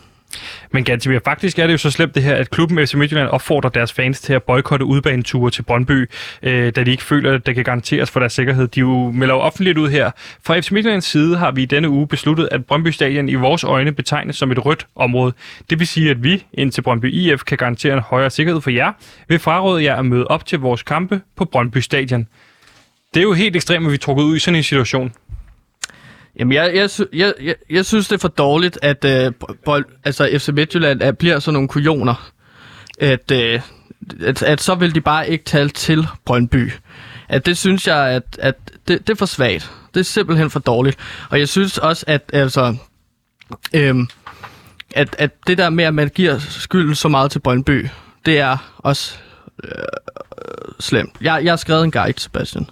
Men 0.74 0.84
Gantemir, 0.84 1.20
faktisk 1.26 1.60
er 1.60 1.68
det 1.68 1.74
jo 1.74 1.78
så 1.78 1.92
slemt 1.92 2.16
det 2.16 2.24
her, 2.24 2.36
at 2.36 2.50
klubben 2.50 2.88
FC 2.88 2.94
Midtjylland 2.94 3.30
opfordrer 3.30 3.70
deres 3.70 3.94
fans 3.94 4.22
til 4.22 4.34
at 4.34 4.44
boykotte 4.44 4.86
udbaneture 4.86 5.52
til 5.52 5.62
Brøndby, 5.62 6.10
øh, 6.44 6.76
da 6.76 6.84
de 6.84 6.92
ikke 6.92 7.04
føler, 7.04 7.34
at 7.34 7.46
det 7.46 7.56
kan 7.56 7.64
garanteres 7.64 8.12
for 8.12 8.20
deres 8.20 8.34
sikkerhed. 8.34 8.68
De 8.68 8.80
jo 8.80 9.12
melder 9.12 9.36
jo 9.36 9.42
offentligt 9.42 9.78
ud 9.78 9.90
her. 9.90 10.12
Fra 10.44 10.60
FC 10.60 10.72
Midtjyllands 10.72 11.06
side 11.06 11.38
har 11.38 11.52
vi 11.52 11.62
i 11.62 11.66
denne 11.66 11.90
uge 11.90 12.08
besluttet, 12.08 12.50
at 12.52 12.66
Brøndby 12.66 12.88
Stadion 12.88 13.30
i 13.30 13.34
vores 13.34 13.64
øjne 13.64 13.92
betegnes 13.92 14.36
som 14.36 14.52
et 14.52 14.66
rødt 14.66 14.88
område. 14.96 15.34
Det 15.70 15.80
vil 15.80 15.88
sige, 15.88 16.10
at 16.10 16.24
vi, 16.24 16.46
indtil 16.54 16.82
Brøndby 16.82 17.14
IF, 17.14 17.44
kan 17.44 17.58
garantere 17.58 17.94
en 17.94 18.00
højere 18.00 18.30
sikkerhed 18.30 18.62
for 18.62 18.70
jer, 18.70 18.92
vil 19.28 19.40
fraråde 19.40 19.84
jer 19.84 19.96
at 19.96 20.06
møde 20.06 20.28
op 20.28 20.46
til 20.46 20.60
vores 20.60 20.84
kampe 20.84 21.22
på 21.36 21.46
Brøndby 21.46 21.78
Stadion. 21.78 22.28
Det 23.14 23.20
er 23.20 23.24
jo 23.24 23.34
helt 23.34 23.56
ekstremt, 23.56 23.86
at 23.86 23.92
vi 23.92 23.96
er 23.96 24.00
trukket 24.00 24.24
ud 24.24 24.36
i 24.36 24.40
sådan 24.40 24.56
en 24.56 24.64
situation. 24.64 25.14
Jamen, 26.40 26.54
jeg, 26.54 26.76
jeg, 26.76 26.90
jeg, 27.14 27.34
jeg, 27.42 27.56
jeg 27.70 27.86
synes, 27.86 28.08
det 28.08 28.16
er 28.16 28.20
for 28.20 28.28
dårligt, 28.28 28.80
at 28.82 29.06
øh, 29.06 29.32
bold, 29.66 29.86
altså 30.04 30.30
FC 30.38 30.50
Midtjylland 30.50 31.02
er, 31.02 31.12
bliver 31.12 31.40
sådan 31.40 31.54
nogle 31.54 31.68
kujoner. 31.68 32.32
At, 33.00 33.32
øh, 33.32 33.62
at, 34.22 34.44
at 34.44 34.62
så 34.62 34.76
vil 34.76 34.96
de 34.96 35.02
bare 35.02 35.30
ikke 35.30 35.44
tale 35.44 35.70
til 35.70 36.08
Brøndby. 36.26 36.72
At 37.30 37.46
det 37.46 37.58
synes 37.58 37.88
jeg, 37.88 38.10
at, 38.10 38.24
at 38.40 38.56
det, 38.88 39.08
det 39.08 39.10
er 39.10 39.18
for 39.18 39.26
svagt. 39.26 39.72
Det 39.94 40.00
er 40.00 40.04
simpelthen 40.04 40.50
for 40.50 40.60
dårligt. 40.60 40.98
Og 41.30 41.40
jeg 41.40 41.50
synes 41.50 41.78
også, 41.78 42.06
at 42.08 42.30
altså, 42.34 42.76
øhm, 43.74 44.08
at, 44.96 45.16
at 45.20 45.32
det 45.48 45.58
der 45.58 45.70
med, 45.70 45.84
at 45.84 45.94
man 45.94 46.10
giver 46.10 46.40
skylden 46.40 46.96
så 46.96 47.08
meget 47.08 47.32
til 47.32 47.40
Brøndby, 47.40 47.88
det 48.26 48.40
er 48.40 48.74
også 48.78 49.18
øh, 49.64 49.70
øh 49.72 50.74
slemt. 50.80 51.16
Jeg, 51.22 51.42
jeg 51.44 51.52
har 51.52 51.58
skrevet 51.58 51.84
en 51.84 51.92
guide, 51.92 52.20
Sebastian. 52.20 52.68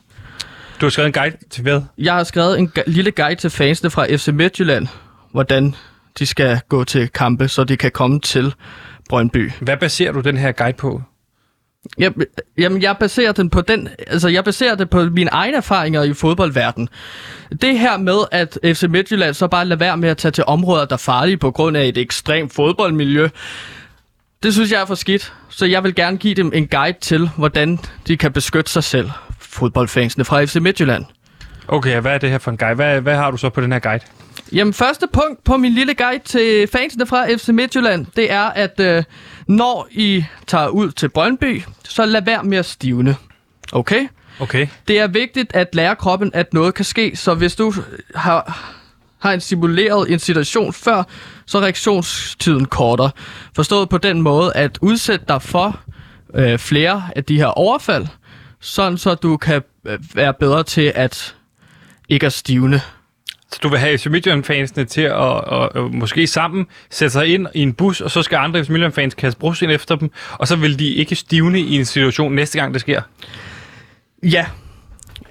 Du 0.81 0.85
har 0.85 0.89
skrevet 0.89 1.07
en 1.07 1.13
guide 1.13 1.37
til 1.49 1.63
hvad? 1.63 1.81
Jeg 1.97 2.13
har 2.13 2.23
skrevet 2.23 2.59
en 2.59 2.71
lille 2.87 3.11
guide 3.11 3.35
til 3.35 3.49
fansene 3.49 3.89
fra 3.89 4.15
FC 4.15 4.27
Midtjylland, 4.27 4.87
hvordan 5.31 5.75
de 6.19 6.25
skal 6.25 6.59
gå 6.69 6.83
til 6.83 7.09
kampe, 7.09 7.47
så 7.47 7.63
de 7.63 7.77
kan 7.77 7.91
komme 7.91 8.19
til 8.19 8.53
Brøndby. 9.09 9.51
Hvad 9.61 9.77
baserer 9.77 10.11
du 10.11 10.19
den 10.19 10.37
her 10.37 10.51
guide 10.51 10.77
på? 10.77 11.01
Jeg, 11.97 12.13
jamen, 12.57 12.81
jeg 12.81 12.97
baserer 12.99 13.31
den 13.31 13.49
på 13.49 13.61
den, 13.61 13.89
altså 14.07 14.27
jeg 14.29 14.43
baserer 14.43 14.75
det 14.75 14.89
på 14.89 15.03
mine 15.03 15.29
egne 15.29 15.57
erfaringer 15.57 16.03
i 16.03 16.13
fodboldverdenen. 16.13 16.89
Det 17.61 17.79
her 17.79 17.97
med, 17.97 18.17
at 18.31 18.57
FC 18.63 18.83
Midtjylland 18.83 19.33
så 19.33 19.47
bare 19.47 19.65
lader 19.65 19.79
være 19.79 19.97
med 19.97 20.09
at 20.09 20.17
tage 20.17 20.31
til 20.31 20.43
områder, 20.47 20.85
der 20.85 20.93
er 20.93 20.97
farlige 20.97 21.37
på 21.37 21.51
grund 21.51 21.77
af 21.77 21.85
et 21.85 21.97
ekstremt 21.97 22.53
fodboldmiljø, 22.53 23.29
det 24.43 24.53
synes 24.53 24.71
jeg 24.71 24.81
er 24.81 24.85
for 24.85 24.95
skidt. 24.95 25.33
Så 25.49 25.65
jeg 25.65 25.83
vil 25.83 25.95
gerne 25.95 26.17
give 26.17 26.33
dem 26.33 26.51
en 26.55 26.67
guide 26.67 26.97
til, 27.01 27.29
hvordan 27.37 27.79
de 28.07 28.17
kan 28.17 28.31
beskytte 28.31 28.71
sig 28.71 28.83
selv, 28.83 29.09
fodboldfansene 29.41 30.25
fra 30.25 30.45
FC 30.45 30.56
Midtjylland. 30.56 31.06
Okay, 31.67 32.01
hvad 32.01 32.13
er 32.13 32.17
det 32.17 32.30
her 32.30 32.38
for 32.38 32.51
en 32.51 32.58
guide? 32.58 32.75
Hvad, 32.75 33.01
hvad 33.01 33.15
har 33.15 33.32
du 33.32 33.38
så 33.38 33.49
på 33.49 33.62
den 33.62 33.71
her 33.71 33.80
guide? 33.80 34.04
Jamen, 34.51 34.73
første 34.73 35.08
punkt 35.13 35.43
på 35.43 35.58
min 35.58 35.71
lille 35.71 35.93
guide 35.93 36.23
til 36.25 36.67
fansene 36.71 37.06
fra 37.06 37.36
FC 37.36 37.49
Midtjylland, 37.49 38.06
det 38.15 38.32
er, 38.32 38.43
at 38.43 38.80
øh, 38.80 39.04
når 39.47 39.88
I 39.91 40.25
tager 40.47 40.67
ud 40.67 40.91
til 40.91 41.10
Brøndby, 41.10 41.62
så 41.84 42.06
lad 42.06 42.21
være 42.21 42.43
med 42.43 42.58
at 42.58 42.65
stivne. 42.65 43.15
Okay? 43.71 44.08
Okay. 44.39 44.67
Det 44.88 44.99
er 44.99 45.08
vigtigt 45.08 45.56
at 45.56 45.75
lære 45.75 45.95
kroppen, 45.95 46.32
at 46.34 46.54
noget 46.54 46.73
kan 46.73 46.86
ske, 46.86 47.15
så 47.15 47.34
hvis 47.34 47.56
du 47.56 47.73
har 48.15 48.71
har 49.21 49.34
en 49.34 49.41
simuleret 49.41 50.12
en 50.12 50.19
situation 50.19 50.73
før, 50.73 51.04
så 51.45 51.58
er 51.58 51.62
reaktionstiden 51.62 52.65
kortere. 52.65 53.12
Forstået 53.56 53.89
på 53.89 53.97
den 53.97 54.21
måde, 54.21 54.51
at 54.56 54.77
udsætte 54.82 55.25
dig 55.27 55.41
for 55.41 55.80
øh, 56.36 56.60
flere 56.60 57.04
af 57.15 57.23
de 57.23 57.38
her 57.38 57.45
overfald, 57.45 58.08
sådan 58.62 58.97
så 58.97 59.15
du 59.15 59.38
kan 59.38 59.62
øh, 59.88 60.00
være 60.13 60.34
bedre 60.34 60.63
til 60.63 60.91
at 60.95 61.36
ikke 62.10 62.26
at 62.26 62.34
stivne. 62.34 62.82
Så 63.52 63.60
du 63.63 63.69
vil 63.69 63.80
have 63.80 63.97
FC 63.97 64.06
Midtjylland-fansene 64.06 64.86
til 64.86 65.02
at, 65.02 65.38
at, 65.52 65.69
at, 65.76 65.93
måske 65.93 66.28
sammen 66.28 66.67
sætte 66.89 67.12
sig 67.12 67.28
ind 67.28 67.47
i 67.54 67.62
en 67.62 67.74
bus, 67.74 68.02
og 68.02 68.12
så 68.12 68.21
skal 68.21 68.36
andre 68.36 68.63
FC 68.63 68.69
Midtjylland-fans 68.69 69.13
kaste 69.13 69.39
brosten 69.39 69.69
efter 69.69 69.95
dem, 69.95 70.12
og 70.32 70.47
så 70.47 70.56
vil 70.56 70.80
de 70.80 70.88
ikke 70.88 71.15
stivne 71.15 71.60
i 71.60 71.76
en 71.76 71.86
situation 71.86 72.36
næste 72.36 72.60
gang, 72.60 72.74
det 72.74 72.82
sker. 72.82 73.02
Ja. 74.24 74.45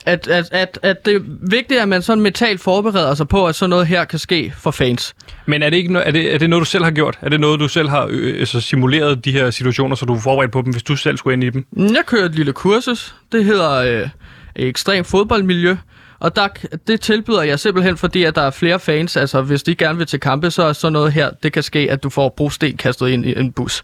At, 0.07 0.29
at, 0.29 0.49
at, 0.53 0.79
at 0.83 1.07
det 1.07 1.15
er 1.15 1.21
vigtigt, 1.41 1.81
at 1.81 1.89
man 1.89 2.03
sådan 2.03 2.23
mentalt 2.23 2.61
forbereder 2.61 3.15
sig 3.15 3.29
på, 3.29 3.47
at 3.47 3.55
sådan 3.55 3.71
noget 3.71 3.87
her 3.87 4.05
kan 4.05 4.19
ske 4.19 4.55
for 4.59 4.71
fans. 4.71 5.15
Men 5.47 5.63
er 5.63 5.71
det, 5.71 5.77
ikke 5.77 5.99
no- 5.99 6.07
er, 6.07 6.11
det, 6.11 6.35
er 6.35 6.39
det 6.39 6.51
noget, 6.51 6.61
du 6.61 6.71
selv 6.71 6.85
har 6.85 6.91
gjort? 6.91 7.19
Er 7.23 7.29
det 7.29 7.41
noget, 7.41 7.61
du 7.61 7.69
selv 7.69 7.89
har 7.89 8.07
øh, 8.11 8.41
altså 8.41 8.61
simuleret 8.61 9.25
de 9.25 9.33
her 9.33 9.51
situationer, 9.51 9.97
så 9.97 10.07
du 10.07 10.15
er 10.15 10.21
forberedt 10.21 10.53
på 10.53 10.63
dem, 10.63 10.73
hvis 10.73 10.83
du 10.83 10.97
selv 10.97 11.17
skulle 11.17 11.35
ind 11.35 11.45
i 11.45 11.51
dem? 11.51 11.67
Jeg 11.77 12.03
kører 12.07 12.25
et 12.25 12.35
lille 12.35 12.53
kursus. 12.53 13.15
Det 13.33 13.45
hedder 13.45 13.71
øh, 13.73 14.09
Ekstrem 14.57 15.05
Fodboldmiljø. 15.05 15.77
Og 16.21 16.37
der, 16.37 16.49
det 16.87 17.01
tilbyder 17.01 17.43
jeg 17.43 17.59
simpelthen, 17.59 17.97
fordi 17.97 18.25
at 18.25 18.35
der 18.35 18.43
er 18.43 18.51
flere 18.51 18.81
fans. 18.81 19.17
Altså, 19.17 19.43
hvis 19.43 19.63
de 19.63 19.75
gerne 19.75 19.99
vil 19.99 20.07
til 20.07 20.21
kampe, 20.21 20.51
så 20.51 20.63
er 20.63 20.73
sådan 20.73 20.93
noget 20.93 21.13
her, 21.13 21.31
det 21.43 21.53
kan 21.53 21.63
ske, 21.63 21.91
at 21.91 22.03
du 22.03 22.11
får 22.11 22.29
brosten 22.37 22.77
kastet 22.77 23.09
ind 23.09 23.27
i 23.27 23.39
en 23.39 23.53
bus. 23.53 23.83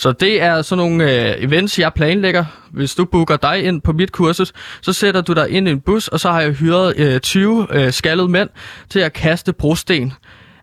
Så 0.00 0.12
det 0.12 0.42
er 0.42 0.62
sådan 0.62 0.84
nogle 0.84 1.04
øh, 1.04 1.44
events, 1.44 1.78
jeg 1.78 1.94
planlægger. 1.94 2.44
Hvis 2.70 2.94
du 2.94 3.04
booker 3.04 3.36
dig 3.36 3.64
ind 3.64 3.80
på 3.80 3.92
mit 3.92 4.12
kursus, 4.12 4.52
så 4.80 4.92
sætter 4.92 5.20
du 5.20 5.32
dig 5.32 5.50
ind 5.50 5.68
i 5.68 5.70
en 5.70 5.80
bus, 5.80 6.08
og 6.08 6.20
så 6.20 6.30
har 6.30 6.40
jeg 6.40 6.52
hyret 6.52 6.94
øh, 6.96 7.20
20 7.20 7.66
øh, 7.70 7.92
skaldede 7.92 8.28
mænd 8.28 8.48
til 8.90 9.00
at 9.00 9.12
kaste 9.12 9.52
brosten 9.52 10.12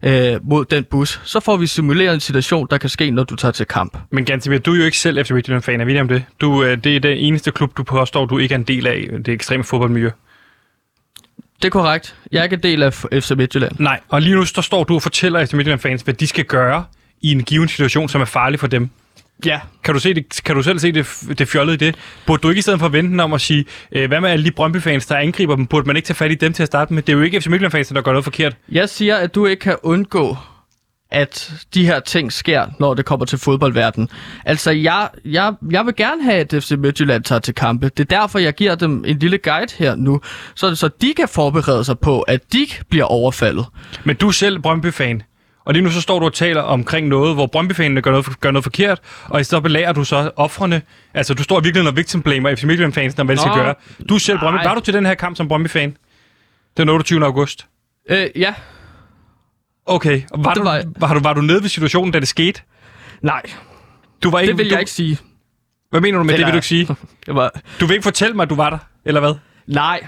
øh, 0.04 0.40
mod 0.44 0.66
den 0.66 0.84
bus. 0.84 1.22
Så 1.24 1.40
får 1.40 1.58
vi 1.58 1.68
simuleret 1.68 2.14
en 2.14 2.20
situation, 2.20 2.68
der 2.72 2.78
kan 2.78 2.90
ske, 2.90 3.12
når 3.12 3.24
du 3.24 3.36
tager 3.36 3.52
til 3.52 3.66
kamp. 3.66 3.98
Men 4.12 4.26
Gantemir, 4.26 4.58
du 4.58 4.74
er 4.74 4.78
jo 4.78 4.84
ikke 4.84 4.98
selv 4.98 5.26
FC 5.26 5.32
Midtjylland-fan, 5.32 5.82
er 5.82 5.86
vi 5.86 6.00
om 6.00 6.08
det? 6.08 6.24
Du, 6.42 6.64
øh, 6.64 6.78
det 6.84 6.96
er 6.96 7.00
den 7.00 7.18
eneste 7.18 7.52
klub, 7.52 7.78
du 7.78 7.84
påstår, 7.84 8.26
du 8.26 8.38
ikke 8.38 8.54
er 8.54 8.58
en 8.58 8.64
del 8.64 8.88
af, 8.88 9.08
det 9.26 9.28
ekstreme 9.28 9.64
fodboldmiljø. 9.64 10.10
Det 11.62 11.66
er 11.66 11.70
korrekt. 11.70 12.16
Jeg 12.32 12.40
er 12.40 12.44
ikke 12.44 12.54
en 12.54 12.64
del 12.64 12.84
af 12.84 12.94
FC 12.94 13.32
Midtjylland. 13.38 13.76
Nej, 13.80 14.00
og 14.10 14.22
lige 14.22 14.36
nu 14.36 14.46
så 14.46 14.62
står 14.62 14.84
du 14.84 14.96
og 14.96 15.02
fortæller 15.02 15.46
FC 15.46 15.54
Midtjylland-fans, 15.54 16.02
hvad 16.02 16.14
de 16.14 16.28
skal 16.28 16.46
gøre 16.46 16.86
i 17.22 17.32
en 17.32 17.44
given 17.44 17.68
situation, 17.68 18.10
som 18.10 18.22
er 18.22 18.26
farlig 18.26 18.60
for 18.60 18.68
dem. 18.68 18.90
Ja. 19.46 19.60
Kan 19.84 19.94
du, 19.94 20.00
se 20.00 20.14
det, 20.14 20.44
kan 20.46 20.56
du 20.56 20.64
selv 20.64 20.80
se 20.80 20.92
det, 20.92 21.08
det 21.38 21.48
fjollede 21.48 21.74
i 21.74 21.78
det? 21.78 21.96
Burde 22.26 22.42
du 22.42 22.50
ikke 22.50 22.60
i 22.60 22.62
stedet 22.62 22.80
for 22.80 22.88
vente 22.90 23.22
om 23.22 23.34
at 23.34 23.42
sige, 23.42 23.66
øh, 23.92 24.08
hvad 24.08 24.22
med 24.22 24.30
alle 24.30 24.46
de 24.46 24.52
Brøndby-fans, 24.52 25.06
der 25.06 25.16
angriber 25.16 25.56
dem? 25.56 25.66
Burde 25.68 25.88
man 25.88 25.96
ikke 25.96 26.08
tage 26.08 26.16
fat 26.16 26.32
i 26.32 26.36
dem 26.36 26.54
til 26.54 26.64
at 26.64 26.68
starte 26.68 26.94
med? 26.94 27.04
Det 27.04 27.14
er 27.14 27.18
jo 27.18 27.24
ikke 27.24 27.42
FC 27.42 27.48
Midtjylland-fans, 27.48 27.88
der 27.88 28.02
gør 28.02 28.12
noget 28.12 28.24
forkert. 28.24 28.56
Jeg 28.72 28.90
siger, 28.90 29.16
at 29.16 29.36
du 29.36 29.46
ikke 29.46 29.60
kan 29.60 29.76
undgå, 29.84 30.38
at 31.12 31.54
de 31.74 31.86
her 31.86 32.00
ting 32.00 32.34
sker, 32.34 32.66
når 32.80 32.94
det 32.94 33.06
kommer 33.06 33.26
til 33.26 33.38
fodboldverdenen. 33.38 34.10
Altså, 34.46 34.72
jeg, 34.72 35.10
jeg, 35.26 35.54
jeg 35.72 35.86
vil 35.86 35.96
gerne 35.96 36.24
have, 36.24 36.38
at 36.54 36.64
FC 36.64 36.72
Midtjylland 36.72 37.24
tager 37.24 37.40
til 37.40 37.54
kampe. 37.56 37.90
Det 37.98 38.00
er 38.14 38.20
derfor, 38.20 38.40
jeg 38.40 38.54
giver 38.54 38.76
dem 38.76 39.04
en 39.08 39.20
lille 39.20 39.38
guide 39.38 39.74
her 39.78 39.96
nu, 39.96 40.22
så, 40.56 40.76
så 40.76 40.90
de 41.02 41.14
kan 41.18 41.28
forberede 41.28 41.84
sig 41.84 42.00
på, 42.00 42.22
at 42.22 42.54
de 42.54 42.68
bliver 42.90 43.06
overfaldet. 43.06 43.66
Men 44.04 44.16
du 44.16 44.28
er 44.28 44.32
selv 44.32 44.60
Brøndby-fan. 44.60 45.22
Og 45.68 45.74
lige 45.74 45.84
nu 45.84 45.90
så 45.92 46.02
står 46.02 46.20
du 46.20 46.26
og 46.26 46.34
taler 46.34 46.62
omkring 46.62 47.08
noget, 47.08 47.36
hvor 47.36 47.46
Brøndby-fanene 47.48 48.02
gør 48.02 48.12
noget, 48.12 48.40
gør 48.40 48.52
noget 48.52 48.64
forkert, 48.64 49.00
og 49.26 49.42
i 49.42 49.44
stedet 49.44 49.64
belærer 49.64 49.94
du 49.94 50.04
så 50.04 50.32
offrene. 50.36 50.82
Altså, 51.14 51.34
du 51.34 51.44
står 51.44 51.60
virkelig 51.60 51.88
og 51.88 51.96
victim 51.96 52.22
blamer 52.22 52.56
FC 52.56 52.64
Midtjylland-fans, 52.64 53.18
når 53.18 53.24
hvad 53.24 53.36
de 53.36 53.42
skal 53.42 53.54
gøre. 53.54 53.76
Du 54.10 54.16
er 54.16 54.20
selv 54.20 54.40
Brøndby. 54.40 54.64
Var 54.64 54.76
du 54.76 54.82
til 54.82 54.94
den 54.94 55.06
her 55.06 55.14
kamp 55.14 55.38
som 55.38 55.48
Brøndby-fan? 55.48 55.98
Den 56.78 56.90
28. 56.90 57.26
august. 57.26 57.66
Øh, 58.10 58.28
ja. 58.36 58.54
Okay. 59.86 60.22
Og 60.32 60.44
var, 60.44 60.54
Det 60.54 60.60
du, 60.60 60.64
var 60.68 60.76
jeg. 60.76 60.86
var, 61.00 61.14
du, 61.14 61.20
var 61.20 61.34
du 61.34 61.42
nede 61.42 61.62
ved 61.62 61.70
situationen, 61.70 62.12
da 62.12 62.20
det 62.20 62.28
skete? 62.28 62.62
Nej, 63.22 63.42
Du 64.24 64.30
var 64.30 64.40
ikke, 64.40 64.52
det 64.52 64.58
vil 64.58 64.66
du, 64.70 64.74
jeg 64.74 64.80
ikke 64.80 64.92
sige. 64.92 65.18
Hvad 65.90 66.02
mener 66.02 66.18
du 66.18 66.24
med 66.24 66.34
det, 66.34 66.34
Eller- 66.34 66.48
vil 66.48 66.54
du 66.54 66.58
ikke 66.58 66.68
sige? 66.68 66.88
Det 67.26 67.36
var... 67.36 67.52
Du 67.80 67.86
vil 67.86 67.94
ikke 67.94 68.04
fortælle 68.04 68.36
mig, 68.36 68.44
at 68.44 68.50
du 68.50 68.56
var 68.56 68.70
der, 68.70 68.78
eller 69.06 69.20
hvad? 69.22 69.34
Nej, 69.68 70.08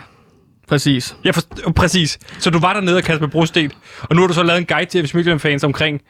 præcis. 0.69 1.15
Ja, 1.25 1.31
for, 1.31 1.41
præcis. 1.75 2.19
Så 2.39 2.49
du 2.49 2.59
var 2.59 2.73
dernede 2.73 2.97
og 2.97 3.03
kastede 3.03 3.21
med 3.21 3.29
brosten, 3.29 3.71
og 4.01 4.15
nu 4.15 4.21
har 4.21 4.27
du 4.27 4.33
så 4.33 4.43
lavet 4.43 4.59
en 4.59 4.65
guide 4.65 4.89
til 4.89 5.07
FC 5.07 5.13
Midtjylland-fans 5.13 5.63
omkring, 5.63 6.01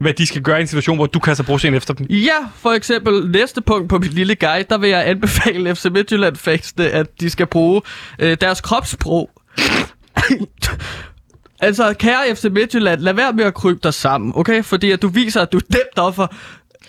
hvad 0.00 0.14
de 0.14 0.26
skal 0.26 0.42
gøre 0.42 0.58
i 0.58 0.60
en 0.60 0.66
situation, 0.66 0.96
hvor 0.96 1.06
du 1.06 1.18
kaster 1.18 1.44
brosten 1.44 1.74
efter 1.74 1.94
dem. 1.94 2.06
Ja, 2.06 2.36
for 2.56 2.72
eksempel 2.72 3.30
næste 3.30 3.60
punkt 3.60 3.88
på 3.88 3.98
mit 3.98 4.14
lille 4.14 4.34
guide, 4.34 4.64
der 4.70 4.78
vil 4.78 4.90
jeg 4.90 5.08
anbefale 5.08 5.74
FC 5.74 5.84
Midtjylland-fansene, 5.84 6.88
at 6.88 7.20
de 7.20 7.30
skal 7.30 7.46
bruge 7.46 7.82
øh, 8.18 8.36
deres 8.40 8.60
kropssprog. 8.60 9.30
altså, 11.60 11.94
kære 11.98 12.36
FC 12.36 12.44
Midtjylland, 12.44 13.00
lad 13.00 13.14
være 13.14 13.32
med 13.32 13.44
at 13.44 13.54
krybe 13.54 13.80
dig 13.82 13.94
sammen, 13.94 14.32
okay? 14.36 14.64
Fordi 14.64 14.90
at 14.90 15.02
du 15.02 15.08
viser, 15.08 15.40
at 15.40 15.52
du 15.52 15.58
er 15.58 15.62
nemt 15.70 15.98
offer. 15.98 16.26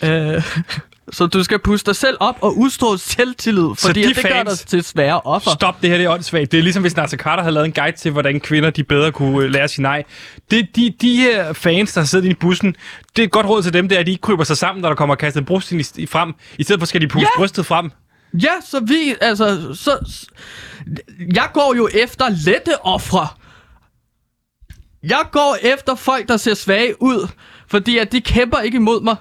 Øh, 0.02 0.42
så 1.12 1.26
du 1.26 1.44
skal 1.44 1.58
puste 1.58 1.86
dig 1.86 1.96
selv 1.96 2.16
op 2.20 2.36
og 2.40 2.58
udstråle 2.58 2.98
selvtillid, 2.98 3.68
fordi 3.78 4.02
de 4.02 4.08
det 4.08 4.16
gør 4.16 4.22
fans- 4.30 4.58
dig 4.60 4.68
til 4.68 4.84
svære 4.84 5.20
offer. 5.20 5.50
Stop, 5.50 5.82
det 5.82 5.90
her 5.90 5.96
det 5.96 6.04
er 6.06 6.10
åndssvagt. 6.10 6.52
Det 6.52 6.58
er 6.58 6.62
ligesom, 6.62 6.82
hvis 6.82 6.96
Nasser 6.96 7.16
Carter 7.16 7.42
havde 7.42 7.54
lavet 7.54 7.66
en 7.66 7.72
guide 7.72 7.96
til, 7.96 8.10
hvordan 8.10 8.40
kvinder 8.40 8.70
de 8.70 8.84
bedre 8.84 9.12
kunne 9.12 9.44
øh, 9.44 9.50
lære 9.50 9.68
sig 9.68 9.82
nej. 9.82 10.04
Det, 10.50 10.68
de, 10.76 10.94
de 11.00 11.16
her 11.16 11.52
fans, 11.52 11.92
der 11.92 12.04
sidder 12.04 12.30
i 12.30 12.34
bussen, 12.34 12.76
det 13.16 13.22
er 13.22 13.26
et 13.26 13.32
godt 13.32 13.46
råd 13.46 13.62
til 13.62 13.72
dem, 13.72 13.88
det 13.88 13.96
er, 13.96 14.00
at 14.00 14.06
de 14.06 14.10
ikke 14.10 14.20
kryber 14.22 14.44
sig 14.44 14.56
sammen, 14.56 14.82
når 14.82 14.88
der 14.88 14.96
kommer 14.96 15.14
kastet 15.14 15.46
brosten 15.46 15.84
i, 15.96 16.06
frem. 16.06 16.34
I 16.58 16.62
stedet 16.62 16.80
for 16.80 16.86
skal 16.86 17.00
de 17.00 17.08
puste 17.08 17.28
Ja! 17.36 17.40
brystet 17.40 17.66
frem. 17.66 17.90
Ja, 18.42 18.52
så 18.70 18.80
vi, 18.80 19.14
altså, 19.20 19.74
så, 19.74 20.18
jeg 21.34 21.48
går 21.54 21.74
jo 21.76 21.88
efter 21.94 22.24
lette 22.28 22.84
ofre. 22.84 23.26
Jeg 25.02 25.24
går 25.32 25.56
efter 25.62 25.94
folk, 25.94 26.28
der 26.28 26.36
ser 26.36 26.54
svage 26.54 27.02
ud, 27.02 27.28
fordi 27.68 27.98
at 27.98 28.12
de 28.12 28.20
kæmper 28.20 28.58
ikke 28.58 28.76
imod 28.76 29.00
mig. 29.02 29.16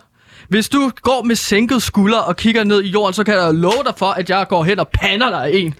Hvis 0.54 0.70
du 0.70 0.92
går 1.02 1.24
med 1.24 1.36
sænket 1.36 1.84
skulder 1.84 2.18
og 2.18 2.36
kigger 2.36 2.64
ned 2.64 2.84
i 2.84 2.88
jorden, 2.88 3.14
så 3.14 3.24
kan 3.24 3.34
jeg 3.34 3.54
love 3.54 3.84
dig 3.86 3.94
for, 3.98 4.06
at 4.06 4.30
jeg 4.30 4.48
går 4.50 4.64
hen 4.64 4.80
og 4.80 4.88
pander 4.88 5.30
dig 5.30 5.54
en, 5.54 5.74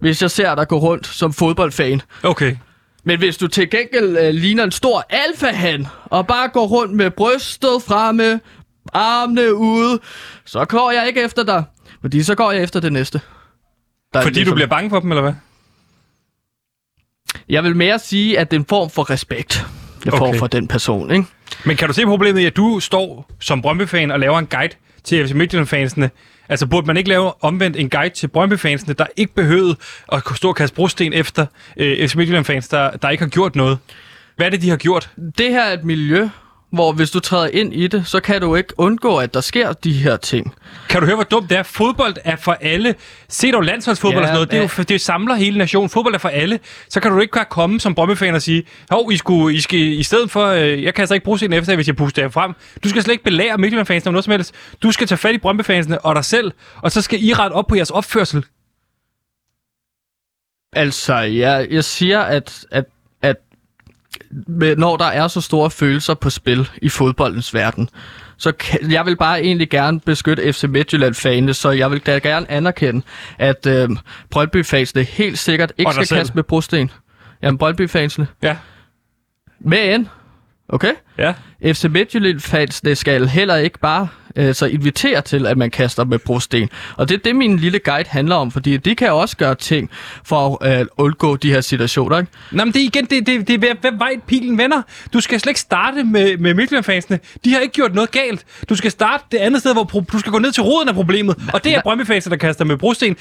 hvis 0.00 0.22
jeg 0.22 0.30
ser 0.30 0.54
dig 0.54 0.68
gå 0.68 0.78
rundt 0.78 1.06
som 1.06 1.32
fodboldfan. 1.32 2.02
Okay. 2.22 2.56
Men 3.04 3.18
hvis 3.18 3.36
du 3.36 3.46
til 3.48 3.70
gengæld 3.70 4.16
øh, 4.18 4.34
ligner 4.34 4.64
en 4.64 4.70
stor 4.70 5.04
alfahan, 5.10 5.86
og 6.04 6.26
bare 6.26 6.48
går 6.48 6.66
rundt 6.66 6.94
med 6.94 7.10
brystet 7.10 7.82
fremme, 7.86 8.40
armene 8.92 9.54
ude, 9.54 9.98
så 10.44 10.64
går 10.64 10.90
jeg 10.90 11.08
ikke 11.08 11.22
efter 11.22 11.42
dig. 11.42 11.64
Fordi 12.00 12.22
så 12.22 12.34
går 12.34 12.52
jeg 12.52 12.62
efter 12.62 12.80
det 12.80 12.92
næste. 12.92 13.20
Der 14.12 14.18
er 14.18 14.22
Fordi 14.22 14.34
ligesom- 14.34 14.50
du 14.52 14.54
bliver 14.54 14.68
bange 14.68 14.90
for 14.90 15.00
dem, 15.00 15.10
eller 15.12 15.22
hvad? 15.22 15.34
Jeg 17.48 17.64
vil 17.64 17.76
mere 17.76 17.98
sige, 17.98 18.38
at 18.38 18.50
det 18.50 18.56
er 18.56 18.60
en 18.60 18.66
form 18.68 18.90
for 18.90 19.10
respekt, 19.10 19.66
jeg 20.06 20.22
okay. 20.22 20.32
får 20.32 20.38
for 20.38 20.46
den 20.46 20.68
person, 20.68 21.10
ikke? 21.10 21.24
Men 21.64 21.76
kan 21.76 21.88
du 21.88 21.94
se 21.94 22.04
problemet 22.04 22.40
i, 22.40 22.44
at 22.44 22.56
du 22.56 22.80
står 22.80 23.30
som 23.40 23.62
Brøndby-fan 23.62 24.10
og 24.10 24.20
laver 24.20 24.38
en 24.38 24.46
guide 24.46 24.74
til 25.04 25.28
FC 25.28 25.32
Midtjylland-fansene? 25.32 26.10
Altså, 26.48 26.66
burde 26.66 26.86
man 26.86 26.96
ikke 26.96 27.08
lave 27.08 27.44
omvendt 27.44 27.76
en 27.76 27.90
guide 27.90 28.14
til 28.14 28.28
Brøndby-fansene, 28.28 28.94
der 28.94 29.06
ikke 29.16 29.34
behøvede 29.34 29.76
at 30.12 30.22
stå 30.34 30.48
og 30.48 30.56
kaste 30.56 30.74
brosten 30.76 31.12
efter 31.12 31.46
øh, 31.76 32.08
FC 32.08 32.14
Midtjylland-fans, 32.14 32.68
der, 32.68 32.90
der 32.90 33.10
ikke 33.10 33.22
har 33.24 33.28
gjort 33.28 33.56
noget? 33.56 33.78
Hvad 34.36 34.46
er 34.46 34.50
det, 34.50 34.62
de 34.62 34.70
har 34.70 34.76
gjort? 34.76 35.10
Det 35.38 35.50
her 35.50 35.62
er 35.62 35.72
et 35.72 35.84
miljø, 35.84 36.28
hvor 36.72 36.92
hvis 36.92 37.10
du 37.10 37.20
træder 37.20 37.48
ind 37.52 37.74
i 37.74 37.86
det, 37.86 38.06
så 38.06 38.20
kan 38.20 38.40
du 38.40 38.54
ikke 38.54 38.74
undgå, 38.78 39.16
at 39.16 39.34
der 39.34 39.40
sker 39.40 39.72
de 39.72 39.92
her 39.92 40.16
ting. 40.16 40.54
Kan 40.88 41.00
du 41.00 41.06
høre, 41.06 41.14
hvor 41.14 41.24
dumt 41.24 41.50
det 41.50 41.58
er? 41.58 41.62
Fodbold 41.62 42.14
er 42.24 42.36
for 42.36 42.52
alle. 42.52 42.94
Se 43.28 43.52
dog 43.52 43.62
landsholdsfodbold 43.62 44.14
Ja, 44.14 44.20
og 44.22 44.26
sådan 44.26 44.36
noget. 44.36 44.50
Det, 44.50 44.78
er 44.78 44.82
jo, 44.82 44.84
det 44.84 45.00
samler 45.00 45.34
hele 45.34 45.58
nationen. 45.58 45.90
Fodbold 45.90 46.14
er 46.14 46.18
for 46.18 46.28
alle. 46.28 46.58
Så 46.88 47.00
kan 47.00 47.10
du 47.10 47.20
ikke 47.20 47.32
bare 47.32 47.44
komme 47.44 47.80
som 47.80 47.94
Brøndby-fan 47.94 48.34
og 48.34 48.42
sige, 48.42 48.64
hov, 48.90 49.12
I, 49.12 49.16
skulle, 49.16 49.56
I 49.56 49.60
skal 49.60 49.78
i 49.78 50.02
stedet 50.02 50.30
for, 50.30 50.46
øh, 50.46 50.82
jeg 50.82 50.94
kan 50.94 51.02
altså 51.02 51.14
ikke 51.14 51.24
bruge 51.24 51.38
sin 51.38 51.52
efter, 51.52 51.74
hvis 51.74 51.86
jeg 51.86 51.96
puster 51.96 52.22
jer 52.22 52.28
frem. 52.28 52.52
Du 52.84 52.88
skal 52.88 53.02
slet 53.02 53.12
ikke 53.12 53.24
belære 53.24 53.58
Midtjylland-fansene 53.58 54.08
om 54.08 54.12
noget 54.12 54.24
som 54.24 54.30
helst. 54.30 54.54
Du 54.82 54.90
skal 54.92 55.06
tage 55.06 55.18
fat 55.18 55.34
i 55.34 55.38
Brøndby-fansene 55.38 55.98
og 55.98 56.14
dig 56.14 56.24
selv, 56.24 56.52
og 56.82 56.92
så 56.92 57.02
skal 57.02 57.24
I 57.24 57.32
rette 57.32 57.54
op 57.54 57.66
på 57.66 57.74
jeres 57.74 57.90
opførsel. 57.90 58.44
Altså, 60.72 61.14
jeg, 61.14 61.66
jeg 61.70 61.84
siger, 61.84 62.20
at, 62.20 62.66
at 62.70 62.84
med, 64.46 64.76
når 64.76 64.96
der 64.96 65.04
er 65.04 65.28
så 65.28 65.40
store 65.40 65.70
følelser 65.70 66.14
på 66.14 66.30
spil 66.30 66.68
i 66.82 66.88
fodboldens 66.88 67.54
verden, 67.54 67.88
så 68.36 68.52
kan, 68.52 68.90
jeg 68.90 69.06
vil 69.06 69.16
bare 69.16 69.42
egentlig 69.42 69.70
gerne 69.70 70.00
beskytte 70.00 70.52
FC 70.52 70.64
Midtjylland-fanene, 70.64 71.54
så 71.54 71.70
jeg 71.70 71.90
vil 71.90 72.00
da 72.00 72.18
gerne 72.18 72.50
anerkende, 72.50 73.02
at 73.38 73.66
øh, 73.66 73.88
Brøndby-fansene 74.30 75.02
helt 75.02 75.38
sikkert 75.38 75.72
ikke 75.78 75.92
skal 75.92 76.06
selv. 76.06 76.18
kaste 76.18 76.34
med 76.34 76.42
brosten. 76.42 76.90
Jamen, 77.42 77.58
Brøndby-fansene. 77.58 78.26
Ja. 78.42 78.56
Men, 79.60 80.08
okay? 80.68 80.92
Ja. 81.18 81.34
FC 81.64 81.84
Midtjylland-fansene 81.84 82.94
skal 82.94 83.28
heller 83.28 83.56
ikke 83.56 83.78
bare 83.78 84.08
altså 84.36 84.66
inviterer 84.66 85.20
til, 85.20 85.46
at 85.46 85.58
man 85.58 85.70
kaster 85.70 86.04
med 86.04 86.18
brosten. 86.18 86.68
Og 86.96 87.08
det 87.08 87.14
er 87.14 87.18
det, 87.24 87.36
min 87.36 87.56
lille 87.56 87.78
guide 87.78 88.08
handler 88.08 88.34
om, 88.34 88.50
fordi 88.50 88.76
de 88.76 88.94
kan 88.94 89.12
også 89.12 89.36
gøre 89.36 89.54
ting 89.54 89.90
for 90.24 90.64
at 90.64 90.80
øh, 90.80 90.86
undgå 90.96 91.36
de 91.36 91.50
her 91.52 91.60
situationer. 91.60 92.18
Ikke? 92.18 92.30
Nå, 92.52 92.64
men 92.64 92.74
det 92.74 92.80
er 92.82 92.84
igen, 92.86 93.04
det, 93.04 93.26
det, 93.26 93.48
det 93.48 93.64
er, 93.64 93.74
hvem 93.80 93.98
vej 93.98 94.10
pilen 94.26 94.58
vender. 94.58 94.82
Du 95.12 95.20
skal 95.20 95.40
slet 95.40 95.50
ikke 95.50 95.60
starte 95.60 96.04
med, 96.04 96.36
med 96.38 96.54
Midtjylland-fansene. 96.54 97.18
De 97.44 97.52
har 97.52 97.60
ikke 97.60 97.72
gjort 97.72 97.94
noget 97.94 98.10
galt. 98.10 98.44
Du 98.68 98.74
skal 98.74 98.90
starte 98.90 99.24
det 99.32 99.38
andet 99.38 99.60
sted, 99.60 99.72
hvor 99.72 99.84
pro- 99.94 100.04
du 100.12 100.18
skal 100.18 100.32
gå 100.32 100.38
ned 100.38 100.52
til 100.52 100.62
roden 100.62 100.88
af 100.88 100.94
problemet. 100.94 101.36
Og 101.52 101.64
det 101.64 101.74
er 101.76 101.82
brøndby 101.82 102.12
der 102.30 102.36
kaster 102.36 102.64
med 102.64 102.76
brosten. 102.76 103.16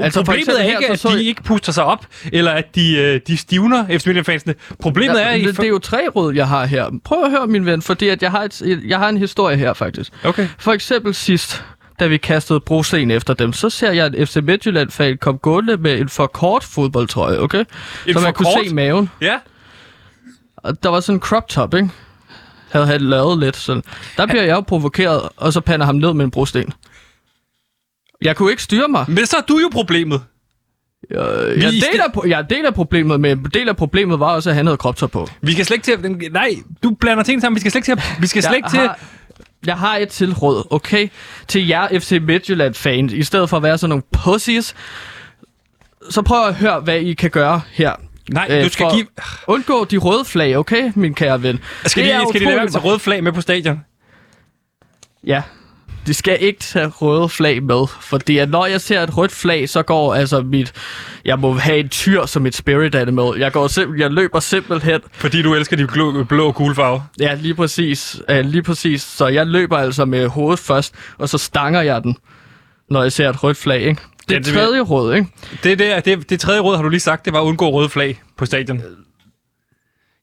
Altså, 0.00 0.24
problemet 0.24 0.60
er 0.60 0.62
her, 0.62 0.78
ikke, 0.78 0.86
så 0.86 0.92
at 0.92 0.98
så 1.00 1.08
de 1.08 1.24
I- 1.24 1.28
ikke 1.28 1.42
puster 1.42 1.72
sig 1.72 1.84
op, 1.84 2.06
eller 2.32 2.50
at 2.52 2.74
de, 2.74 2.96
øh, 2.96 3.20
de 3.26 3.36
stivner 3.36 3.78
efter 3.88 3.92
Midtjylland-fansene. 3.92 4.54
Problemet 4.80 5.22
er... 5.22 5.28
Ja, 5.28 5.34
I 5.34 5.42
det, 5.44 5.56
det 5.56 5.64
er 5.64 5.68
jo 5.68 5.78
tre 5.78 6.00
råd, 6.16 6.34
jeg 6.34 6.48
har 6.48 6.66
her. 6.66 6.86
Prøv 7.04 7.24
at 7.24 7.30
høre, 7.30 7.46
min 7.46 7.66
ven, 7.66 7.77
fordi 7.82 8.08
at 8.08 8.22
jeg, 8.22 8.30
har 8.30 8.42
et, 8.42 8.82
jeg 8.86 8.98
har 8.98 9.08
en 9.08 9.18
historie 9.18 9.56
her, 9.56 9.72
faktisk. 9.72 10.12
Okay. 10.24 10.48
For 10.58 10.72
eksempel 10.72 11.14
sidst, 11.14 11.64
da 12.00 12.06
vi 12.06 12.16
kastede 12.16 12.60
brosten 12.60 13.10
efter 13.10 13.34
dem, 13.34 13.52
så 13.52 13.70
ser 13.70 13.92
jeg 13.92 14.06
en 14.06 14.26
FC 14.26 14.36
Midtjylland-fan 14.42 15.18
komme 15.20 15.38
gående 15.38 15.76
med 15.76 15.98
en 16.00 16.08
for 16.08 16.26
kort 16.26 16.64
fodboldtrøje, 16.64 17.38
okay? 17.38 17.64
En 18.06 18.14
så 18.14 18.20
man 18.20 18.34
kunne 18.34 18.46
kort? 18.54 18.66
se 18.66 18.74
maven. 18.74 19.10
Ja. 19.20 19.38
Og 20.56 20.82
der 20.82 20.88
var 20.88 21.00
sådan 21.00 21.16
en 21.16 21.20
crop 21.20 21.48
top, 21.48 21.74
ikke? 21.74 21.90
Havde 22.70 22.86
han 22.86 23.00
lavet 23.00 23.38
lidt 23.38 23.56
sådan. 23.56 23.82
Der 24.16 24.26
bliver 24.26 24.42
jeg 24.42 24.56
jo 24.56 24.60
provokeret, 24.60 25.28
og 25.36 25.52
så 25.52 25.60
pander 25.60 25.86
ham 25.86 25.94
ned 25.94 26.14
med 26.14 26.24
en 26.24 26.30
brosten. 26.30 26.72
Jeg 28.22 28.36
kunne 28.36 28.50
ikke 28.50 28.62
styre 28.62 28.88
mig. 28.88 29.04
Men 29.08 29.26
så 29.26 29.36
er 29.36 29.40
du 29.40 29.58
jo 29.58 29.68
problemet. 29.72 30.22
Jeg, 31.10 31.18
Vi 31.56 31.62
jeg, 31.62 31.72
skal- 31.82 31.92
deler, 31.92 32.26
jeg 32.36 32.50
deler 32.50 32.70
problemet, 32.70 33.20
men 33.20 33.38
en 33.38 33.44
del 33.54 33.68
af 33.68 33.76
problemet 33.76 34.20
var 34.20 34.34
også, 34.34 34.50
at 34.50 34.56
han 34.56 34.66
havde 34.66 34.76
crop 34.76 34.96
top 34.96 35.10
på. 35.10 35.28
Vi 35.40 35.52
skal 35.52 35.64
slet 35.64 35.76
ikke 35.76 35.84
til 35.84 36.22
at... 36.26 36.32
Nej, 36.32 36.50
du 36.82 36.90
blander 37.00 37.22
ting 37.24 37.40
sammen. 37.40 37.54
Vi 37.56 37.60
skal 37.60 37.70
slet 37.70 37.78
ikke 37.88 38.02
til 38.02 38.12
at... 38.14 38.20
Vi 38.20 38.26
skal 38.26 38.42
slet 38.42 38.56
ikke 38.56 38.68
til... 38.70 38.78
har, 38.78 38.98
jeg 39.66 39.76
har 39.76 39.96
et 39.96 40.08
til 40.08 40.34
råd, 40.34 40.66
okay? 40.70 41.08
Til 41.48 41.66
jer 41.68 41.98
FC 42.00 42.18
Midtjylland-fans, 42.22 43.12
i 43.12 43.22
stedet 43.22 43.50
for 43.50 43.56
at 43.56 43.62
være 43.62 43.78
sådan 43.78 43.88
nogle 43.88 44.02
pussies, 44.12 44.74
så 46.10 46.22
prøv 46.22 46.46
at 46.48 46.54
høre, 46.54 46.80
hvad 46.80 47.00
I 47.00 47.14
kan 47.14 47.30
gøre 47.30 47.60
her. 47.72 47.92
Nej, 48.30 48.46
Øh, 48.50 48.64
du 48.64 48.68
skal 48.68 48.86
give... 48.94 49.06
Undgå 49.46 49.84
de 49.84 49.96
røde 49.96 50.24
flag, 50.24 50.56
okay, 50.56 50.92
min 50.94 51.14
kære 51.14 51.42
ven? 51.42 51.58
Skal 51.86 52.04
Det 52.04 52.14
de, 52.14 52.26
skal 52.28 52.40
de 52.40 52.44
lade 52.44 52.56
være 52.56 52.64
med 52.64 52.84
røde 52.84 52.98
flag 52.98 53.24
med 53.24 53.32
på 53.32 53.40
stadion? 53.40 53.80
Ja. 55.26 55.42
De 56.08 56.14
skal 56.14 56.38
ikke 56.40 56.60
tage 56.60 56.86
røde 56.86 57.28
flag 57.28 57.62
med, 57.62 57.86
fordi 58.00 58.38
at 58.38 58.48
når 58.48 58.66
jeg 58.66 58.80
ser 58.80 59.02
et 59.02 59.16
rødt 59.16 59.32
flag, 59.32 59.68
så 59.68 59.82
går 59.82 60.14
altså 60.14 60.40
mit... 60.42 60.72
Jeg 61.24 61.38
må 61.38 61.52
have 61.54 61.78
en 61.78 61.88
tyr 61.88 62.26
som 62.26 62.46
et 62.46 62.54
spirit 62.54 62.94
animal. 62.94 63.38
Jeg, 63.40 63.52
går 63.52 63.68
simp- 63.68 63.98
jeg 64.00 64.10
løber 64.10 64.40
simpelthen 64.40 65.00
Fordi 65.12 65.42
du 65.42 65.54
elsker 65.54 65.76
de 65.76 65.86
blå, 65.86 66.24
blå 66.24 66.46
og 66.46 66.54
gule 66.54 66.74
farver. 66.74 67.00
Ja, 67.20 67.34
lige 67.34 67.54
præcis. 67.54 68.20
Ja, 68.28 68.40
lige 68.40 68.62
præcis. 68.62 69.02
Så 69.02 69.26
jeg 69.26 69.46
løber 69.46 69.76
altså 69.78 70.04
med 70.04 70.26
hovedet 70.28 70.58
først, 70.58 70.94
og 71.18 71.28
så 71.28 71.38
stanger 71.38 71.82
jeg 71.82 72.02
den, 72.02 72.16
når 72.90 73.02
jeg 73.02 73.12
ser 73.12 73.28
et 73.30 73.42
rødt 73.44 73.56
flag, 73.56 73.80
ikke? 73.80 74.02
Det 74.28 74.30
Ja, 74.30 74.34
er 74.34 74.40
det 74.42 74.54
tredje 74.54 74.80
råd, 74.80 75.14
ikke? 75.14 75.28
Det, 75.62 75.78
der, 75.78 76.00
det, 76.00 76.30
det 76.30 76.40
tredje 76.40 76.60
råd, 76.60 76.76
har 76.76 76.82
du 76.82 76.88
lige 76.88 77.00
sagt, 77.00 77.24
det 77.24 77.32
var 77.32 77.40
at 77.40 77.44
undgå 77.44 77.70
røde 77.70 77.88
flag 77.88 78.20
på 78.36 78.46
stadion. 78.46 78.82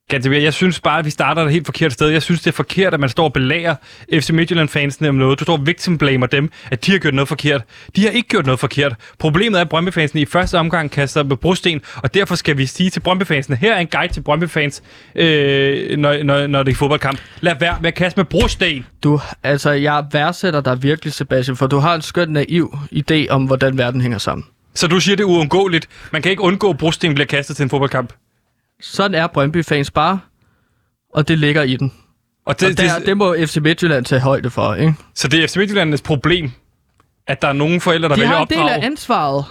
Gantemir, 0.09 0.39
jeg 0.39 0.53
synes 0.53 0.79
bare, 0.79 0.99
at 0.99 1.05
vi 1.05 1.09
starter 1.09 1.41
et 1.41 1.51
helt 1.51 1.65
forkert 1.65 1.93
sted. 1.93 2.07
Jeg 2.09 2.21
synes, 2.21 2.41
det 2.41 2.47
er 2.47 2.55
forkert, 2.55 2.93
at 2.93 2.99
man 2.99 3.09
står 3.09 3.23
og 3.23 3.33
belærer 3.33 3.75
FC 4.13 4.29
Midtjylland-fansene 4.29 5.09
om 5.09 5.15
noget. 5.15 5.39
Du 5.39 5.43
står 5.43 5.57
og 5.57 5.67
victim-blamer 5.67 6.27
dem, 6.27 6.51
at 6.71 6.85
de 6.85 6.91
har 6.91 6.99
gjort 6.99 7.13
noget 7.13 7.27
forkert. 7.27 7.61
De 7.95 8.03
har 8.03 8.09
ikke 8.09 8.29
gjort 8.29 8.45
noget 8.45 8.59
forkert. 8.59 8.95
Problemet 9.19 9.57
er, 9.57 9.61
at 9.61 9.69
Brøndby-fansene 9.69 10.21
i 10.21 10.25
første 10.25 10.59
omgang 10.59 10.91
kaster 10.91 11.23
med 11.23 11.37
brosten, 11.37 11.81
og 11.95 12.13
derfor 12.13 12.35
skal 12.35 12.57
vi 12.57 12.65
sige 12.65 12.89
til 12.89 12.99
Brøndby-fansene, 12.99 13.55
her 13.55 13.73
er 13.73 13.79
en 13.79 13.87
guide 13.87 14.13
til 14.13 14.21
Brøndby-fans, 14.21 14.83
øh, 15.15 15.97
når, 15.97 16.23
når, 16.23 16.47
når 16.47 16.63
det 16.63 16.71
er 16.71 16.75
fodboldkamp. 16.75 17.19
Lad 17.41 17.55
være 17.59 17.77
med 17.81 17.87
at 17.87 17.95
kaste 17.95 18.19
med 18.19 18.25
brosten. 18.25 18.85
Du, 19.03 19.19
altså, 19.43 19.71
jeg 19.71 20.05
værdsætter 20.11 20.61
dig 20.61 20.83
virkelig, 20.83 21.13
Sebastian, 21.13 21.57
for 21.57 21.67
du 21.67 21.77
har 21.77 21.95
en 21.95 22.01
skøn 22.01 22.29
naiv 22.29 22.77
idé 22.91 23.27
om, 23.29 23.45
hvordan 23.45 23.77
verden 23.77 24.01
hænger 24.01 24.17
sammen. 24.17 24.45
Så 24.75 24.87
du 24.87 24.99
siger, 24.99 25.15
det 25.15 25.23
er 25.23 25.27
uundgåeligt. 25.27 25.87
Man 26.11 26.21
kan 26.21 26.31
ikke 26.31 26.43
undgå, 26.43 26.69
at 26.69 26.77
brosten 26.77 27.13
bliver 27.13 27.27
kastet 27.27 27.55
til 27.55 27.63
en 27.63 27.69
fodboldkamp. 27.69 28.13
Sådan 28.81 29.15
er 29.15 29.27
Brøndby-fans 29.27 29.91
bare, 29.91 30.19
og 31.13 31.27
det 31.27 31.39
ligger 31.39 31.63
i 31.63 31.75
den. 31.75 31.93
Og 32.45 32.59
det, 32.59 32.69
Og 32.69 32.77
der, 32.77 32.99
det 32.99 33.17
må 33.17 33.35
FC 33.45 33.57
Midtjylland 33.57 34.05
tage 34.05 34.21
højde 34.21 34.49
for, 34.49 34.73
ikke? 34.75 34.93
Så 35.15 35.27
det 35.27 35.43
er 35.43 35.47
FC 35.47 35.55
Midtjyllands 35.57 36.01
problem, 36.01 36.51
at 37.27 37.41
der 37.41 37.47
er 37.47 37.53
nogle 37.53 37.81
forældre, 37.81 38.09
der 38.09 38.15
De 38.15 38.21
vælger 38.21 38.35
har 38.35 38.41
at 38.41 38.51
en 38.51 38.57
del 38.57 38.57
opdrage. 38.63 38.81
af 38.81 38.85
ansvaret. 38.85 39.45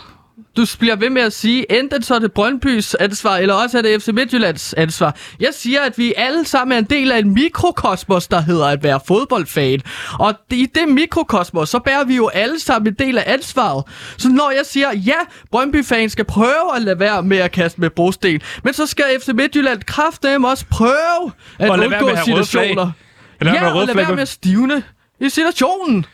Du 0.57 0.67
bliver 0.79 0.97
ved 0.97 1.11
med 1.11 1.23
at 1.23 1.33
sige, 1.33 1.79
enten 1.79 2.03
så 2.03 2.15
er 2.15 2.19
det 2.19 2.33
Brøndbys 2.33 2.95
ansvar, 2.95 3.37
eller 3.37 3.55
også 3.55 3.79
er 3.79 3.83
det 3.83 4.03
FC 4.03 4.09
Midtjyllands 4.09 4.75
ansvar. 4.75 5.17
Jeg 5.41 5.49
siger, 5.53 5.81
at 5.83 5.99
vi 5.99 6.15
alle 6.17 6.45
sammen 6.45 6.73
er 6.75 6.79
en 6.79 6.85
del 6.85 7.13
af 7.13 7.19
en 7.19 7.35
mikrokosmos, 7.35 8.27
der 8.27 8.41
hedder 8.41 8.67
at 8.67 8.83
være 8.83 9.01
fodboldfan. 9.07 9.81
Og 10.19 10.35
i 10.51 10.67
det 10.75 10.89
mikrokosmos, 10.89 11.69
så 11.69 11.79
bærer 11.79 12.05
vi 12.05 12.17
jo 12.17 12.29
alle 12.29 12.61
sammen 12.61 12.89
en 12.89 13.07
del 13.07 13.19
af 13.19 13.25
ansvaret. 13.27 13.85
Så 14.19 14.29
når 14.29 14.51
jeg 14.51 14.67
siger, 14.67 14.93
ja, 14.93 15.19
Brøndby-fans 15.51 16.13
skal 16.13 16.25
prøve 16.25 16.77
at 16.77 16.83
lade 16.83 16.99
være 16.99 17.23
med 17.23 17.39
at 17.39 17.53
kaste 17.53 17.81
med 17.81 17.91
brosten, 17.91 18.41
men 18.65 18.75
så 18.75 18.87
skal 18.87 19.05
FC 19.21 19.29
Midtjylland 19.29 19.83
kraftedeme 19.83 20.49
også 20.49 20.65
prøve 20.71 21.33
at 21.59 21.71
Og 21.71 21.79
undgå 21.79 22.11
situationer. 22.25 22.91
Ja, 23.45 23.71
og 23.71 23.87
lad 23.87 23.95
flag 23.95 24.07
være 24.07 24.15
med 24.15 24.23
at 24.23 24.29
stivne 24.29 24.83
i 25.21 25.29
situationen. 25.29 26.07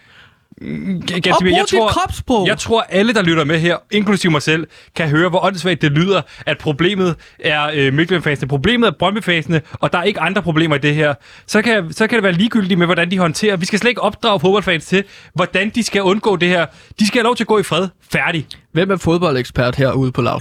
Gantemir, 0.61 1.33
Og 1.33 1.39
brug 1.41 1.47
jeg 1.47 1.65
dit 1.71 1.79
tror, 1.79 1.89
kropssprog. 1.89 2.47
jeg 2.47 2.59
tror, 2.59 2.81
alle, 2.89 3.15
der 3.15 3.23
lytter 3.23 3.45
med 3.45 3.59
her, 3.59 3.77
inklusive 3.91 4.31
mig 4.31 4.43
selv, 4.43 4.67
kan 4.97 5.09
høre, 5.09 5.29
hvor 5.29 5.45
åndssvagt 5.45 5.83
det 5.83 5.93
lyder, 5.93 6.23
at 6.47 6.59
problemet 6.59 7.17
er 7.39 7.71
øh, 7.75 7.93
Midtjylland-fansene. 7.95 8.49
Problemet 8.49 8.87
er 8.87 8.93
Brøndby-fansene, 8.99 9.61
og 9.73 9.93
der 9.93 9.99
er 9.99 10.03
ikke 10.03 10.21
andre 10.21 10.43
problemer 10.43 10.77
i 10.77 10.79
det 10.79 10.95
her. 10.95 11.15
Så 11.47 11.63
kan, 11.63 11.93
så 11.93 12.07
kan 12.07 12.17
det 12.17 12.23
være 12.23 12.33
ligegyldigt 12.33 12.79
med, 12.79 12.87
hvordan 12.87 13.11
de 13.11 13.19
håndterer. 13.19 13.57
Vi 13.57 13.67
skal 13.67 13.79
slet 13.79 13.89
ikke 13.89 14.03
opdrage 14.03 14.41
fodboldfans 14.41 14.87
til, 14.87 15.05
hvordan 15.35 15.71
de 15.71 15.83
skal 15.83 16.03
undgå 16.03 16.37
det 16.37 16.49
her. 16.49 16.67
De 17.01 17.07
skal 17.07 17.19
have 17.19 17.25
lov 17.25 17.37
til 17.37 17.45
at 17.45 17.49
gå 17.49 17.59
i 17.59 17.63
fred. 17.63 17.89
Færdig. 18.13 18.47
Hvem 18.73 18.91
er 18.91 18.97
fodboldekspert 18.97 19.77
herude 19.77 20.13
på 20.13 20.23
Loud? 20.23 20.41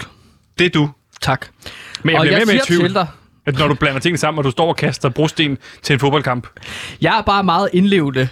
Det 0.60 0.66
er 0.66 0.70
du. 0.70 0.90
Tak. 1.22 1.46
Men 2.04 2.12
jeg 2.12 2.20
og 2.20 2.24
bliver 2.26 2.38
jeg 2.38 2.48
med 2.48 2.54
med 2.54 2.62
i 2.64 2.66
tvivl, 2.66 2.84
til 2.84 2.94
dig, 2.94 3.08
at 3.46 3.58
når 3.60 3.68
du 3.68 3.74
blander 3.74 4.00
tingene 4.00 4.18
sammen, 4.18 4.38
og 4.38 4.44
du 4.44 4.52
står 4.52 4.68
og 4.68 4.76
kaster 4.76 5.10
brosten 5.10 5.58
til 5.82 5.94
en 5.94 6.00
fodboldkamp. 6.00 6.48
jeg 7.02 7.18
er 7.18 7.22
bare 7.22 7.44
meget 7.44 7.70
indlevende 7.74 8.30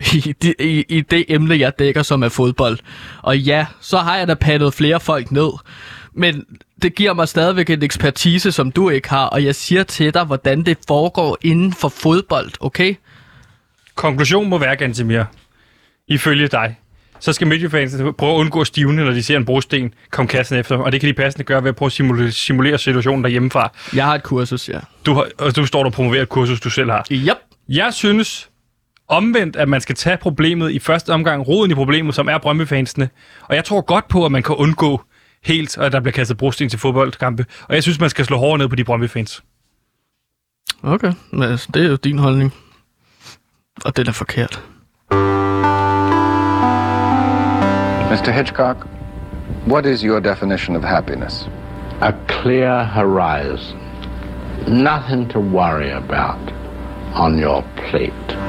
i, 0.00 0.34
i, 0.60 0.84
i 0.88 1.00
det 1.00 1.24
emne, 1.28 1.58
jeg 1.58 1.78
dækker, 1.78 2.02
som 2.02 2.22
er 2.22 2.28
fodbold. 2.28 2.78
Og 3.22 3.38
ja, 3.38 3.66
så 3.80 3.98
har 3.98 4.16
jeg 4.16 4.28
da 4.28 4.34
pattet 4.34 4.74
flere 4.74 5.00
folk 5.00 5.30
ned. 5.30 5.50
Men 6.12 6.44
det 6.82 6.94
giver 6.94 7.14
mig 7.14 7.28
stadigvæk 7.28 7.70
en 7.70 7.82
ekspertise, 7.82 8.52
som 8.52 8.72
du 8.72 8.90
ikke 8.90 9.10
har, 9.10 9.26
og 9.26 9.44
jeg 9.44 9.54
siger 9.54 9.82
til 9.82 10.14
dig, 10.14 10.24
hvordan 10.24 10.62
det 10.62 10.78
foregår 10.88 11.38
inden 11.42 11.72
for 11.72 11.88
fodbold, 11.88 12.50
okay? 12.60 12.94
Konklusion 13.94 14.48
må 14.48 14.58
være, 14.58 14.76
Gantemir, 14.76 15.22
ifølge 16.08 16.48
dig, 16.48 16.76
så 17.20 17.32
skal 17.32 17.46
Midtjylland 17.46 18.14
prøve 18.14 18.32
at 18.32 18.36
undgå 18.36 18.64
stivne, 18.64 19.04
når 19.04 19.10
de 19.10 19.22
ser 19.22 19.36
en 19.36 19.44
brosten 19.44 19.94
komme 20.10 20.28
kassen 20.28 20.58
efter. 20.58 20.76
Og 20.76 20.92
det 20.92 21.00
kan 21.00 21.08
de 21.08 21.14
passende 21.14 21.44
gøre 21.44 21.62
ved 21.62 21.68
at 21.68 21.76
prøve 21.76 21.86
at 21.86 21.92
simulere, 21.92 22.30
simulere 22.30 22.78
situationen 22.78 23.24
derhjemmefra. 23.24 23.72
Jeg 23.94 24.04
har 24.04 24.14
et 24.14 24.22
kursus, 24.22 24.68
ja. 24.68 24.78
Du, 25.06 25.14
har, 25.14 25.26
og 25.38 25.56
du 25.56 25.66
står 25.66 25.78
der 25.78 25.86
og 25.86 25.92
promoverer 25.92 26.22
et 26.22 26.28
kursus, 26.28 26.60
du 26.60 26.70
selv 26.70 26.90
har. 26.90 27.06
Yep. 27.12 27.36
Jeg 27.68 27.94
synes 27.94 28.49
omvendt, 29.10 29.56
at 29.56 29.68
man 29.68 29.80
skal 29.80 29.94
tage 29.94 30.16
problemet 30.16 30.70
i 30.70 30.78
første 30.78 31.10
omgang, 31.10 31.48
roden 31.48 31.70
i 31.70 31.74
problemet, 31.74 32.14
som 32.14 32.28
er 32.28 32.38
Brøndby-fansene. 32.38 33.08
Og 33.42 33.56
jeg 33.56 33.64
tror 33.64 33.80
godt 33.80 34.08
på, 34.08 34.24
at 34.24 34.32
man 34.32 34.42
kan 34.42 34.54
undgå 34.54 35.00
helt, 35.44 35.78
at 35.78 35.92
der 35.92 36.00
bliver 36.00 36.12
kastet 36.12 36.36
brosten 36.36 36.68
til 36.68 36.78
fodboldkampe. 36.78 37.44
Og 37.68 37.74
jeg 37.74 37.82
synes, 37.82 38.00
man 38.00 38.10
skal 38.10 38.24
slå 38.24 38.36
hårdere 38.36 38.58
ned 38.58 38.68
på 38.68 38.76
de 38.76 38.84
Brøndby-fans. 38.84 39.42
Okay, 40.82 41.12
men 41.30 41.42
altså, 41.42 41.68
det 41.74 41.84
er 41.84 41.88
jo 41.88 41.96
din 41.96 42.18
holdning. 42.18 42.54
Og 43.84 43.96
den 43.96 44.06
er 44.06 44.12
forkert. 44.12 44.62
Mr. 48.10 48.30
Hitchcock, 48.30 48.86
what 49.66 49.86
is 49.86 50.00
your 50.00 50.20
definition 50.20 50.76
of 50.76 50.82
happiness? 50.82 51.48
a 52.00 52.14
clear 52.28 52.82
horizon, 52.84 53.78
nothing 54.66 55.28
to 55.28 55.38
worry 55.38 55.90
about 55.90 56.40
on 57.12 57.38
your 57.38 57.62
plate. 57.76 58.39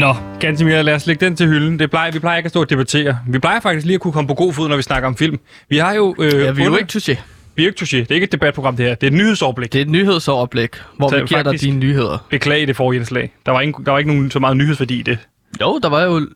Nå, 0.00 0.14
Gantemir, 0.40 0.82
lad 0.82 0.94
os 0.94 1.06
lægge 1.06 1.26
den 1.26 1.36
til 1.36 1.46
hylden. 1.46 1.78
Det 1.78 1.90
plejer, 1.90 2.10
vi 2.12 2.18
plejer 2.18 2.36
ikke 2.36 2.46
at 2.46 2.50
stå 2.50 2.60
og 2.60 2.70
debattere. 2.70 3.18
Vi 3.28 3.38
plejer 3.38 3.60
faktisk 3.60 3.86
lige 3.86 3.94
at 3.94 4.00
kunne 4.00 4.12
komme 4.12 4.28
på 4.28 4.34
god 4.34 4.52
fod, 4.52 4.68
når 4.68 4.76
vi 4.76 4.82
snakker 4.82 5.06
om 5.08 5.16
film. 5.16 5.40
Vi 5.68 5.76
har 5.76 5.92
jo... 5.94 6.14
Øh, 6.18 6.32
Ja, 6.32 6.36
vi 6.38 6.42
er 6.44 6.64
jo 6.64 6.70
under- 6.70 6.78
ikke 6.78 6.92
touché. 6.98 7.16
vi 7.56 7.62
er 7.62 7.66
jo 7.66 7.68
ikke 7.68 7.80
touché. 7.84 7.96
Det 7.96 8.10
er 8.10 8.14
ikke 8.14 8.24
et 8.24 8.32
debatprogram, 8.32 8.76
det 8.76 8.86
her. 8.86 8.94
Det 8.94 9.02
er 9.06 9.10
et 9.10 9.16
nyhedsoverblik. 9.16 9.72
Det 9.72 9.78
er 9.78 9.82
et 9.82 9.88
nyhedsoverblik, 9.90 10.70
hvor 10.96 11.08
Så 11.08 11.16
vi 11.20 11.22
giver 11.26 11.42
dig 11.42 11.60
dine 11.60 11.76
nyheder. 11.78 12.26
Beklage 12.30 12.66
det 12.66 12.76
forrige 12.76 12.98
indslag. 12.98 13.32
Der 13.46 13.52
var, 13.52 13.60
ikke, 13.60 13.78
der 13.86 13.90
var 13.92 13.98
ikke 13.98 14.10
nogen, 14.14 14.30
så 14.30 14.38
meget 14.38 14.56
nyhedsværdi 14.56 14.98
i 14.98 15.02
det. 15.02 15.18
Jo, 15.60 15.78
der 15.82 15.88
var 15.88 16.02
jo 16.02 16.28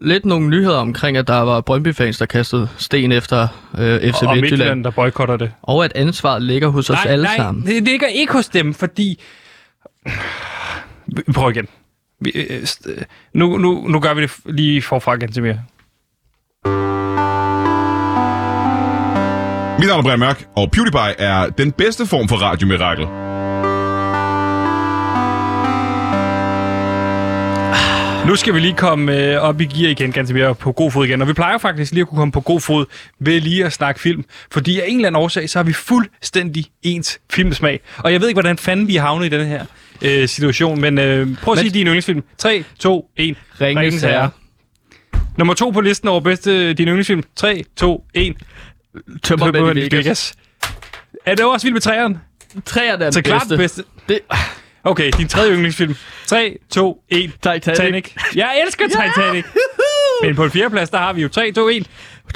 lidt 0.00 0.24
nogle 0.24 0.48
nyheder 0.48 0.76
omkring, 0.78 1.16
at 1.16 1.26
der 1.26 1.40
var 1.40 1.60
Brøndby-fans, 1.60 2.18
der 2.18 2.26
kastede 2.26 2.68
sten 2.78 3.12
efter 3.12 3.48
øh, 3.78 3.78
FC 3.78 3.82
og 3.82 4.00
Midtjylland. 4.02 4.40
Midtjylland, 4.40 4.84
der 4.84 4.90
boykotter 4.90 5.36
det. 5.36 5.52
Og 5.62 5.84
at 5.84 5.92
ansvaret 5.94 6.42
ligger 6.42 6.68
hos 6.68 6.90
os 6.90 7.04
nej, 7.04 7.12
alle 7.12 7.24
nej, 7.24 7.36
sammen. 7.36 7.66
det 7.66 7.82
ligger 7.82 8.06
ikke 8.06 8.32
hos 8.32 8.48
dem, 8.48 8.74
fordi... 8.74 9.22
Prøv 11.34 11.50
igen. 11.50 11.66
Vi, 12.20 12.30
øh, 12.30 12.46
øh, 12.50 12.66
øh, 12.86 13.02
nu, 13.32 13.58
nu, 13.58 13.88
nu 13.88 14.00
gør 14.00 14.14
vi 14.14 14.22
det 14.22 14.30
lige 14.44 14.82
forfra 14.82 15.14
igen 15.14 15.32
til 15.32 15.42
mere. 15.42 15.60
Mit 19.78 19.88
navn 19.88 19.98
er 19.98 20.02
Brian 20.02 20.18
Mørk, 20.18 20.48
og 20.56 20.70
PewDiePie 20.70 21.20
er 21.20 21.48
den 21.48 21.72
bedste 21.72 22.06
form 22.06 22.28
for 22.28 22.36
radiomirakel. 22.36 23.06
Nu 28.26 28.36
skal 28.36 28.54
vi 28.54 28.60
lige 28.60 28.74
komme 28.74 29.16
øh, 29.16 29.42
op 29.42 29.60
i 29.60 29.64
gear 29.64 29.90
igen, 29.90 30.12
ganske 30.12 30.34
mere 30.34 30.54
på 30.54 30.72
god 30.72 30.90
fod 30.90 31.06
igen. 31.06 31.22
Og 31.22 31.28
vi 31.28 31.32
plejer 31.32 31.58
faktisk 31.58 31.92
lige 31.92 32.00
at 32.00 32.08
kunne 32.08 32.18
komme 32.18 32.32
på 32.32 32.40
god 32.40 32.60
fod 32.60 32.86
ved 33.18 33.40
lige 33.40 33.64
at 33.64 33.72
snakke 33.72 34.00
film. 34.00 34.24
Fordi 34.50 34.80
af 34.80 34.84
en 34.88 34.96
eller 34.96 35.08
anden 35.08 35.22
årsag, 35.22 35.50
så 35.50 35.58
har 35.58 35.64
vi 35.64 35.72
fuldstændig 35.72 36.66
ens 36.82 37.20
filmsmag. 37.30 37.80
Og 37.98 38.12
jeg 38.12 38.20
ved 38.20 38.28
ikke, 38.28 38.36
hvordan 38.36 38.58
fanden 38.58 38.88
vi 38.88 38.96
er 38.96 39.00
havnet 39.00 39.26
i 39.26 39.28
den 39.28 39.46
her 39.46 39.64
øh, 40.02 40.28
situation. 40.28 40.80
Men 40.80 40.98
øh, 40.98 41.36
prøv 41.42 41.52
at 41.52 41.58
sige 41.58 41.70
din 41.70 41.86
yndlingsfilm. 41.86 42.22
3, 42.38 42.64
2, 42.78 43.10
1. 43.16 43.36
Ringens 43.60 44.02
Herre. 44.02 44.30
Nummer 45.38 45.54
to 45.54 45.70
på 45.70 45.80
listen 45.80 46.08
over 46.08 46.20
bedste 46.20 46.72
din 46.74 46.88
yndlingsfilm. 46.88 47.22
3, 47.36 47.64
2, 47.76 48.04
1. 48.14 48.36
Tømmermænd 49.22 49.78
i 49.78 49.96
Vegas. 49.96 50.34
Er 51.26 51.34
det 51.34 51.44
også 51.44 51.66
vild 51.66 51.72
med 51.72 51.80
træerne? 51.80 52.20
Træerne 52.64 53.04
er 53.04 53.10
Så 53.10 53.20
den 53.20 53.24
klart 53.24 53.42
bedste. 53.48 53.84
Det, 54.08 54.20
Okay, 54.86 55.10
din 55.18 55.28
tredje 55.28 55.52
yndlingsfilm. 55.54 55.94
3, 56.26 56.58
2, 56.70 57.02
1. 57.08 57.32
Titanic. 57.32 57.62
Titanic. 57.62 58.14
Jeg 58.34 58.62
elsker 58.66 58.86
Titanic. 58.88 59.44
Men 60.22 60.36
på 60.36 60.44
en 60.44 60.50
fjerdeplads, 60.50 60.90
der 60.90 60.98
har 60.98 61.12
vi 61.12 61.22
jo 61.22 61.28
3, 61.28 61.52
2, 61.52 61.68
1. 61.68 61.86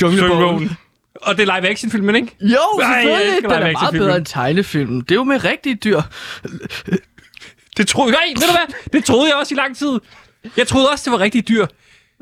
Junglebogen. 0.03 0.71
Og 1.15 1.37
det 1.37 1.49
er 1.49 1.59
live 1.61 1.71
action 1.71 1.91
filmen, 1.91 2.17
ikke? 2.17 2.37
Jo, 2.41 2.57
Ej, 2.83 3.03
selvfølgelig. 3.03 3.35
elsker 3.35 3.49
Den 3.49 3.63
er 3.67 3.73
meget 3.73 3.93
bedre 3.93 4.17
end 4.17 4.27
tegnefilmen. 4.27 5.01
Det 5.01 5.11
er 5.11 5.15
jo 5.15 5.25
med 5.25 5.45
rigtige 5.45 5.75
dyr. 5.85 6.01
Det 7.81 7.89
troede 7.89 8.17
jeg, 8.17 8.35
ved 8.37 8.47
du 8.47 8.53
hvad? 8.53 8.91
Det 8.93 9.05
troede 9.05 9.29
jeg 9.29 9.37
også 9.37 9.55
i 9.55 9.57
lang 9.57 9.77
tid. 9.77 10.01
Jeg 10.57 10.69
troede 10.69 10.89
også, 10.91 11.05
det 11.05 11.13
var 11.13 11.21
rigtig 11.21 11.49
dyr. 11.49 11.67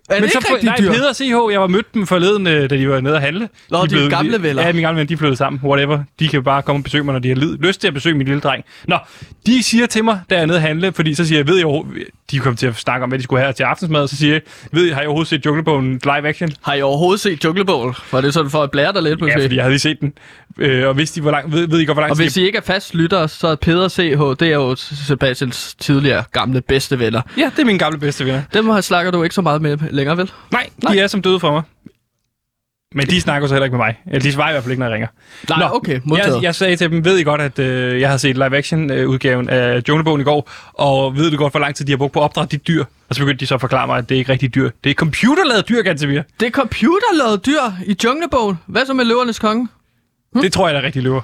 Er 0.08 0.14
det 0.14 0.20
Men 0.22 0.30
så 0.30 0.46
for- 0.48 0.64
nej, 0.64 0.76
dyr? 0.80 0.92
Peder 0.92 1.12
CH, 1.12 1.52
jeg 1.52 1.60
var 1.60 1.66
mødt 1.66 1.94
dem 1.94 2.06
forleden, 2.06 2.46
øh, 2.46 2.70
da 2.70 2.76
de 2.76 2.88
var 2.88 3.00
nede 3.00 3.14
at 3.16 3.20
handle. 3.22 3.48
Nå, 3.70 3.76
er 3.78 3.80
dine 3.82 3.88
blevet- 3.90 4.10
gamle 4.10 4.42
venner. 4.42 4.66
Ja, 4.66 4.72
mine 4.72 4.86
gamle 4.86 4.96
venner, 4.98 5.08
de 5.08 5.16
flyttet 5.16 5.38
sammen. 5.38 5.60
Whatever. 5.64 5.98
De 6.20 6.28
kan 6.28 6.42
bare 6.44 6.62
komme 6.62 6.80
og 6.80 6.84
besøge 6.84 7.04
mig, 7.04 7.12
når 7.12 7.18
de 7.18 7.28
har 7.28 7.56
lyst 7.60 7.80
til 7.80 7.88
at 7.88 7.94
besøge 7.94 8.14
min 8.14 8.26
lille 8.26 8.40
dreng. 8.40 8.64
Nå, 8.88 8.98
de 9.46 9.62
siger 9.62 9.86
til 9.86 10.04
mig, 10.04 10.20
da 10.30 10.34
jeg 10.34 10.42
er 10.42 10.46
nede 10.46 10.56
at 10.58 10.62
handle, 10.62 10.92
fordi 10.92 11.14
så 11.14 11.26
siger 11.26 11.38
jeg, 11.38 11.48
ved 11.48 11.56
jeg 11.56 11.82
de 12.30 12.38
kom 12.38 12.56
til 12.56 12.66
at 12.66 12.76
snakke 12.76 13.02
om, 13.04 13.08
hvad 13.10 13.18
de 13.18 13.24
skulle 13.24 13.42
have 13.42 13.52
til 13.52 13.62
aftensmad, 13.62 14.00
og 14.02 14.08
så 14.08 14.16
siger 14.16 14.32
jeg, 14.32 14.40
ved 14.72 14.84
jeg, 14.84 14.94
har 14.94 15.00
jeg 15.00 15.08
overhovedet 15.08 15.28
set 15.28 15.46
Junglebogen 15.46 16.00
live 16.04 16.28
action? 16.28 16.50
Har 16.62 16.74
I 16.74 16.82
overhovedet 16.82 17.20
set 17.20 17.44
Junglebogen? 17.44 17.94
For 17.94 18.20
det 18.20 18.28
er 18.28 18.32
sådan 18.32 18.50
for 18.50 18.62
at 18.62 18.70
blære 18.70 18.92
dig 18.92 19.02
lidt, 19.02 19.20
måske. 19.20 19.38
Ja, 19.38 19.44
fordi 19.44 19.54
jeg 19.56 19.64
havde 19.64 19.72
lige 19.72 19.80
set 19.80 20.00
den. 20.00 20.12
Øh, 20.58 20.88
og 20.88 20.94
hvis 20.94 21.10
de 21.10 21.20
hvor 21.20 21.30
lang, 21.30 21.52
ved, 21.52 21.68
ved 21.68 21.78
I 21.80 21.84
godt, 21.84 21.94
hvor 21.94 22.00
lang 22.02 22.10
Og 22.10 22.16
hvis 22.16 22.36
I 22.36 22.46
ikke 22.46 22.58
er 22.58 22.62
fast 22.62 22.94
lytter, 22.94 23.26
så 23.26 23.48
er 23.48 23.54
Peder 23.54 23.88
CH, 23.88 24.00
det 24.00 24.42
er 24.42 24.46
jo 24.54 24.76
Sebastians 24.76 25.74
tidligere 25.80 26.24
gamle 26.32 26.60
bedste 26.60 26.98
venner. 26.98 27.20
Ja, 27.38 27.50
det 27.56 27.62
er 27.62 27.66
mine 27.66 27.78
gamle 27.78 27.98
bedste 27.98 28.24
venner. 28.26 28.42
Dem 28.54 28.68
har 28.68 28.80
snakker 28.80 29.10
du 29.12 29.22
ikke 29.22 29.34
så 29.34 29.42
meget 29.42 29.62
med 29.62 29.78
længere, 29.98 30.16
vel? 30.16 30.30
Nej, 30.52 30.68
de 30.90 31.00
er 31.00 31.06
som 31.06 31.22
døde 31.22 31.40
for 31.40 31.52
mig. 31.52 31.62
Men 32.94 33.06
de 33.06 33.20
snakker 33.20 33.48
så 33.48 33.54
heller 33.54 33.64
ikke 33.64 33.76
med 33.76 33.84
mig. 33.86 34.00
Eller 34.06 34.20
de 34.20 34.32
svarer 34.32 34.48
i 34.48 34.52
hvert 34.52 34.62
fald 34.62 34.70
ikke, 34.70 34.80
når 34.80 34.86
jeg 34.86 34.94
ringer. 34.94 35.08
Nej, 35.48 35.58
Nå, 35.58 35.76
okay, 35.76 36.00
modtaget. 36.04 36.34
Jeg, 36.34 36.42
jeg 36.42 36.54
sagde 36.54 36.76
til 36.76 36.90
dem, 36.90 37.04
ved 37.04 37.18
I 37.18 37.22
godt, 37.22 37.40
at 37.40 37.58
øh, 37.58 38.00
jeg 38.00 38.10
har 38.10 38.16
set 38.16 38.36
live-action-udgaven 38.36 39.48
af 39.48 39.82
Junglebogen 39.88 40.20
i 40.20 40.24
går, 40.24 40.50
og 40.72 41.16
ved 41.16 41.30
du 41.30 41.36
godt, 41.36 41.52
hvor 41.52 41.60
lang 41.60 41.74
tid 41.74 41.84
de 41.84 41.92
har 41.92 41.96
brugt 41.96 42.12
på 42.12 42.18
at 42.18 42.24
opdrage 42.24 42.48
de 42.50 42.56
dyr? 42.56 42.84
Og 43.08 43.14
så 43.14 43.20
begyndte 43.20 43.40
de 43.40 43.46
så 43.46 43.54
at 43.54 43.60
forklare 43.60 43.86
mig, 43.86 43.98
at 43.98 44.08
det 44.08 44.14
er 44.14 44.18
ikke 44.18 44.32
rigtig 44.32 44.54
dyr. 44.54 44.70
Det 44.84 44.90
er 44.90 44.94
computerlavet 44.94 45.68
dyr, 45.68 45.82
Gantemir. 45.82 46.22
Det 46.40 46.46
er 46.46 46.50
computerlavet 46.50 47.46
dyr 47.46 47.60
i 47.86 47.96
Junglebogen. 48.04 48.58
Hvad 48.66 48.86
så 48.86 48.94
med 48.94 49.04
løvernes 49.04 49.38
konge? 49.38 49.68
Hmm? 50.32 50.42
Det 50.42 50.52
tror 50.52 50.68
jeg, 50.68 50.74
der 50.74 50.80
er 50.80 50.86
rigtig 50.86 51.02
løver. 51.02 51.20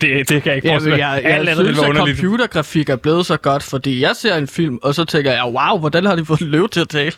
Det, 0.00 0.28
det 0.28 0.42
kan 0.42 0.50
jeg 0.50 0.56
ikke 0.56 0.68
forestille 0.68 0.96
mig. 0.96 1.00
jeg, 1.00 1.20
jeg, 1.24 1.30
jeg 1.30 1.38
ville 1.38 1.74
synes, 1.74 1.78
at 1.78 1.96
computergrafik 1.96 2.88
er 2.88 2.96
blevet 2.96 3.26
så 3.26 3.36
godt, 3.36 3.62
fordi 3.62 4.00
jeg 4.00 4.16
ser 4.16 4.36
en 4.36 4.48
film, 4.48 4.78
og 4.82 4.94
så 4.94 5.04
tænker 5.04 5.32
jeg, 5.32 5.44
wow, 5.44 5.78
hvordan 5.78 6.04
har 6.06 6.16
de 6.16 6.24
fået 6.24 6.40
løve 6.40 6.68
til 6.68 6.80
at 6.80 6.88
tale? 6.88 7.12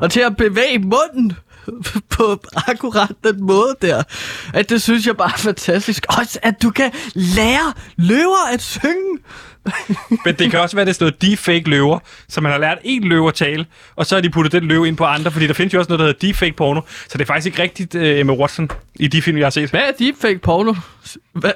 Og 0.00 0.10
til 0.10 0.20
at 0.20 0.36
bevæge 0.36 0.78
munden 0.78 1.32
på 2.16 2.40
akkurat 2.68 3.08
den 3.24 3.44
måde 3.44 3.76
der. 3.82 4.02
At 4.54 4.70
det 4.70 4.82
synes 4.82 5.06
jeg 5.06 5.16
bare 5.16 5.32
er 5.34 5.38
fantastisk. 5.38 6.04
Også 6.08 6.38
at 6.42 6.62
du 6.62 6.70
kan 6.70 6.90
lære 7.14 7.72
løver 7.96 8.52
at 8.52 8.62
synge. 8.62 9.18
Men 10.24 10.34
det 10.34 10.50
kan 10.50 10.60
også 10.60 10.76
være, 10.76 10.84
det 10.84 10.90
er 10.90 10.94
sådan 10.94 11.04
noget 11.04 11.22
deepfake 11.22 11.70
løver, 11.70 11.98
så 12.28 12.40
man 12.40 12.52
har 12.52 12.58
lært 12.58 12.78
en 12.84 13.04
løve 13.04 13.28
at 13.28 13.34
tale, 13.34 13.66
og 13.96 14.06
så 14.06 14.14
har 14.14 14.20
de 14.22 14.30
puttet 14.30 14.52
den 14.52 14.64
løve 14.68 14.88
ind 14.88 14.96
på 14.96 15.04
andre, 15.04 15.30
fordi 15.30 15.46
der 15.46 15.52
findes 15.54 15.74
jo 15.74 15.78
også 15.78 15.88
noget, 15.88 15.98
der 15.98 16.06
hedder 16.06 16.18
deepfake 16.20 16.52
porno. 16.52 16.80
Så 17.08 17.18
det 17.18 17.20
er 17.20 17.26
faktisk 17.26 17.46
ikke 17.46 17.62
rigtigt 17.62 17.94
uh, 17.94 18.02
Emma 18.02 18.32
Watson 18.32 18.70
i 18.94 19.06
de 19.08 19.22
film, 19.22 19.38
jeg 19.38 19.44
har 19.46 19.50
set. 19.50 19.70
Hvad 19.70 19.80
er 19.80 19.90
deepfake 19.98 20.38
porno? 20.38 20.74
Hvad? 21.32 21.52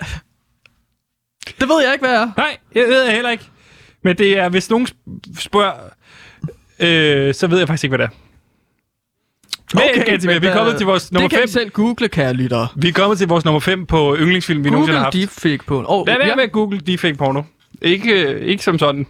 Det 1.61 1.69
ved 1.69 1.83
jeg 1.85 1.93
ikke, 1.93 2.07
hvad 2.07 2.17
er. 2.17 2.31
Nej, 2.37 2.57
jeg 2.75 2.85
ved 2.89 3.03
jeg 3.05 3.15
heller 3.15 3.31
ikke. 3.31 3.45
Men 4.05 4.19
det 4.19 4.39
er, 4.39 4.49
hvis 4.49 4.71
nogen 4.71 4.87
sp- 4.87 5.41
spørger, 5.41 5.73
øh, 6.81 7.35
så 7.35 7.47
ved 7.47 7.59
jeg 7.59 7.69
faktisk 7.69 7.85
ikke, 7.85 7.97
hvad 7.97 8.07
det 8.07 8.13
er. 8.15 8.30
Men, 9.75 9.83
okay, 10.03 10.19
vi 10.21 10.27
er 10.27 10.39
hvad- 10.39 10.53
kommet 10.53 10.77
til 10.77 10.87
vores 10.87 11.13
nummer 11.13 11.29
Det 11.29 11.39
kan 11.39 11.49
5. 11.49 11.49
I 11.49 11.53
selv 11.53 11.71
google, 11.71 12.09
kære 12.09 12.33
lyttere. 12.35 12.69
Vi 12.77 12.89
er 12.89 12.93
kommet 12.93 13.19
til 13.19 13.29
vores 13.29 13.45
nummer 13.45 13.61
5 13.61 13.87
på 13.87 14.17
yndlingsfilm, 14.19 14.65
vi 14.65 14.71
nogensinde 14.71 14.99
har 14.99 15.05
Google 15.11 15.21
haft. 15.29 15.43
deepfake 15.45 15.67
porno. 15.67 15.85
Oh, 15.89 16.07
Lad 16.07 16.17
være 16.19 16.29
ja. 16.29 16.35
med 16.37 16.45
at 16.45 16.53
google 16.53 16.81
deepfake 16.81 17.15
porno. 17.15 17.43
Ikke, 17.83 18.39
ikke 18.41 18.65
som 18.65 18.79
sådan. 18.79 19.07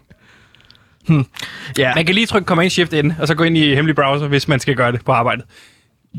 Ja. 1.78 1.94
Man 1.94 2.06
kan 2.06 2.14
lige 2.14 2.26
trykke 2.26 2.46
Command 2.46 2.70
Shift 2.70 2.92
N, 2.92 3.10
og 3.20 3.28
så 3.28 3.34
gå 3.34 3.44
ind 3.44 3.56
i 3.56 3.74
hemmelig 3.74 3.96
browser, 3.96 4.28
hvis 4.28 4.48
man 4.48 4.60
skal 4.60 4.74
gøre 4.76 4.92
det 4.92 5.04
på 5.04 5.12
arbejdet. 5.12 5.44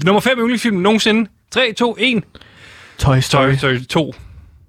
Nummer 0.05 0.19
5 0.19 0.37
yndlingsfilm 0.39 0.77
nogensinde. 0.77 1.29
3, 1.51 1.73
2, 1.73 1.95
1. 1.99 2.23
Toy 2.97 3.19
Story. 3.19 3.43
Toy 3.55 3.55
Story 3.55 3.79
2. 3.89 4.13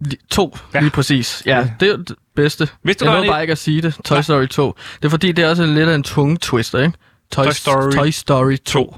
Li- 0.07 0.27
To, 0.31 0.57
Ja. 0.75 0.81
lige 0.81 0.91
præcis. 0.91 1.43
Ja, 1.47 1.69
det 1.81 1.89
er 1.89 1.97
det 1.97 2.17
bedste. 2.37 2.69
Vidste 2.85 3.05
du, 3.05 3.11
jeg 3.11 3.19
nåede 3.19 3.31
bare 3.33 3.41
ikke 3.43 3.53
at 3.53 3.59
sige 3.59 3.83
det. 3.83 3.95
Toy 4.05 4.21
Story 4.21 4.47
2. 4.47 4.75
Det 4.97 5.05
er 5.05 5.11
fordi, 5.11 5.33
det 5.33 5.45
er 5.45 5.49
også 5.49 5.67
lidt 5.67 5.89
af 5.89 5.95
en 5.95 6.03
tunge 6.03 6.37
twister, 6.37 6.79
ikke? 6.79 6.93
Toy, 7.33 7.45
Toy 7.45 7.51
Story 7.53 7.91
Toy 7.93 8.11
Story 8.11 8.57
2. 8.65 8.97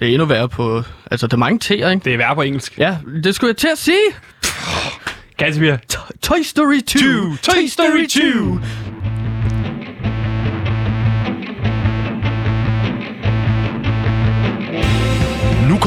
Det 0.00 0.08
er 0.08 0.12
endnu 0.12 0.24
værre 0.26 0.48
på... 0.48 0.82
Altså, 1.10 1.26
det 1.26 1.32
er 1.32 1.36
mange 1.36 1.60
T'er, 1.64 1.72
ikke? 1.88 2.04
Det 2.04 2.12
er 2.14 2.16
værre 2.16 2.34
på 2.34 2.42
engelsk. 2.42 2.78
Ja, 2.78 2.96
det 3.24 3.34
skulle 3.34 3.48
jeg 3.48 3.56
til 3.56 3.68
at 3.72 3.78
sige. 3.78 4.00
Gansimir. 5.36 5.76
To- 5.92 6.18
Toy 6.22 6.42
Story 6.42 6.80
2. 6.80 6.98
Two. 6.98 7.36
Toy 7.42 7.66
Story 7.66 8.06
2. 8.08 8.58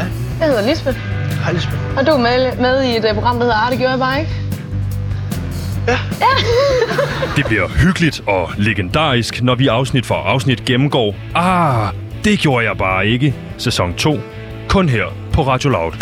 Hej. 0.00 0.04
Jeg 0.40 0.48
hedder 0.48 0.66
Lisbeth, 0.68 0.98
Hej 1.44 1.52
Lisbeth. 1.52 1.78
og 1.98 2.06
du 2.06 2.10
er 2.10 2.18
med, 2.18 2.56
med 2.56 2.82
i 2.82 2.96
et 2.96 3.04
uh, 3.10 3.14
program, 3.14 3.34
der 3.36 3.42
hedder 3.42 3.56
Arte, 3.56 3.76
gjorde 3.76 3.90
jeg 3.90 3.98
bare 3.98 4.20
ikke? 4.20 4.32
Det 7.36 7.46
bliver 7.46 7.68
hyggeligt 7.68 8.22
og 8.26 8.50
legendarisk, 8.58 9.42
når 9.42 9.54
vi 9.54 9.66
afsnit 9.68 10.06
for 10.06 10.14
afsnit 10.14 10.64
gennemgår 10.64 11.14
Ah, 11.34 11.92
det 12.24 12.38
gjorde 12.38 12.66
jeg 12.68 12.76
bare 12.78 13.06
ikke. 13.06 13.34
Sæson 13.58 13.94
2. 13.94 14.20
Kun 14.68 14.88
her 14.88 15.04
på 15.32 15.42
Radio 15.42 15.70
Loud. 15.70 15.92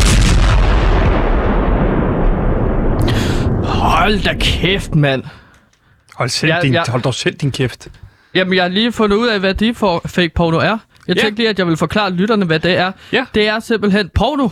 Hold 3.65 4.25
da 4.25 4.35
kæft, 4.41 4.95
mand. 4.95 5.23
Hold, 6.15 6.29
selv 6.29 6.53
Ja, 6.53 6.59
din, 6.63 6.73
ja. 6.73 6.83
hold 6.89 7.03
dog 7.03 7.15
selv 7.15 7.35
din 7.35 7.51
kæft. 7.53 7.89
Jamen, 8.35 8.55
jeg 8.55 8.63
har 8.65 8.69
lige 8.69 8.93
fundet 8.93 9.17
ud 9.17 9.29
af, 9.29 9.41
hvad 9.41 9.55
de 9.55 9.75
for 9.75 10.03
fake 10.07 10.31
porno 10.35 10.59
er. 10.59 10.79
Jeg 11.09 11.17
Ja. 11.17 11.23
tænkte 11.23 11.41
lige, 11.43 11.49
at 11.49 11.59
jeg 11.59 11.67
vil 11.67 11.77
forklare 11.77 12.11
lytterne, 12.13 12.45
hvad 12.45 12.59
det 12.61 12.77
er. 12.77 12.93
Ja. 13.13 13.25
Det 13.35 13.49
er 13.49 13.61
simpelthen 13.61 14.11
porno, 14.15 14.49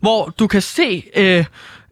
hvor 0.00 0.34
du 0.38 0.46
kan 0.46 0.62
se 0.62 1.04
øh, 1.16 1.44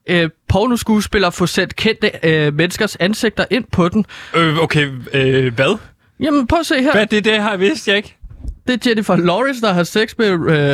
øh, 0.07 0.31
pornoskuespillere 0.49 1.33
få 1.33 1.47
sat 1.47 1.77
kendte 1.77 2.11
øh, 2.23 2.55
menneskers 2.55 2.97
ansigter 2.97 3.45
ind 3.51 3.65
på 3.73 3.89
den. 3.89 4.05
Øh, 4.35 4.59
okay, 4.59 4.89
øh, 5.13 5.55
hvad? 5.55 5.79
Jamen, 6.21 6.47
prøv 6.47 6.61
at 6.61 6.67
se 6.67 6.83
her. 6.83 6.93
Hvad 6.93 7.07
det, 7.07 7.25
det 7.25 7.41
har 7.41 7.51
jeg 7.51 7.61
vidst, 7.61 7.89
jeg 7.89 7.97
ikke. 7.97 8.17
Det 8.67 8.75
er 8.87 8.91
Jennifer 8.91 9.17
Lawrence, 9.17 9.61
der 9.61 9.73
har 9.73 9.83
sex 9.85 10.15
med 10.19 10.27
øh, 10.27 10.73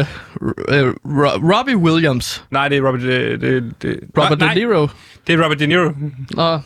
øh, 0.68 0.92
Ro- 1.04 1.56
Robbie 1.58 1.76
Williams. 1.76 2.44
Nej, 2.50 2.68
det 2.68 2.78
er 2.78 2.86
Robert... 2.86 3.00
Det, 3.02 3.40
det, 3.40 3.72
det, 3.82 4.00
Robert 4.18 4.38
nej, 4.38 4.54
De 4.54 4.60
Niro. 4.60 4.80
Nej, 4.80 4.88
det 5.26 5.32
er 5.38 5.44
Robert 5.44 5.58
De 5.58 5.66
Niro. 5.66 5.90
Nå, 6.30 6.58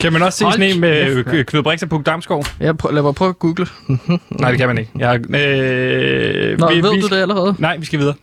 Kan 0.00 0.12
man 0.12 0.22
også 0.22 0.38
se 0.38 0.44
Hold 0.44 0.52
sådan 0.52 0.70
en 0.74 0.80
med 0.80 1.24
kæft, 1.24 1.34
øh, 1.34 1.44
Knud 1.44 1.62
Brix 1.62 1.82
og 1.82 1.88
Puk 1.88 2.06
Damsgaard? 2.06 2.52
jeg 2.60 2.78
prøv, 2.78 2.92
lad 2.92 3.02
mig 3.02 3.14
prøve 3.14 3.28
at 3.28 3.38
google. 3.38 3.66
Nej, 4.40 4.50
det 4.50 4.58
kan 4.58 4.68
man 4.68 4.78
ikke. 4.78 4.90
Jeg, 4.98 5.16
øh, 5.16 6.58
Nå, 6.58 6.68
ved 6.68 7.00
du 7.00 7.08
det 7.08 7.16
allerede? 7.22 7.54
Nej, 7.58 7.76
vi 7.76 7.84
skal 7.86 7.98
videre. 7.98 8.14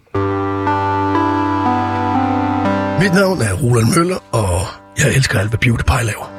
Mit 3.01 3.13
navn 3.13 3.41
er 3.41 3.53
Roland 3.63 3.88
Møller, 3.97 4.17
og 4.32 4.59
jeg 4.99 5.15
elsker 5.15 5.39
alt, 5.39 5.49
hvad 5.49 5.59
PewDiePie 5.59 6.03
laver. 6.03 6.37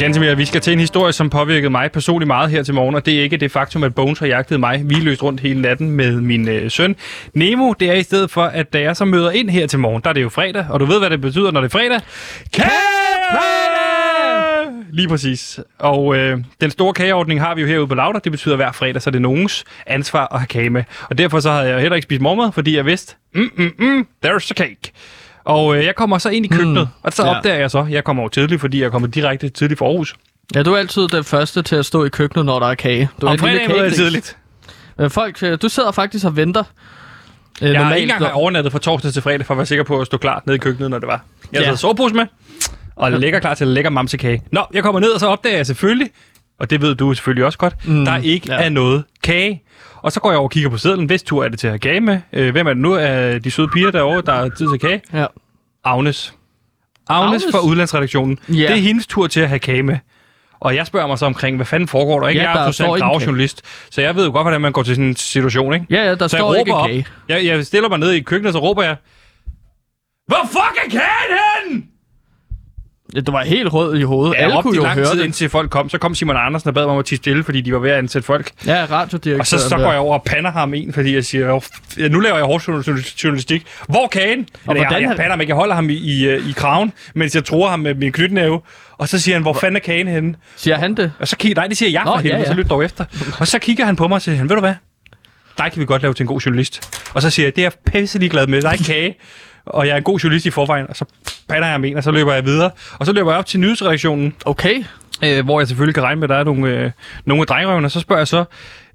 Gantemir, 0.00 0.34
vi 0.34 0.44
skal 0.44 0.60
til 0.60 0.72
en 0.72 0.78
historie, 0.78 1.12
som 1.12 1.30
påvirkede 1.30 1.70
mig 1.70 1.92
personligt 1.92 2.26
meget 2.26 2.50
her 2.50 2.62
til 2.62 2.74
morgen, 2.74 2.94
og 2.94 3.06
det 3.06 3.18
er 3.18 3.22
ikke 3.22 3.36
det 3.36 3.52
faktum, 3.52 3.84
at 3.84 3.94
Bones 3.94 4.18
har 4.18 4.26
jagtet 4.26 4.60
mig 4.60 4.82
hviløst 4.82 5.22
rundt 5.22 5.40
hele 5.40 5.60
natten 5.60 5.90
med 5.90 6.20
min 6.20 6.48
øh, 6.48 6.70
søn. 6.70 6.96
Nemo, 7.34 7.72
det 7.72 7.90
er 7.90 7.94
i 7.94 8.02
stedet 8.02 8.30
for, 8.30 8.42
at 8.42 8.72
da 8.72 8.80
jeg 8.80 8.96
så 8.96 9.04
møder 9.04 9.30
ind 9.30 9.50
her 9.50 9.66
til 9.66 9.78
morgen, 9.78 10.02
der 10.02 10.08
er 10.08 10.12
det 10.14 10.22
jo 10.22 10.28
fredag, 10.28 10.66
og 10.70 10.80
du 10.80 10.84
ved, 10.84 10.98
hvad 10.98 11.10
det 11.10 11.20
betyder, 11.20 11.50
når 11.50 11.60
det 11.60 11.68
er 11.68 11.78
fredag? 11.78 12.00
Kage! 12.52 12.70
Lige 14.92 15.08
præcis. 15.08 15.60
Og 15.78 16.16
øh, 16.16 16.38
den 16.60 16.70
store 16.70 16.92
kageordning 16.92 17.40
har 17.40 17.54
vi 17.54 17.60
jo 17.60 17.66
herude 17.66 17.86
på 17.86 17.94
Lauter. 17.94 18.20
Det 18.20 18.32
betyder, 18.32 18.54
at 18.54 18.58
hver 18.58 18.72
fredag, 18.72 19.02
så 19.02 19.10
er 19.10 19.12
det 19.12 19.22
nogens 19.22 19.64
ansvar 19.86 20.28
at 20.32 20.38
have 20.40 20.46
kage 20.46 20.70
med. 20.70 20.84
Og 21.10 21.18
derfor 21.18 21.40
så 21.40 21.50
havde 21.50 21.68
jeg 21.68 21.80
heller 21.80 21.96
ikke 21.96 22.04
spist 22.04 22.20
morgenmad, 22.20 22.52
fordi 22.52 22.76
jeg 22.76 22.86
vidste, 22.86 23.14
mm, 23.34 23.50
mm, 23.56 23.72
mm, 23.78 24.06
there's 24.26 24.50
a 24.50 24.54
cake. 24.54 24.92
Og 25.44 25.76
øh, 25.76 25.84
jeg 25.84 25.94
kommer 25.96 26.18
så 26.18 26.28
ind 26.28 26.44
i 26.44 26.48
køkkenet, 26.48 26.82
mm, 26.82 26.92
og 27.02 27.12
så 27.12 27.26
ja. 27.26 27.36
opdager 27.36 27.56
jeg 27.58 27.70
så, 27.70 27.86
jeg 27.90 28.04
kommer 28.04 28.22
over 28.22 28.30
tidligt, 28.30 28.60
fordi 28.60 28.82
jeg 28.82 28.90
kommer 28.90 29.08
direkte 29.08 29.48
tidligt 29.48 29.78
fra 29.78 29.86
Aarhus. 29.86 30.14
Ja, 30.54 30.62
du 30.62 30.72
er 30.72 30.78
altid 30.78 31.08
den 31.08 31.24
første 31.24 31.62
til 31.62 31.76
at 31.76 31.86
stå 31.86 32.04
i 32.04 32.08
køkkenet, 32.08 32.46
når 32.46 32.58
der 32.58 32.66
er 32.66 32.74
kage. 32.74 33.08
Du 33.20 33.26
er 33.26 33.30
Om 33.30 33.34
en 33.34 33.38
fredagen 33.40 33.70
møder 33.70 33.82
jeg 33.84 33.92
tidligt. 33.92 34.36
Øh, 34.98 35.10
Folk, 35.10 35.42
øh, 35.42 35.58
du 35.62 35.68
sidder 35.68 35.92
faktisk 35.92 36.24
og 36.26 36.36
venter. 36.36 36.62
Øh, 37.62 37.70
Jeg 37.72 37.86
har 37.86 37.94
ikke 37.94 38.12
engang 38.12 38.32
overnattet 38.34 38.72
fra 38.72 38.78
torsdag 38.78 39.12
til 39.12 39.22
fredag, 39.22 39.46
for 39.46 39.54
at 39.54 39.58
være 39.58 39.66
sikker 39.66 39.84
på 39.84 40.00
at 40.00 40.06
stå 40.06 40.16
klar 40.16 40.42
nede 40.46 40.56
i 40.56 40.58
køkkenet, 40.58 40.90
når 40.90 40.98
det 40.98 41.08
var. 41.08 41.24
Jeg 41.52 41.60
har 41.62 41.70
Ja. 41.70 41.76
sovepose 41.76 42.14
med, 42.14 42.26
og 42.96 43.12
lægger 43.12 43.40
klar 43.40 43.54
til 43.54 43.64
at 43.64 43.68
lægge 43.68 43.90
mamsekage. 43.90 44.42
Nå, 44.52 44.60
jeg 44.74 44.82
kommer 44.82 45.00
ned, 45.00 45.10
og 45.10 45.20
så 45.20 45.26
opdager 45.26 45.56
jeg 45.56 45.66
selvfølgelig, 45.66 46.10
og 46.60 46.70
det 46.70 46.80
ved 46.80 46.94
du 46.94 47.14
selvfølgelig 47.14 47.44
også 47.44 47.58
godt, 47.58 47.88
mm, 47.88 48.04
der 48.04 48.16
ikke 48.16 48.52
ja. 48.52 48.62
er 48.64 48.68
noget 48.68 49.04
kage. 49.22 49.62
Og 50.02 50.12
så 50.12 50.20
går 50.20 50.30
jeg 50.30 50.38
over 50.38 50.46
og 50.48 50.50
kigger 50.50 50.70
på 50.70 50.76
sedlen. 50.78 51.06
Hvis 51.06 51.22
tur 51.22 51.44
er 51.44 51.48
det 51.48 51.58
til 51.58 51.66
at 51.66 51.70
have 51.70 51.78
kage 51.78 52.00
med. 52.00 52.20
Øh, 52.32 52.52
hvem 52.52 52.66
er 52.66 52.70
det 52.72 52.82
nu 52.82 52.94
af 52.96 53.42
de 53.42 53.50
søde 53.50 53.68
piger 53.68 53.90
derovre, 53.90 54.22
der 54.26 54.32
er 54.32 54.48
tid 54.48 54.66
til 54.70 54.80
kage? 54.80 55.02
Ja. 55.12 55.26
Agnes. 55.84 56.34
Agnes, 57.08 57.42
Agnes? 57.42 57.44
fra 57.52 57.60
Udlandsredaktionen. 57.60 58.38
Ja. 58.48 58.54
Det 58.54 58.70
er 58.70 58.74
hendes 58.74 59.06
tur 59.06 59.26
til 59.26 59.40
at 59.40 59.48
have 59.48 59.58
kage 59.58 59.82
med. 59.82 59.98
Og 60.60 60.74
jeg 60.76 60.86
spørger 60.86 61.06
mig 61.06 61.18
så 61.18 61.26
omkring, 61.26 61.56
hvad 61.56 61.66
fanden 61.66 61.88
foregår 61.88 62.20
der? 62.20 62.28
Ikke? 62.28 62.40
Ja, 62.40 62.50
jeg 62.50 62.60
er 62.60 62.64
der 62.64 62.72
selv 62.72 62.88
ikke 62.88 62.94
en 62.96 63.00
gravjournalist, 63.00 63.62
så 63.90 64.00
jeg 64.00 64.16
ved 64.16 64.24
jo 64.26 64.32
godt, 64.32 64.44
hvordan 64.44 64.60
man 64.60 64.72
går 64.72 64.82
til 64.82 64.94
sådan 64.94 65.08
en 65.08 65.16
situation. 65.16 65.74
Ikke? 65.74 65.86
Ja, 65.90 66.04
ja, 66.04 66.14
der 66.14 66.28
så 66.28 66.36
står 66.36 66.52
jeg 66.52 66.60
ikke 66.60 66.72
råber 66.72 66.86
kage. 66.86 66.98
op. 66.98 67.28
Jeg, 67.28 67.44
jeg 67.44 67.66
stiller 67.66 67.88
mig 67.88 67.98
ned 67.98 68.10
i 68.12 68.20
køkkenet, 68.20 68.48
og 68.48 68.52
så 68.52 68.58
råber 68.68 68.82
jeg, 68.82 68.96
Hvor 70.26 70.46
fuck 70.46 70.86
er 70.86 70.90
kagen 70.90 71.36
hen? 71.70 71.84
Ja, 73.14 73.20
Du 73.20 73.32
var 73.32 73.42
helt 73.44 73.72
rød 73.72 73.98
i 73.98 74.02
hovedet. 74.02 74.34
Jeg 74.34 74.42
Alle 74.44 74.62
kunne 74.62 74.76
jo 74.76 74.82
lang 74.82 74.94
høre 74.94 75.06
tid, 75.10 75.18
det. 75.18 75.24
indtil 75.24 75.48
folk 75.48 75.70
kom. 75.70 75.88
Så 75.88 75.98
kom 75.98 76.14
Simon 76.14 76.36
Andersen 76.36 76.68
og 76.68 76.74
bad 76.74 76.82
mig 76.84 76.92
om 76.92 76.98
at 76.98 77.04
tige 77.04 77.16
stille, 77.16 77.44
fordi 77.44 77.60
de 77.60 77.72
var 77.72 77.78
ved 77.78 77.90
at 77.90 77.98
ansætte 77.98 78.26
folk. 78.26 78.50
Ja, 78.66 78.86
radiodirektøren. 78.90 79.40
Og 79.40 79.46
så, 79.46 79.58
så 79.68 79.76
går 79.76 79.90
jeg 79.90 80.00
over 80.00 80.14
og 80.18 80.22
pander 80.24 80.50
ham 80.50 80.74
en, 80.74 80.92
fordi 80.92 81.14
jeg 81.14 81.24
siger, 81.24 81.52
"Åh, 81.52 81.60
f- 81.64 82.08
nu 82.08 82.20
laver 82.20 82.36
jeg 82.36 82.44
hård 82.44 82.62
journal- 82.68 83.14
journalistik. 83.24 83.66
Hvor 83.88 84.06
kagen? 84.08 84.38
Eller, 84.38 84.46
jeg, 84.66 84.74
hvordan 84.74 85.00
jeg 85.02 85.08
har- 85.08 85.16
pander 85.16 85.30
ham 85.30 85.40
ikke. 85.40 85.50
Jeg 85.50 85.56
holder 85.56 85.74
ham 85.74 85.90
i, 85.90 85.94
i, 85.94 86.28
øh, 86.28 86.48
i 86.48 86.52
kraven, 86.52 86.92
mens 87.14 87.34
jeg 87.34 87.44
tror 87.44 87.68
ham 87.68 87.80
med 87.80 87.94
min 87.94 88.12
knytnæve. 88.12 88.60
Og 88.98 89.08
så 89.08 89.18
siger 89.18 89.34
han, 89.34 89.42
hvor 89.42 89.52
fanden 89.52 89.76
er 89.76 89.80
kagen 89.80 90.08
henne? 90.08 90.34
Siger 90.56 90.76
han 90.78 90.94
det? 90.94 91.12
Og 91.18 91.28
så 91.28 91.36
kigger, 91.36 91.54
nej, 91.60 91.66
det 91.66 91.76
siger 91.76 91.90
jeg 91.90 92.04
Nå, 92.04 92.10
for 92.10 92.16
helvede, 92.16 92.34
ja, 92.34 92.38
ja, 92.38 92.40
ja. 92.42 92.46
så 92.46 92.52
ja. 92.52 92.60
lyt 92.62 92.70
dog 92.70 92.84
efter. 92.84 93.04
Og 93.40 93.48
så 93.48 93.58
kigger 93.58 93.84
han 93.84 93.96
på 93.96 94.08
mig 94.08 94.16
og 94.16 94.22
siger, 94.22 94.36
han, 94.36 94.48
ved 94.48 94.56
du 94.56 94.60
hvad? 94.60 94.74
Dig 95.58 95.72
kan 95.72 95.80
vi 95.80 95.86
godt 95.86 96.02
lave 96.02 96.14
til 96.14 96.22
en 96.22 96.26
god 96.26 96.40
journalist. 96.40 97.00
Og 97.14 97.22
så 97.22 97.30
siger 97.30 97.46
jeg, 97.46 97.56
det 97.56 97.62
er 97.64 97.70
jeg 97.86 97.92
pisselig 97.92 98.30
glad 98.30 98.46
med. 98.46 98.62
Der 98.62 98.68
er 98.68 98.72
ikke 98.72 98.84
kage. 98.84 99.14
Og 99.66 99.86
jeg 99.86 99.92
er 99.92 99.96
en 99.96 100.02
god 100.02 100.18
journalist 100.18 100.46
i 100.46 100.50
forvejen. 100.50 100.86
Og 100.88 100.96
så 100.96 101.04
pander 101.48 101.68
jeg 101.68 101.80
en, 101.84 101.96
og 101.96 102.02
så 102.04 102.10
løber 102.10 102.32
jeg 102.34 102.44
videre. 102.44 102.70
Og 102.98 103.06
så 103.06 103.12
løber 103.12 103.30
jeg 103.30 103.38
op 103.38 103.46
til 103.46 103.60
nyhedsredaktionen, 103.60 104.34
Okay. 104.44 104.84
øh, 105.24 105.44
hvor 105.44 105.60
jeg 105.60 105.68
selvfølgelig 105.68 105.94
kan 105.94 106.02
regne 106.02 106.20
med, 106.20 106.24
at 106.24 106.28
der 106.30 106.36
er 106.36 106.44
nogle, 106.44 106.68
øh, 106.68 106.90
nogle 107.24 107.40
af 107.40 107.46
drengerøvene. 107.46 107.86
Og 107.86 107.90
så 107.90 108.00
spørger 108.00 108.20
jeg 108.20 108.28
så, 108.28 108.44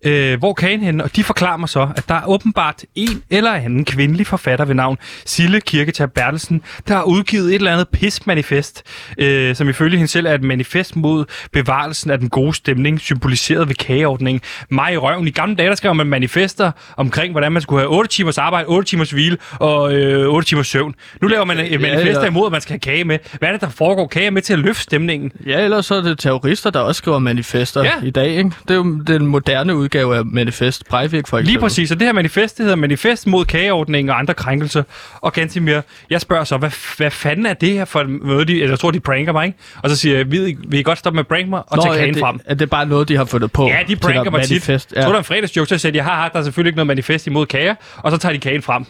øh, 0.04 0.39
hvor 0.39 0.54
kagen 0.54 0.80
henne? 0.82 1.04
Og 1.04 1.16
de 1.16 1.24
forklarer 1.24 1.58
mig 1.58 1.70
så, 1.70 1.88
at 1.96 2.10
der 2.10 2.16
er 2.16 2.26
åbenbart 2.28 2.84
en 2.96 3.22
eller 3.30 3.52
anden 3.54 3.86
kvindelig 3.86 4.28
forfatter 4.28 4.66
ved 4.66 4.76
navn 4.76 4.98
Sille 5.26 5.62
Kirketab 5.62 6.12
Bertelsen, 6.12 6.62
der 6.88 6.96
har 6.96 7.04
udgivet 7.04 7.48
et 7.50 7.56
eller 7.56 7.72
andet 7.72 7.88
pismanifest, 7.89 8.84
øh, 9.18 9.56
som 9.56 9.70
ifølge 9.70 9.98
hende 9.98 10.12
selv 10.12 10.26
er 10.26 10.34
et 10.34 10.43
manifest 10.43 10.96
mod 10.96 11.26
bevarelsen 11.52 12.12
af 12.12 12.20
den 12.20 12.30
gode 12.30 12.54
stemning, 12.54 13.00
symboliseret 13.00 13.68
ved 13.68 13.76
kageordningen. 13.76 14.41
Mig 14.70 14.93
i 14.93 14.98
røven. 14.98 15.28
I 15.28 15.32
gamle 15.32 15.56
dage, 15.56 15.70
der 15.70 15.76
skrev 15.76 15.96
man 15.96 16.08
manifester 16.08 16.72
omkring, 16.98 17.32
hvordan 17.32 17.52
man 17.52 17.62
skulle 17.62 17.82
have 17.82 17.89
8 17.91 18.10
timers 18.12 18.38
arbejde, 18.38 18.68
8 18.68 18.89
timers 18.89 19.12
hvile 19.12 19.38
og 19.60 19.93
øh, 19.93 20.28
8 20.34 20.48
timers 20.50 20.68
søvn. 20.68 20.96
Nu 21.22 21.28
laver 21.28 21.46
man 21.46 21.60
et 21.60 21.82
manifest 21.82 22.20
ja. 22.22 22.26
imod, 22.26 22.46
at 22.46 22.52
man 22.52 22.62
skal 22.62 22.74
have 22.74 22.80
kage 22.80 23.04
med. 23.04 23.20
Hvad 23.39 23.50
er 23.50 23.54
det, 23.54 23.62
der 23.62 23.70
foregår? 23.70 24.08
Kage 24.08 24.32
med 24.32 24.41
til 24.41 24.54
at 24.54 24.60
løfte 24.60 24.84
stemningen. 24.84 25.32
Ja, 25.46 25.64
ellers 25.64 25.86
så 25.86 25.96
er 25.96 26.02
det 26.02 26.20
terrorister, 26.20 26.70
der 26.70 26.80
også 26.80 26.98
skriver 27.00 27.20
manifester 27.20 27.84
Ja. 27.84 27.91
i 28.04 28.10
dag, 28.10 28.30
ikke? 28.30 28.52
Det 28.68 28.72
er 28.72 28.76
jo 28.76 29.00
den 29.08 29.26
moderne 29.28 29.76
udgave 29.76 29.95
af 30.00 30.26
manifest. 30.26 30.86
Breivik 30.89 31.28
for 31.28 31.38
eksempel. 31.38 31.46
Lige 31.46 31.60
præcis, 31.60 31.91
og 31.91 32.00
det 32.00 32.08
her 32.08 32.14
manifest, 32.14 32.58
det 32.58 32.64
hedder 32.64 32.76
Manifest 32.76 33.28
mod 33.28 33.46
kageordningen 33.46 34.10
og 34.10 34.20
andre 34.20 34.34
krænkelser. 34.34 34.84
Og 35.22 35.34
Gantimir, 35.34 35.82
jeg 36.10 36.22
spørger 36.22 36.43
så, 36.43 36.58
hvad, 36.58 36.98
hvad 36.98 37.12
fanden 37.12 37.46
er 37.46 37.54
det 37.54 37.70
her 37.72 37.86
for 37.86 38.00
en? 38.02 38.20
De, 38.48 38.54
eller 38.54 38.70
jeg 38.70 38.80
tror, 38.80 38.91
de 38.91 39.00
pranker 39.00 39.32
mig, 39.32 39.46
ikke? 39.46 39.58
Og 39.84 39.89
så 39.89 39.96
siger 39.96 40.18
jeg, 40.18 40.32
vil, 40.32 40.58
vil 40.68 40.80
I 40.80 40.84
godt 40.84 40.98
stoppe 40.98 41.16
med 41.16 41.20
at 41.24 41.28
prank 41.28 41.48
mig 41.50 41.62
og 41.68 41.84
tage 41.84 41.93
er 41.93 41.98
kagen 42.00 42.14
det, 42.14 42.20
frem? 42.22 42.39
er 42.46 42.54
det 42.56 42.70
bare 42.70 42.86
noget, 42.86 43.10
de 43.10 43.18
har 43.18 43.26
fundet 43.26 43.52
på? 43.52 43.68
Ja, 43.68 43.78
de 43.88 43.96
pranker 43.96 44.32
mig 44.32 44.41
tit. 44.41 44.50
manifest? 44.52 44.91
Ja. 44.91 44.96
Jeg 44.96 45.04
tror, 45.04 45.12
der 45.12 45.16
er 45.18 45.20
en 45.22 45.26
fredagsjoke, 45.26 45.68
så 45.70 45.76
jeg 45.76 45.80
sagde, 45.82 45.98
jeg 45.98 46.06
har 46.06 46.30
der 46.30 46.39
er 46.39 46.43
selvfølgelig 46.43 46.70
ikke 46.70 46.78
noget 46.78 46.88
manifest 46.88 47.28
imod 47.28 47.46
kager, 47.46 47.76
og 47.98 48.12
så 48.12 48.18
tager 48.18 48.34
de 48.34 48.39
kagen 48.39 48.62
frem. 48.62 48.86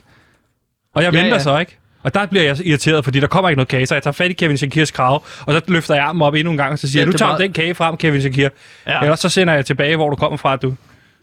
Og 0.95 1.03
jeg 1.03 1.14
Ja, 1.14 1.20
venter 1.20 1.36
ja. 1.36 1.43
så, 1.43 1.58
ikke? 1.60 1.78
Og 2.03 2.14
der 2.14 2.26
bliver 2.26 2.43
jeg 2.43 2.66
irriteret, 2.66 3.03
fordi 3.03 3.20
der 3.20 3.28
kommer 3.28 3.49
ikke 3.49 3.58
noget 3.58 3.68
kage, 3.68 3.86
så 3.86 3.95
jeg 3.95 4.03
tager 4.03 4.12
fat 4.12 4.30
i 4.32 4.34
Kevin 4.34 4.58
Shakirs 4.58 4.91
krav, 4.91 5.24
og 5.45 5.53
så 5.53 5.62
løfter 5.68 5.95
jeg 5.95 6.03
armen 6.03 6.22
op 6.22 6.34
endnu 6.36 6.51
en 6.51 6.58
gang, 6.58 6.72
og 6.72 6.80
så 6.80 6.88
siger 6.88 6.99
Ja, 6.99 7.01
jeg, 7.01 7.06
nu 7.08 7.14
er 7.14 7.18
tager 7.18 7.30
meget- 7.30 7.41
den 7.41 7.53
kage 7.53 7.76
frem, 7.76 7.97
Kevin 7.97 8.22
Shakir. 8.22 8.49
Ja. 8.88 8.99
Ellers 9.01 9.20
så 9.20 9.30
sender 9.30 9.53
jeg 9.53 9.66
tilbage, 9.66 9.95
hvor 9.95 10.10
du 10.10 10.16
kommer 10.16 10.38
fra, 10.38 10.56
du. 10.56 10.74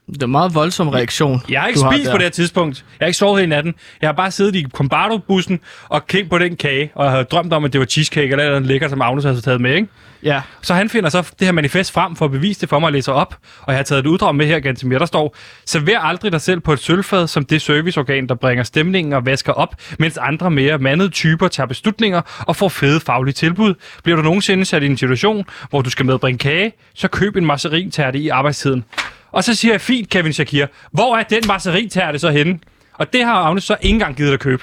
Det 0.06 0.22
er 0.22 0.26
en 0.26 0.32
meget 0.32 0.54
voldsom 0.54 0.88
reaktion. 0.88 1.40
Jeg 1.48 1.60
har 1.60 1.68
ikke 1.68 1.80
spist 1.80 2.04
der. 2.04 2.10
på 2.10 2.16
det 2.16 2.22
her 2.22 2.30
tidspunkt. 2.30 2.84
Jeg 3.00 3.04
har 3.04 3.06
ikke 3.06 3.16
sovet 3.16 3.40
hele 3.40 3.50
natten. 3.50 3.74
Jeg 4.00 4.08
har 4.08 4.12
bare 4.14 4.30
siddet 4.30 4.54
i 4.54 4.66
Combardo-bussen 4.74 5.60
og 5.88 6.06
kigget 6.06 6.30
på 6.30 6.38
den 6.38 6.56
kage, 6.56 6.90
og 6.94 7.04
jeg 7.04 7.12
havde 7.12 7.24
drømt 7.24 7.52
om, 7.52 7.64
at 7.64 7.72
det 7.72 7.78
var 7.78 7.86
cheesecake 7.86 8.30
eller 8.30 8.48
noget 8.48 8.66
lækker, 8.66 8.88
som 8.88 9.02
Agnes 9.02 9.24
havde 9.24 9.40
taget 9.40 9.60
med, 9.60 9.74
ikke? 9.74 9.88
Ja. 10.22 10.40
Så 10.62 10.74
han 10.74 10.88
finder 10.88 11.10
så 11.10 11.32
det 11.38 11.46
her 11.46 11.52
manifest 11.52 11.92
frem 11.92 12.16
for 12.16 12.24
at 12.24 12.30
bevise 12.30 12.60
det 12.60 12.68
for 12.68 12.78
mig 12.78 12.86
og 12.86 12.92
læser 12.92 13.12
op. 13.12 13.36
Og 13.62 13.72
jeg 13.72 13.78
har 13.78 13.82
taget 13.82 14.00
et 14.00 14.06
uddrag 14.06 14.34
med 14.34 14.46
her, 14.46 14.60
Gantemir. 14.60 14.98
Der 14.98 15.06
står, 15.06 15.36
server 15.66 15.98
aldrig 15.98 16.32
dig 16.32 16.40
selv 16.40 16.60
på 16.60 16.72
et 16.72 16.78
sølvfad 16.78 17.26
som 17.26 17.44
det 17.44 17.62
serviceorgan, 17.62 18.26
der 18.26 18.34
bringer 18.34 18.64
stemningen 18.64 19.12
og 19.12 19.26
vasker 19.26 19.52
op, 19.52 19.74
mens 19.98 20.18
andre 20.18 20.50
mere 20.50 20.78
mandede 20.78 21.08
typer 21.08 21.48
tager 21.48 21.66
beslutninger 21.66 22.20
og 22.46 22.56
får 22.56 22.68
fede 22.68 23.00
faglige 23.00 23.34
tilbud. 23.34 23.74
Bliver 24.04 24.16
du 24.16 24.22
nogensinde 24.22 24.64
sat 24.64 24.82
i 24.82 24.86
en 24.86 24.96
situation, 24.96 25.44
hvor 25.70 25.82
du 25.82 25.90
skal 25.90 26.06
medbringe 26.06 26.38
kage, 26.38 26.72
så 26.94 27.08
køb 27.08 27.36
en 27.36 27.46
masserinterte 27.46 28.18
i 28.18 28.28
arbejdstiden. 28.28 28.84
Og 29.32 29.44
så 29.44 29.54
siger 29.54 29.74
jeg, 29.74 29.80
fint 29.80 30.08
Kevin 30.08 30.32
Shakir, 30.32 30.66
hvor 30.92 31.16
er 31.16 31.22
den 31.22 31.42
masserinterte 31.48 32.18
så 32.18 32.30
henne? 32.30 32.58
Og 32.94 33.12
det 33.12 33.24
har 33.24 33.34
Agnes 33.34 33.64
så 33.64 33.76
ikke 33.80 33.94
engang 33.94 34.16
givet 34.16 34.32
at 34.32 34.40
købe. 34.40 34.62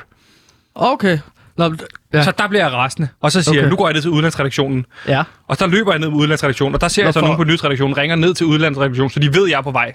Okay. 0.75 1.17
Nå, 1.57 1.75
ja. 2.13 2.23
Så 2.23 2.31
der 2.37 2.47
bliver 2.47 2.63
jeg 2.63 2.73
rasende. 2.73 3.07
Og 3.21 3.31
så 3.31 3.41
siger 3.41 3.51
Okay. 3.51 3.61
jeg, 3.61 3.69
nu 3.69 3.75
går 3.75 3.87
jeg 3.87 3.93
ned 3.93 4.01
til 4.01 4.11
udlandsredaktionen. 4.11 4.85
ja. 5.07 5.23
Og 5.47 5.55
så 5.57 5.67
løber 5.67 5.91
jeg 5.91 5.99
ned 5.99 6.09
med 6.09 6.17
udlandsredaktionen, 6.17 6.75
og 6.75 6.81
der 6.81 6.87
ser 6.87 7.03
jeg 7.03 7.13
så 7.13 7.19
Hvorfor? 7.19 7.27
nogen 7.27 7.37
på 7.37 7.43
nyhedsredaktionen, 7.47 7.97
ringer 7.97 8.15
ned 8.15 8.33
til 8.33 8.45
udlandsredaktionen, 8.45 9.09
så 9.09 9.19
de 9.19 9.33
ved, 9.33 9.47
jeg 9.49 9.57
er 9.57 9.61
på 9.61 9.71
vej. 9.71 9.93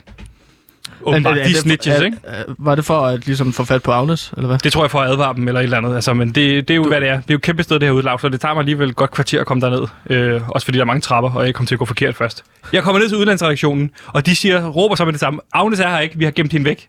Åbenbart, 1.03 1.37
de 1.37 1.55
snitches, 1.55 2.01
ikke? 2.01 2.17
Var 2.59 2.75
det 2.75 2.85
for 2.85 3.07
at 3.07 3.27
ligesom 3.27 3.53
få 3.53 3.65
fat 3.65 3.83
på 3.83 3.93
Agnes, 3.93 4.33
eller 4.37 4.47
hvad? 4.49 4.59
Det 4.59 4.73
tror 4.73 4.85
jeg 4.85 4.91
for 4.91 5.01
at 5.01 5.11
advare 5.11 5.35
dem 5.35 5.49
eller 5.49 5.61
et 5.61 5.65
eller 5.65 5.77
andet. 5.79 5.95
Altså, 5.95 6.15
men 6.15 6.29
det, 6.29 6.69
det 6.69 6.75
er 6.75 6.77
jo, 6.77 6.85
hvad 6.85 7.01
det 7.01 7.09
er. 7.09 7.15
Det 7.17 7.21
er 7.23 7.35
jo 7.35 7.37
et 7.37 7.43
kæmpe 7.43 7.63
sted, 7.63 7.79
det 7.79 7.89
her 7.89 7.93
udlag, 7.93 8.21
så 8.21 8.29
det 8.29 8.41
tager 8.41 8.55
mig 8.55 8.61
alligevel 8.61 8.89
et 8.89 8.97
godt 8.97 9.11
kvarter 9.11 9.41
at 9.41 9.47
komme 9.47 9.61
derned. 9.61 9.87
Øh, 10.11 10.49
også 10.49 10.65
fordi 10.65 10.79
der 10.79 10.83
er 10.85 10.87
mange 10.87 11.01
trapper, 11.01 11.31
og 11.31 11.47
jeg 11.47 11.55
kommer 11.55 11.67
til 11.67 11.75
at 11.75 11.79
gå 11.79 11.85
forkert 11.85 12.17
først. 12.17 12.45
Jeg 12.73 12.83
kommer 12.83 13.01
ned 13.01 13.09
til 13.09 13.19
udlandsredaktionen, 13.19 13.91
og 14.07 14.27
de 14.27 14.37
siger, 14.37 14.67
råber 14.69 14.95
så 14.95 15.05
med 15.05 15.13
det 15.13 15.21
samme. 15.21 15.41
Agnes 15.53 15.81
er 15.81 15.89
her 15.89 15.99
ikke, 15.99 16.19
vi 16.19 16.25
har 16.25 16.31
gemt 16.33 16.53
hende 16.53 16.65
væk. 16.67 16.87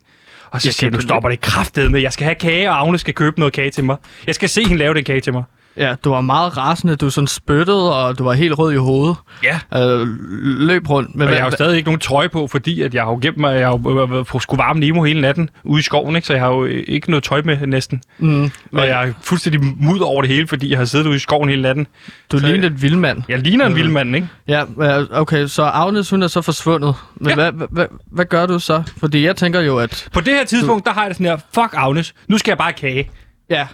Og 0.51 0.61
så 0.61 0.71
siger 0.71 0.87
jeg, 0.87 0.91
nu 0.91 0.97
det- 0.97 1.03
stopper 1.05 1.29
det 1.29 1.41
kraftedet 1.41 1.91
med, 1.91 2.01
jeg 2.01 2.13
skal 2.13 2.23
have 2.25 2.35
kage, 2.35 2.69
og 2.71 2.81
Agnes 2.81 3.01
skal 3.01 3.13
købe 3.13 3.39
noget 3.39 3.53
kage 3.53 3.71
til 3.71 3.83
mig. 3.83 3.95
Jeg 4.27 4.35
skal 4.35 4.49
se 4.49 4.63
hende 4.63 4.77
lave 4.77 4.93
den 4.93 5.03
kage 5.03 5.21
til 5.21 5.33
mig. 5.33 5.43
Ja, 5.77 5.95
du 6.03 6.09
var 6.09 6.21
meget 6.21 6.57
rasende, 6.57 6.95
du 6.95 7.09
sådan 7.09 7.27
spyttede, 7.27 7.95
og 7.95 8.17
du 8.19 8.23
var 8.23 8.33
helt 8.33 8.57
rød 8.59 8.73
i 8.73 8.77
hovedet. 8.77 9.15
Ja. 9.43 9.59
Øh, 9.85 10.07
løb 10.59 10.89
rundt. 10.89 11.15
Men 11.15 11.27
Og 11.27 11.33
jeg 11.33 11.41
har 11.41 11.45
jo 11.49 11.51
stadig 11.55 11.77
ikke 11.77 11.87
nogen 11.87 11.99
trøje 11.99 12.29
på, 12.29 12.47
fordi 12.47 12.81
at 12.81 12.93
jeg 12.93 13.03
har 13.03 13.11
jo 13.11 13.19
gemt 13.21 13.37
mig, 13.37 13.59
jeg 13.59 13.67
har 13.67 13.79
jo 13.85 14.15
øh, 14.19 14.41
skulle 14.41 14.57
varme 14.57 14.79
Nemo 14.79 15.03
hele 15.03 15.21
natten 15.21 15.49
ude 15.63 15.79
i 15.79 15.83
skoven, 15.83 16.15
ikke? 16.15 16.27
så 16.27 16.33
jeg 16.33 16.41
har 16.41 16.49
jo 16.49 16.65
øh, 16.65 16.83
ikke 16.87 17.09
noget 17.09 17.23
tøj 17.23 17.41
med 17.45 17.67
næsten. 17.67 18.01
Mm, 18.19 18.43
Og 18.73 18.87
jeg 18.87 19.07
er 19.07 19.13
fuldstændig 19.21 19.61
mudder 19.79 20.05
over 20.05 20.21
det 20.21 20.31
hele, 20.31 20.47
fordi 20.47 20.69
jeg 20.69 20.77
har 20.77 20.85
siddet 20.85 21.05
ude 21.07 21.15
i 21.15 21.19
skoven 21.19 21.49
hele 21.49 21.61
natten. 21.61 21.87
du 22.31 22.39
så- 22.39 22.45
lignede 22.47 22.67
et 22.67 22.81
vildmand. 22.81 23.21
Jeg 23.29 23.39
ligner 23.39 23.65
en 23.65 23.71
Øh. 23.71 23.77
vild 23.77 23.89
mand, 23.89 24.15
ikke? 24.15 24.27
Ja, 24.47 24.63
okay, 25.11 25.47
så 25.47 25.63
Agnes, 25.63 26.09
hun 26.09 26.23
er 26.23 26.27
så 26.27 26.41
forsvundet. 26.41 26.95
Men 27.15 27.29
Ja. 27.29 27.35
hvad, 27.35 27.67
hvad, 27.71 27.85
hvad, 28.11 28.25
gør 28.25 28.45
du 28.45 28.59
så? 28.59 28.83
Fordi 28.97 29.25
jeg 29.25 29.35
tænker 29.35 29.61
jo, 29.61 29.77
at... 29.77 30.07
På 30.13 30.19
det 30.21 30.33
her 30.33 30.45
tidspunkt, 30.45 30.85
der 30.85 30.91
har 30.93 31.01
jeg 31.01 31.09
det 31.09 31.17
sådan 31.17 31.25
her, 31.31 31.37
fuck 31.53 31.73
Agnes, 31.73 32.13
nu 32.27 32.37
skal 32.37 32.51
jeg 32.51 32.57
bare 32.57 32.73
kage. 32.73 33.09
Ja, 33.49 33.67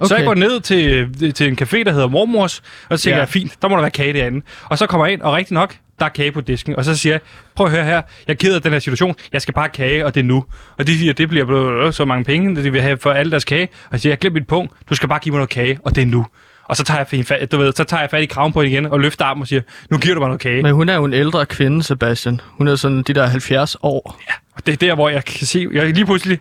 Okay. 0.00 0.08
Så 0.08 0.16
jeg 0.16 0.24
går 0.24 0.34
ned 0.34 0.60
til, 0.60 1.32
til 1.32 1.48
en 1.48 1.58
café, 1.62 1.82
der 1.84 1.92
hedder 1.92 2.08
Mormors, 2.08 2.62
og 2.88 2.98
så 2.98 3.02
tænker 3.04 3.16
Ja. 3.16 3.16
ja. 3.16 3.20
jeg, 3.20 3.28
fint, 3.28 3.62
der 3.62 3.68
må 3.68 3.74
der 3.74 3.80
være 3.82 3.90
kage 3.90 4.12
derinde. 4.12 4.42
Og 4.64 4.78
så 4.78 4.86
kommer 4.86 5.06
jeg 5.06 5.12
ind, 5.12 5.22
og 5.22 5.32
rigtig 5.34 5.54
nok, 5.54 5.76
der 5.98 6.04
er 6.04 6.08
kage 6.08 6.32
på 6.32 6.40
disken. 6.40 6.76
Og 6.76 6.84
så 6.84 6.96
siger 6.96 7.12
jeg, 7.12 7.20
prøv 7.54 7.66
at 7.66 7.72
høre 7.72 7.84
her, 7.84 7.92
jeg 7.94 8.02
er 8.28 8.34
ked 8.34 8.54
af 8.54 8.62
den 8.62 8.72
her 8.72 8.78
situation, 8.78 9.14
jeg 9.32 9.42
skal 9.42 9.54
bare 9.54 9.62
have 9.64 9.88
kage, 9.88 10.06
og 10.06 10.14
det 10.14 10.20
er 10.20 10.24
nu. 10.24 10.44
Og 10.78 10.86
de 10.86 10.98
siger, 10.98 11.12
det 11.12 11.28
bliver 11.28 11.90
så 11.90 12.04
mange 12.04 12.24
penge, 12.24 12.62
de 12.62 12.72
vil 12.72 12.82
have 12.82 12.98
for 12.98 13.10
alle 13.12 13.30
deres 13.30 13.44
kage. 13.44 13.68
Og 13.84 13.88
jeg 13.92 14.00
siger, 14.00 14.10
jeg 14.10 14.18
glemte 14.18 14.40
mit 14.40 14.46
punkt, 14.48 14.72
du 14.90 14.94
skal 14.94 15.08
bare 15.08 15.18
give 15.18 15.32
mig 15.32 15.38
noget 15.38 15.50
kage, 15.50 15.78
og 15.84 15.94
det 15.96 16.02
er 16.02 16.06
nu. 16.06 16.26
Og 16.68 16.76
så 16.76 16.84
tager 16.84 17.04
jeg, 17.12 17.26
fat, 17.26 17.52
du 17.52 17.58
ved, 17.58 17.72
så 17.72 17.84
tager 17.84 18.00
jeg 18.00 18.10
fat 18.10 18.22
i 18.22 18.26
kraven 18.26 18.52
på 18.52 18.60
hende 18.62 18.72
igen, 18.72 18.86
og 18.86 19.00
løfter 19.00 19.24
armen 19.24 19.42
og 19.42 19.48
siger, 19.48 19.60
nu 19.90 19.98
giver 19.98 20.14
du 20.14 20.20
mig 20.20 20.28
noget 20.28 20.40
kage. 20.40 20.62
Men 20.62 20.72
hun 20.72 20.88
er 20.88 20.94
jo 20.94 21.04
en 21.04 21.12
ældre 21.12 21.46
kvinde, 21.46 21.82
Sebastian. 21.82 22.40
Hun 22.46 22.68
er 22.68 22.76
sådan 22.76 23.02
de 23.02 23.12
der 23.12 23.26
70 23.26 23.76
år. 23.82 24.20
Og 24.54 24.66
det 24.66 24.72
er 24.72 24.76
der, 24.76 24.94
hvor 24.94 25.08
jeg 25.08 25.24
kan 25.24 25.46
se, 25.46 25.66
jeg 25.72 25.86
lige 25.92 26.04
pludselig, 26.06 26.38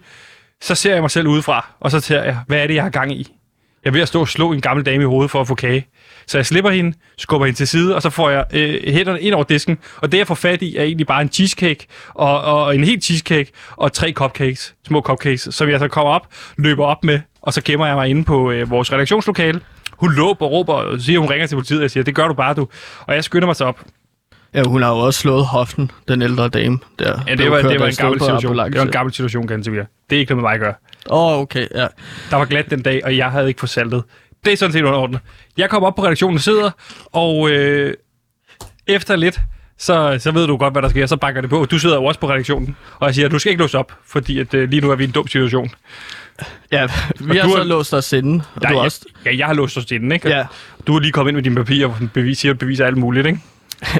så 0.61 0.75
ser 0.75 0.93
jeg 0.93 1.01
mig 1.01 1.11
selv 1.11 1.27
udefra, 1.27 1.67
og 1.79 1.91
så 1.91 1.99
ser 1.99 2.23
jeg, 2.23 2.37
hvad 2.47 2.57
er 2.63 2.67
det, 2.67 2.75
jeg 2.75 2.83
har 2.83 2.89
gang 2.89 3.11
i? 3.19 3.34
Jeg 3.85 3.89
er 3.89 3.93
ved 3.93 4.01
at 4.01 4.07
stå 4.07 4.21
og 4.21 4.27
slå 4.27 4.51
en 4.51 4.61
gammel 4.61 4.85
dame 4.85 5.03
i 5.03 5.05
hovedet 5.05 5.31
for 5.31 5.41
at 5.41 5.47
få 5.47 5.55
kage. 5.55 5.87
Så 6.27 6.37
jeg 6.37 6.45
slipper 6.45 6.71
hende, 6.71 6.97
skubber 7.17 7.45
hende 7.45 7.59
til 7.59 7.67
side, 7.67 7.95
og 7.95 8.01
så 8.01 8.09
får 8.09 8.29
jeg 8.29 8.45
øh, 8.53 8.93
hænderne 8.93 9.21
ind 9.21 9.33
over 9.33 9.43
disken. 9.43 9.77
Og 9.97 10.11
det, 10.11 10.17
jeg 10.17 10.27
får 10.27 10.35
fat 10.35 10.61
i, 10.61 10.75
er 10.75 10.83
egentlig 10.83 11.07
bare 11.07 11.21
en 11.21 11.29
cheesecake, 11.29 11.87
og, 12.13 12.41
og 12.41 12.75
en 12.75 12.83
helt 12.83 13.03
cheesecake, 13.03 13.51
og 13.71 13.93
tre 13.93 14.11
cupcakes, 14.11 14.75
små 14.87 15.01
cupcakes, 15.01 15.47
som 15.51 15.69
jeg 15.69 15.79
så 15.79 15.87
kommer 15.87 16.11
op, 16.13 16.27
løber 16.57 16.85
op 16.85 17.03
med, 17.03 17.19
og 17.41 17.53
så 17.53 17.61
gemmer 17.61 17.85
jeg 17.85 17.95
mig 17.95 18.09
inde 18.09 18.23
på 18.23 18.51
øh, 18.51 18.69
vores 18.69 18.93
redaktionslokale. 18.93 19.61
Hun 19.91 20.13
låber 20.13 20.45
og 20.45 20.51
råber, 20.51 20.73
og 20.73 21.01
siger, 21.01 21.19
hun 21.19 21.29
ringer 21.29 21.47
til 21.47 21.55
politiet, 21.55 21.79
og 21.79 21.83
jeg 21.83 21.91
siger, 21.91 22.03
det 22.03 22.15
gør 22.15 22.27
du 22.27 22.33
bare, 22.33 22.53
du. 22.53 22.67
Og 22.99 23.15
jeg 23.15 23.23
skynder 23.23 23.45
mig 23.45 23.55
så 23.55 23.65
op. 23.65 23.79
Ja, 24.53 24.63
hun 24.63 24.81
har 24.81 24.89
jo 24.89 24.97
også 24.97 25.19
slået 25.19 25.45
hoften, 25.45 25.91
den 26.07 26.21
ældre 26.21 26.49
dame 26.49 26.79
der. 26.99 27.19
Ja, 27.27 27.35
det 27.35 27.51
var, 27.51 27.61
kørt 27.61 27.71
det 27.71 27.79
var 27.79 27.87
en 27.87 27.95
gammel 27.95 28.19
situation. 28.19 28.57
Det 28.57 28.75
var 28.75 28.81
en 28.81 28.91
gammel 28.91 29.13
situation, 29.13 29.47
kan 29.47 29.63
jeg 29.65 29.85
Det 30.09 30.15
er 30.15 30.19
ikke 30.19 30.31
noget 30.33 30.43
med 30.43 30.49
mig 30.49 30.53
at 30.53 30.59
gøre. 30.59 30.73
Åh, 31.09 31.33
oh, 31.33 31.39
okay, 31.41 31.67
ja. 31.75 31.87
Der 32.29 32.35
var 32.37 32.45
glat 32.45 32.69
den 32.69 32.81
dag, 32.81 33.01
og 33.05 33.17
jeg 33.17 33.31
havde 33.31 33.47
ikke 33.47 33.59
fået 33.59 33.69
saltet. 33.69 34.03
Det 34.45 34.53
er 34.53 34.57
sådan 34.57 34.73
set 34.73 34.83
underordnet. 34.83 35.19
Jeg 35.57 35.69
kommer 35.69 35.87
op 35.87 35.95
på 35.95 36.03
redaktionen, 36.03 36.39
sidder, 36.39 36.71
og 37.11 37.49
øh, 37.49 37.93
efter 38.87 39.15
lidt, 39.15 39.39
så, 39.77 40.17
så 40.19 40.31
ved 40.31 40.47
du 40.47 40.57
godt, 40.57 40.73
hvad 40.73 40.81
der 40.81 40.89
sker. 40.89 41.05
Så 41.05 41.17
banker 41.17 41.41
det 41.41 41.49
på. 41.49 41.65
Du 41.65 41.79
sidder 41.79 41.95
jo 41.95 42.03
også 42.05 42.19
på 42.19 42.29
redaktionen, 42.29 42.75
og 42.99 43.07
jeg 43.07 43.15
siger, 43.15 43.27
du 43.27 43.39
skal 43.39 43.49
ikke 43.49 43.61
låse 43.63 43.77
op, 43.77 43.91
fordi 44.05 44.39
at, 44.39 44.53
øh, 44.53 44.69
lige 44.69 44.81
nu 44.81 44.91
er 44.91 44.95
vi 44.95 45.03
i 45.03 45.07
en 45.07 45.11
dum 45.13 45.27
situation. 45.27 45.69
Ja, 46.71 46.87
vi 47.19 47.37
har 47.37 47.49
så 47.49 47.57
har- 47.57 47.63
låst 47.63 47.93
os 47.93 48.13
inde. 48.13 48.43
Og 48.55 48.61
Nej, 48.61 48.69
du 48.71 48.75
har 48.75 48.81
jeg, 48.81 48.85
også... 48.85 49.05
ja, 49.25 49.37
jeg 49.37 49.45
har 49.47 49.53
låst 49.53 49.77
os 49.77 49.91
inden, 49.91 50.11
ikke? 50.11 50.29
Ja, 50.29 50.45
Du 50.87 50.95
er 50.95 50.99
lige 50.99 51.11
kommet 51.11 51.29
ind 51.29 51.35
med 51.35 51.43
dine 51.43 51.55
papirer, 51.55 51.87
og 51.87 51.95
bevis, 52.13 52.37
siger, 52.37 52.53
beviser 52.53 52.85
alt 52.85 52.97
muligt, 52.97 53.25
ikke? 53.27 53.39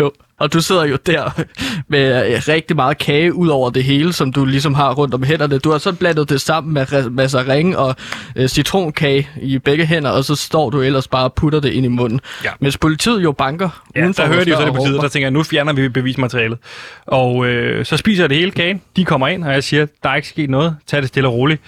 jo. 0.00 0.12
Og 0.38 0.52
du 0.52 0.60
sidder 0.60 0.84
jo 0.84 0.98
der 1.06 1.40
med 1.88 2.32
øh, 2.34 2.40
rigtig 2.48 2.76
meget 2.76 2.98
kage 2.98 3.34
ud 3.34 3.48
over 3.48 3.70
det 3.70 3.84
hele, 3.84 4.12
som 4.12 4.32
du 4.32 4.44
ligesom 4.44 4.74
har 4.74 4.94
rundt 4.94 5.14
om 5.14 5.22
hænderne. 5.22 5.58
Du 5.58 5.70
har 5.70 5.78
så 5.78 5.92
blandet 5.92 6.28
det 6.30 6.40
sammen 6.40 6.74
med 6.74 7.10
masser 7.10 7.48
ring 7.48 7.76
og 7.76 7.96
øh, 8.36 8.48
citronkage 8.48 9.28
i 9.42 9.58
begge 9.58 9.86
hænder, 9.86 10.10
og 10.10 10.24
så 10.24 10.34
står 10.34 10.70
du 10.70 10.80
ellers 10.82 11.08
bare 11.08 11.24
og 11.24 11.32
putter 11.34 11.60
det 11.60 11.72
ind 11.72 11.86
i 11.86 11.88
munden. 11.88 12.20
Ja. 12.44 12.50
Mens 12.60 12.78
politiet 12.78 13.22
jo 13.22 13.32
banker 13.32 13.82
Ja, 13.96 14.02
udenfor 14.02 14.22
der 14.22 14.30
hører 14.32 14.44
de 14.44 14.50
jo 14.50 14.56
så 14.56 14.62
det 14.64 14.78
råber. 14.78 15.00
der 15.00 15.08
tænker 15.08 15.26
jeg, 15.26 15.30
nu 15.32 15.42
fjerner 15.42 15.72
vi 15.72 15.88
bevismaterialet. 15.88 16.58
Og 17.06 17.46
øh, 17.46 17.84
så 17.84 17.96
spiser 17.96 18.22
jeg 18.22 18.30
det 18.30 18.38
hele 18.38 18.50
kagen. 18.50 18.80
De 18.96 19.04
kommer 19.04 19.28
ind, 19.28 19.44
og 19.44 19.52
jeg 19.52 19.64
siger, 19.64 19.86
der 20.02 20.08
er 20.08 20.14
ikke 20.14 20.28
sket 20.28 20.50
noget. 20.50 20.76
Tag 20.86 21.00
det 21.00 21.08
stille 21.08 21.28
og 21.28 21.34
roligt. 21.34 21.62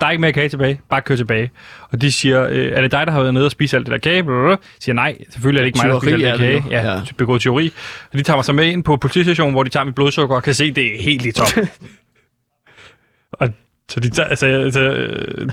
Der 0.00 0.06
er 0.06 0.10
ikke 0.10 0.20
mere 0.20 0.32
kage 0.32 0.48
tilbage. 0.48 0.80
Bare 0.90 1.00
kør 1.02 1.16
tilbage. 1.16 1.50
Og 1.92 2.00
de 2.00 2.12
siger, 2.12 2.46
øh, 2.50 2.72
er 2.72 2.80
det 2.80 2.92
dig, 2.92 3.06
der 3.06 3.12
har 3.12 3.20
været 3.20 3.34
nede 3.34 3.44
og 3.44 3.50
spise 3.50 3.76
alt 3.76 3.86
det 3.86 3.92
der 3.92 3.98
kage? 3.98 4.22
Blablabla. 4.22 4.56
Siger, 4.80 4.94
nej, 4.94 5.16
selvfølgelig 5.30 5.58
er 5.60 5.62
det 5.62 5.66
ikke 5.66 5.78
mig, 5.84 5.88
der 5.92 6.00
spiser 6.00 6.32
alt 6.32 6.40
det 6.40 6.62
kage. 6.62 6.64
Ja, 6.70 6.92
Ja. 6.94 7.00
begået 7.18 7.42
teori. 7.42 7.72
Og 8.12 8.18
de 8.18 8.22
tager 8.22 8.36
mig 8.36 8.44
så 8.44 8.52
med 8.52 8.64
ind 8.66 8.84
på 8.84 8.96
politistationen, 8.96 9.52
hvor 9.54 9.62
de 9.62 9.68
tager 9.70 9.84
mit 9.84 9.94
blodsukker 9.94 10.36
og 10.36 10.42
kan 10.42 10.54
se, 10.54 10.70
det 10.72 10.96
er 10.98 11.02
helt 11.02 11.26
i 11.26 11.32
top. 11.32 11.48
og 13.32 13.48
så, 13.90 14.00
de 14.00 14.10
tager, 14.10 14.28
altså, 14.28 14.46
altså, 14.46 14.80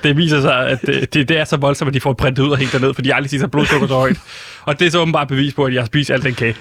det 0.03 0.17
viser 0.17 0.41
sig, 0.41 0.67
at 0.69 0.81
det, 0.81 1.13
det, 1.29 1.31
er 1.31 1.43
så 1.43 1.57
voldsomt, 1.57 1.87
at 1.87 1.93
de 1.93 2.01
får 2.01 2.13
printet 2.13 2.43
ud 2.43 2.49
og 2.49 2.57
helt 2.57 2.71
derned, 2.73 2.93
for 2.93 3.01
de 3.01 3.15
aldrig 3.15 3.29
set 3.29 3.39
sig 3.39 3.51
blodsukker 3.51 3.87
så 3.87 3.93
højt. 3.93 4.17
Og 4.65 4.79
det 4.79 4.87
er 4.87 4.91
så 4.91 4.99
åbenbart 4.99 5.27
bevis 5.27 5.53
på, 5.53 5.65
at 5.65 5.73
jeg 5.73 5.81
har 5.81 5.85
spist 5.85 6.11
al 6.11 6.23
den 6.23 6.33
kage. 6.33 6.55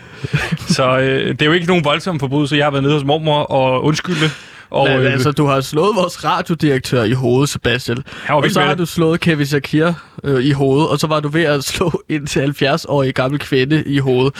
Så 0.59 0.99
øh, 0.99 1.28
det 1.28 1.43
er 1.43 1.47
jo 1.47 1.53
ikke 1.53 1.66
nogen 1.66 1.85
voldsom 1.85 2.20
forbrydelse. 2.20 2.57
Jeg 2.57 2.66
har 2.66 2.70
været 2.70 2.83
nede 2.83 2.95
hos 2.95 3.05
mormor 3.05 3.39
og 3.43 3.85
undskylde. 3.85 4.30
Og, 4.72 4.88
Men, 4.88 5.00
øh, 5.00 5.12
altså, 5.12 5.32
du 5.32 5.46
har 5.46 5.60
slået 5.60 5.96
vores 5.96 6.24
radiodirektør 6.24 7.02
i 7.02 7.12
hovedet, 7.12 7.48
Sebastian. 7.48 7.98
og 8.28 8.50
så 8.50 8.60
har 8.60 8.74
du 8.74 8.86
slået 8.86 9.20
Kevin 9.20 9.46
Shakir 9.46 9.92
øh, 10.24 10.44
i 10.44 10.50
hovedet, 10.50 10.88
og 10.88 10.98
så 10.98 11.06
var 11.06 11.20
du 11.20 11.28
ved 11.28 11.44
at 11.44 11.64
slå 11.64 12.02
en 12.08 12.26
til 12.26 12.54
70-årig 12.62 13.14
gammel 13.14 13.40
kvinde 13.40 13.84
i 13.86 13.98
hovedet. 13.98 14.34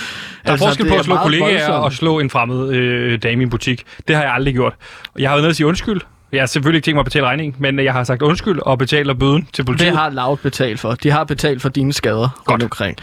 der 0.47 0.53
er 0.53 0.57
forskel 0.57 0.89
på 0.89 0.95
at 0.95 1.05
slå 1.05 1.17
kollegaer 1.17 1.51
voldsomt. 1.51 1.85
og 1.85 1.93
slå 1.93 2.19
en 2.19 2.31
fremmed 2.31 2.69
øh, 2.69 3.23
dame 3.23 3.43
i 3.43 3.45
en 3.45 3.51
butik. 3.51 3.85
Det 4.09 4.17
har 4.17 4.23
jeg 4.23 4.33
aldrig 4.33 4.55
gjort. 4.55 4.75
Jeg 5.19 5.31
har 5.31 5.37
været 5.37 5.43
nede 5.43 5.51
og 5.51 5.57
sige 5.57 5.67
undskyld. 5.67 6.01
Jeg 6.33 6.41
har 6.43 6.47
selvfølgelig 6.47 6.79
ikke 6.79 6.85
tænkt 6.85 6.97
mig 6.97 7.01
at 7.01 7.05
betale 7.05 7.27
regningen, 7.27 7.57
men 7.59 7.79
jeg 7.79 7.93
har 7.93 8.05
sagt 8.05 8.23
undskyld 8.23 8.59
og 8.59 8.79
betaler 8.79 9.15
bøden 9.15 9.49
til 9.53 9.65
politiet. 9.65 9.87
Det 9.91 9.99
har 9.99 10.11
Loud 10.11 10.37
betalt 10.37 10.81
for. 10.81 10.95
De 10.95 11.11
har 11.11 11.25
betalt 11.25 11.63
for 11.63 11.69
dine 11.69 11.93
skader 11.93 12.43
rundt 12.51 12.63
omkring. 12.63 12.97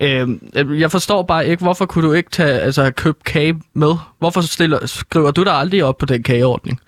Øhm, 0.00 0.40
jeg 0.54 0.90
forstår 0.90 1.22
bare 1.22 1.46
ikke, 1.46 1.62
hvorfor 1.62 1.86
kunne 1.86 2.08
du 2.08 2.12
ikke 2.12 2.30
tage, 2.30 2.60
altså, 2.60 2.90
købt 2.90 3.24
kage 3.24 3.62
med? 3.74 3.94
Hvorfor 4.18 4.40
stiller, 4.40 4.86
skriver 4.86 5.30
du 5.30 5.42
dig 5.42 5.52
aldrig 5.52 5.84
op 5.84 5.98
på 5.98 6.06
den 6.06 6.22
kageordning? 6.22 6.80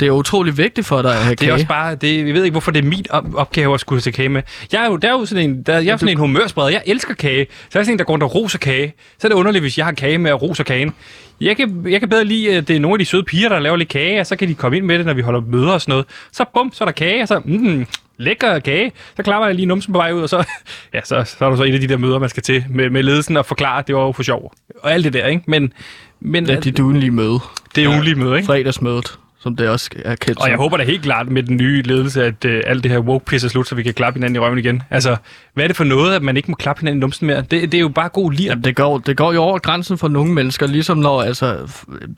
Det 0.00 0.08
er 0.08 0.12
utrolig 0.12 0.58
vigtigt 0.58 0.86
for 0.86 1.02
dig 1.02 1.10
at 1.10 1.22
have 1.22 1.30
Det 1.30 1.38
kage. 1.38 1.48
er 1.48 1.52
også 1.54 1.66
bare, 1.66 1.94
det, 1.94 2.26
jeg 2.26 2.34
ved 2.34 2.44
ikke, 2.44 2.52
hvorfor 2.52 2.70
det 2.70 2.84
er 2.84 2.88
min 2.88 3.04
op- 3.10 3.34
opgave 3.34 3.74
at 3.74 3.80
skulle 3.80 4.00
til 4.02 4.12
kage 4.12 4.28
med. 4.28 4.42
Jeg 4.72 4.82
er 4.84 4.86
jo, 4.86 4.96
der 4.96 5.08
er 5.08 5.12
jo 5.12 5.24
sådan 5.26 5.50
en, 5.50 5.62
der, 5.62 5.78
jeg 5.78 5.92
er 5.92 5.96
sådan 5.96 6.12
en 6.12 6.18
humørspreder. 6.18 6.68
Jeg 6.68 6.82
elsker 6.86 7.14
kage. 7.14 7.46
Så 7.70 7.78
er 7.78 7.80
jeg 7.80 7.84
sådan 7.86 7.94
en, 7.94 7.98
der 7.98 8.04
går 8.04 8.12
rundt 8.12 8.22
og 8.24 8.34
roser 8.34 8.58
kage. 8.58 8.94
Så 9.18 9.26
er 9.26 9.28
det 9.28 9.36
underligt, 9.36 9.62
hvis 9.62 9.78
jeg 9.78 9.86
har 9.86 9.92
kage 9.92 10.18
med 10.18 10.32
og 10.32 10.42
roser 10.42 10.64
kagen. 10.64 10.94
Jeg 11.40 11.56
kan, 11.56 11.84
jeg 11.88 12.00
kan 12.00 12.08
bedre 12.08 12.24
lide, 12.24 12.56
at 12.56 12.68
det 12.68 12.76
er 12.76 12.80
nogle 12.80 12.94
af 12.94 12.98
de 12.98 13.04
søde 13.04 13.22
piger, 13.24 13.48
der 13.48 13.58
laver 13.58 13.76
lidt 13.76 13.88
kage, 13.88 14.20
og 14.20 14.26
så 14.26 14.36
kan 14.36 14.48
de 14.48 14.54
komme 14.54 14.76
ind 14.76 14.86
med 14.86 14.98
det, 14.98 15.06
når 15.06 15.14
vi 15.14 15.22
holder 15.22 15.40
møder 15.40 15.70
og 15.72 15.80
sådan 15.80 15.92
noget. 15.92 16.06
Så 16.32 16.44
bum, 16.54 16.72
så 16.72 16.84
er 16.84 16.86
der 16.86 16.92
kage, 16.92 17.22
og 17.22 17.28
så, 17.28 17.40
mm, 17.44 17.86
lækker 18.18 18.58
kage. 18.58 18.92
Så 19.16 19.22
klapper 19.22 19.46
jeg 19.46 19.54
lige 19.56 19.66
numsen 19.66 19.92
på 19.92 19.98
vej 19.98 20.12
ud, 20.12 20.22
og 20.22 20.28
så, 20.28 20.44
ja, 20.94 21.00
så, 21.04 21.24
så 21.38 21.44
er 21.44 21.48
der 21.50 21.56
så 21.56 21.62
et 21.62 21.74
af 21.74 21.80
de 21.80 21.86
der 21.88 21.96
møder, 21.96 22.18
man 22.18 22.28
skal 22.28 22.42
til 22.42 22.64
med, 22.70 22.90
med 22.90 23.02
ledelsen 23.02 23.36
og 23.36 23.46
forklare, 23.46 23.78
at 23.78 23.86
det 23.86 23.94
var 23.94 24.02
jo 24.02 24.12
for 24.12 24.22
sjov. 24.22 24.52
Og 24.82 24.92
alt 24.92 25.04
det 25.04 25.12
der, 25.12 25.26
ikke? 25.26 25.42
Men, 25.46 25.72
men 26.20 26.46
Det 26.46 26.78
er 26.78 26.82
ugenlige 26.82 27.10
møde. 27.10 27.38
det 27.74 27.80
er 27.80 27.84
jo 27.84 27.90
ugenlige 27.90 28.14
møde, 28.14 28.36
ikke? 28.36 28.46
Fredagsmødet, 28.46 29.18
som 29.42 29.56
det 29.56 29.68
også 29.68 29.90
er 30.04 30.14
kendt 30.14 30.38
Og 30.40 30.48
jeg 30.48 30.56
håber 30.56 30.76
da 30.76 30.84
helt 30.84 31.02
klart 31.02 31.28
med 31.28 31.42
den 31.42 31.56
nye 31.56 31.82
ledelse, 31.82 32.24
at 32.24 32.44
øh, 32.44 32.62
alt 32.66 32.82
det 32.82 32.90
her 32.90 32.98
woke-pis 32.98 33.44
er 33.44 33.48
slut, 33.48 33.68
så 33.68 33.74
vi 33.74 33.82
kan 33.82 33.94
klappe 33.94 34.18
hinanden 34.18 34.36
i 34.36 34.38
røven 34.38 34.58
igen. 34.58 34.82
Altså, 34.90 35.16
hvad 35.54 35.64
er 35.64 35.68
det 35.68 35.76
for 35.76 35.84
noget, 35.84 36.14
at 36.14 36.22
man 36.22 36.36
ikke 36.36 36.50
må 36.50 36.54
klappe 36.54 36.80
hinanden 36.80 36.98
i 36.98 37.00
numsen 37.00 37.26
mere? 37.26 37.36
Det, 37.36 37.50
det 37.50 37.74
er 37.74 37.80
jo 37.80 37.88
bare 37.88 38.08
god 38.08 38.32
lir. 38.32 38.46
Jamen, 38.46 38.64
det 38.64 38.76
går, 38.76 38.98
det 38.98 39.16
går 39.16 39.32
jo 39.32 39.42
over 39.42 39.58
grænsen 39.58 39.98
for 39.98 40.08
nogle 40.08 40.32
mennesker, 40.32 40.66
ligesom 40.66 40.98
når, 40.98 41.22
altså, 41.22 41.58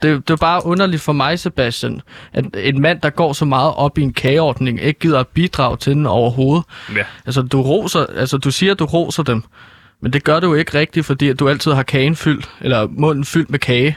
det, 0.03 0.29
det 0.29 0.31
er 0.31 0.37
bare 0.37 0.67
underligt 0.67 1.03
for 1.03 1.13
mig, 1.13 1.39
Sebastian, 1.39 2.01
at 2.33 2.45
en 2.55 2.81
mand, 2.81 3.01
der 3.01 3.11
går 3.11 3.33
så 3.33 3.45
meget 3.45 3.75
op 3.75 3.99
i 3.99 4.03
en 4.03 4.13
kageordning, 4.13 4.83
ikke 4.83 5.01
gider 5.01 5.21
at 5.21 5.29
bidrage 5.29 5.77
til 5.77 5.93
den 5.93 6.07
overhovedet. 6.07 6.65
Ja. 6.97 7.03
Altså, 7.27 7.43
du, 7.43 7.63
roser, 7.63 8.07
altså, 8.17 8.37
du 8.37 8.51
siger, 8.51 8.73
at 8.73 8.79
du 8.79 8.85
roser 8.85 9.23
dem, 9.23 9.43
men 10.01 10.13
det 10.13 10.25
gør 10.25 10.41
du 10.41 10.47
jo 10.47 10.55
ikke 10.55 10.79
rigtigt, 10.79 11.07
fordi 11.07 11.33
du 11.33 11.49
altid 11.49 11.73
har 11.73 11.83
kagen 11.83 12.17
fyldt, 12.17 12.51
eller 12.61 12.87
munden 12.91 13.25
fyldt 13.25 13.51
med 13.51 13.59
kage. 13.59 13.97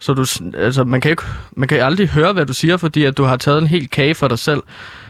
Så 0.00 0.14
du, 0.14 0.26
altså, 0.58 0.84
man, 0.84 1.00
kan 1.00 1.10
ikke, 1.10 1.22
man 1.56 1.68
kan 1.68 1.80
aldrig 1.80 2.08
høre, 2.08 2.32
hvad 2.32 2.46
du 2.46 2.52
siger, 2.54 2.76
fordi 2.76 3.04
at 3.04 3.16
du 3.16 3.24
har 3.24 3.36
taget 3.36 3.58
en 3.58 3.66
hel 3.66 3.90
kage 3.90 4.14
for 4.14 4.28
dig 4.28 4.38
selv. 4.38 4.62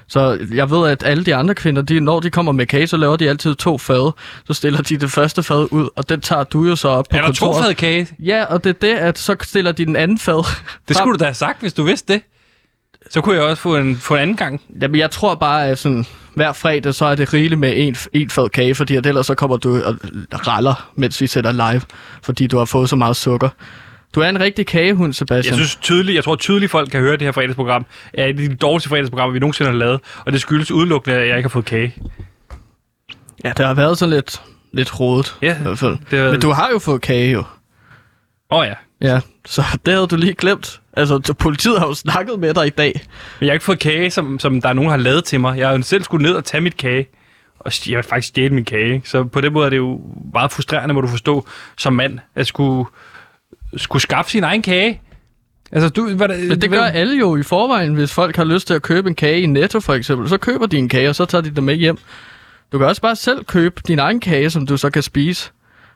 Så 0.09 0.39
jeg 0.55 0.70
ved, 0.70 0.89
at 0.89 1.03
alle 1.07 1.24
de 1.24 1.34
andre 1.34 1.55
kvinder, 1.55 1.82
de, 1.82 2.01
når 2.01 2.20
de 2.20 2.30
kommer 2.30 2.53
med 2.53 2.66
kage, 2.66 2.87
så 2.87 2.97
laver 2.97 3.16
de 3.16 3.28
altid 3.28 3.55
to 3.55 3.78
fade. 3.78 4.14
Så 4.47 4.53
stiller 4.53 4.82
de 4.82 4.97
det 4.97 5.11
første 5.11 5.43
fad 5.43 5.68
ud, 5.72 5.89
og 5.97 6.09
den 6.09 6.20
tager 6.20 6.45
du 6.45 6.64
jo 6.64 6.76
så 6.76 6.89
op 6.89 7.07
på 7.11 7.16
Er 7.16 7.20
der 7.22 7.32
to 7.32 7.47
kontoret. 7.47 7.64
fad 7.66 7.74
kage? 7.74 8.09
Ja, 8.18 8.45
og 8.45 8.64
det 8.64 8.70
er 8.70 8.74
det, 8.80 8.95
at 8.95 9.18
så 9.18 9.37
stiller 9.43 9.72
de 9.72 9.84
den 9.87 9.97
anden 9.97 10.18
fad. 10.18 10.47
Det 10.89 10.97
skulle 10.97 11.12
du 11.12 11.18
da 11.18 11.24
have 11.24 11.34
sagt, 11.34 11.61
hvis 11.61 11.72
du 11.72 11.82
vidste 11.82 12.12
det. 12.12 12.22
Så 13.11 13.20
kunne 13.20 13.34
jeg 13.37 13.45
også 13.45 13.62
få 13.62 13.76
en, 13.76 13.97
få 13.97 14.14
en 14.14 14.20
anden 14.20 14.37
gang. 14.37 14.61
Jamen, 14.82 15.01
jeg 15.01 15.11
tror 15.11 15.34
bare, 15.34 15.66
at 15.66 15.78
sådan, 15.78 16.07
hver 16.34 16.53
fredag, 16.53 16.95
så 16.95 17.05
er 17.05 17.14
det 17.14 17.34
rigeligt 17.34 17.61
med 17.61 17.72
en, 17.76 17.97
en 18.12 18.30
fad 18.30 18.49
kage, 18.49 18.74
fordi 18.74 18.97
at 18.97 19.07
ellers 19.07 19.26
så 19.26 19.34
kommer 19.34 19.57
du 19.57 19.82
og 19.84 19.97
raller, 20.47 20.91
mens 20.95 21.20
vi 21.20 21.26
sætter 21.26 21.53
live, 21.53 21.82
fordi 22.22 22.47
du 22.47 22.59
har 22.59 22.64
fået 22.64 22.89
så 22.89 22.97
meget 22.97 23.16
sukker. 23.16 23.49
Du 24.16 24.20
er 24.20 24.28
en 24.28 24.40
rigtig 24.40 24.66
kagehund, 24.66 25.12
Sebastian. 25.12 25.52
Jeg 25.52 25.58
synes 25.58 25.76
tydeligt, 25.76 26.16
jeg 26.16 26.24
tror 26.24 26.36
tydeligt 26.36 26.70
folk 26.70 26.90
kan 26.90 27.00
høre 27.00 27.12
det 27.12 27.22
her 27.22 27.32
fredagsprogram. 27.32 27.86
Er 28.14 28.24
et 28.24 28.28
af 28.28 28.36
de 28.36 28.54
dårligste 28.54 28.88
fredagsprogrammer, 28.88 29.32
vi 29.32 29.38
nogensinde 29.38 29.70
har 29.70 29.78
lavet. 29.78 30.00
Og 30.26 30.32
det 30.32 30.40
skyldes 30.40 30.70
udelukkende, 30.70 31.16
at 31.16 31.28
jeg 31.28 31.36
ikke 31.36 31.46
har 31.48 31.52
fået 31.52 31.64
kage. 31.64 31.94
Ja, 33.44 33.52
det 33.56 33.66
har 33.66 33.74
været 33.74 33.98
sådan 33.98 34.14
lidt, 34.14 34.42
lidt 34.72 35.00
rodet. 35.00 35.36
Ja, 35.42 35.58
i 35.58 35.62
hvert 35.62 35.78
fald. 35.78 35.96
det 36.10 36.18
har- 36.18 36.30
Men 36.30 36.40
du 36.40 36.50
har 36.50 36.68
jo 36.72 36.78
fået 36.78 37.00
kage, 37.00 37.32
jo. 37.32 37.38
Åh 38.50 38.58
oh, 38.58 38.66
ja. 38.66 38.74
Ja, 39.00 39.20
så 39.46 39.62
det 39.86 39.94
havde 39.94 40.06
du 40.06 40.16
lige 40.16 40.34
glemt. 40.34 40.80
Altså, 40.92 41.20
så 41.24 41.34
politiet 41.34 41.78
har 41.78 41.86
jo 41.86 41.94
snakket 41.94 42.38
med 42.40 42.54
dig 42.54 42.66
i 42.66 42.70
dag. 42.70 43.00
Men 43.40 43.46
jeg 43.46 43.48
har 43.48 43.52
ikke 43.54 43.64
fået 43.64 43.78
kage, 43.78 44.10
som, 44.10 44.38
som 44.38 44.60
der 44.60 44.68
er 44.68 44.72
nogen, 44.72 44.90
har 44.90 44.96
lavet 44.96 45.24
til 45.24 45.40
mig. 45.40 45.58
Jeg 45.58 45.68
har 45.68 45.76
jo 45.76 45.82
selv 45.82 46.02
skulle 46.04 46.22
ned 46.22 46.34
og 46.34 46.44
tage 46.44 46.60
mit 46.60 46.76
kage. 46.76 47.06
Og 47.58 47.72
jeg 47.90 47.96
har 47.96 48.02
faktisk 48.02 48.28
stjæle 48.28 48.54
min 48.54 48.64
kage. 48.64 49.02
Så 49.04 49.24
på 49.24 49.40
den 49.40 49.52
måde 49.52 49.66
er 49.66 49.70
det 49.70 49.76
jo 49.76 50.00
meget 50.32 50.52
frustrerende, 50.52 50.94
må 50.94 51.00
du 51.00 51.08
forstå, 51.08 51.46
som 51.78 51.92
mand, 51.92 52.18
at 52.34 52.46
skulle, 52.46 52.84
skulle 53.77 54.03
skaffe 54.03 54.31
sin 54.31 54.45
egen 54.45 54.62
kage. 54.62 55.01
Altså, 55.72 55.89
du, 55.89 56.14
hvad, 56.14 56.29
Men 56.29 56.61
det 56.61 56.70
gør 56.70 56.83
alle 56.83 57.18
jo 57.18 57.37
i 57.37 57.43
forvejen, 57.43 57.95
hvis 57.95 58.12
folk 58.12 58.37
har 58.37 58.45
lyst 58.45 58.66
til 58.66 58.74
at 58.74 58.83
købe 58.83 59.09
en 59.09 59.14
kage 59.14 59.41
i 59.41 59.47
Netto 59.47 59.81
for 59.81 59.95
eksempel. 59.95 60.29
Så 60.29 60.39
køber 60.39 60.66
de 60.66 60.77
en 60.77 60.89
kage, 60.89 61.09
og 61.09 61.14
så 61.14 61.24
tager 61.24 61.43
de 61.43 61.51
den 61.51 61.64
med 61.64 61.74
hjem. 61.74 61.99
Du 62.72 62.79
kan 62.79 62.87
også 62.87 63.03
bare 63.03 63.16
selv 63.16 63.45
købe 63.45 63.81
din 63.87 63.99
egen 63.99 64.20
kage, 64.20 64.51
som 64.51 64.66
du 64.66 64.77
så 64.77 64.91
kan 64.91 65.03
spise 65.03 65.51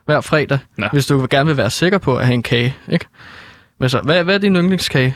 hver 0.05 0.21
fredag, 0.21 0.59
Nå. 0.77 0.87
hvis 0.93 1.05
du 1.05 1.27
gerne 1.29 1.47
vil 1.47 1.57
være 1.57 1.69
sikker 1.69 1.97
på 1.97 2.17
at 2.17 2.25
have 2.25 2.33
en 2.33 2.43
kage. 2.43 2.75
Ikke? 2.91 3.05
Men 3.79 3.89
så, 3.89 4.01
hvad, 4.01 4.23
hvad 4.23 4.35
er 4.35 4.39
din 4.39 4.55
yndlingskage? 4.55 5.15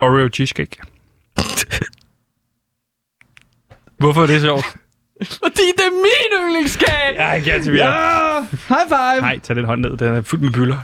Oreo 0.00 0.28
cheesecake. 0.28 0.76
Hvorfor 3.98 4.22
er 4.22 4.26
det 4.26 4.40
sjovt? 4.40 4.76
Fordi 5.44 5.62
det 5.76 5.84
er 5.86 5.92
min 5.92 6.46
yndlingskage! 6.46 7.14
Ja, 7.14 7.38
Gantemir. 7.38 7.78
Ja. 7.78 8.40
High 8.68 8.88
five! 8.88 9.20
Nej, 9.20 9.38
tag 9.42 9.56
den 9.56 9.64
hånd 9.64 9.80
ned. 9.80 9.96
Den 9.96 10.08
er 10.16 10.22
fyldt 10.22 10.42
med 10.42 10.50
byller. 10.52 10.76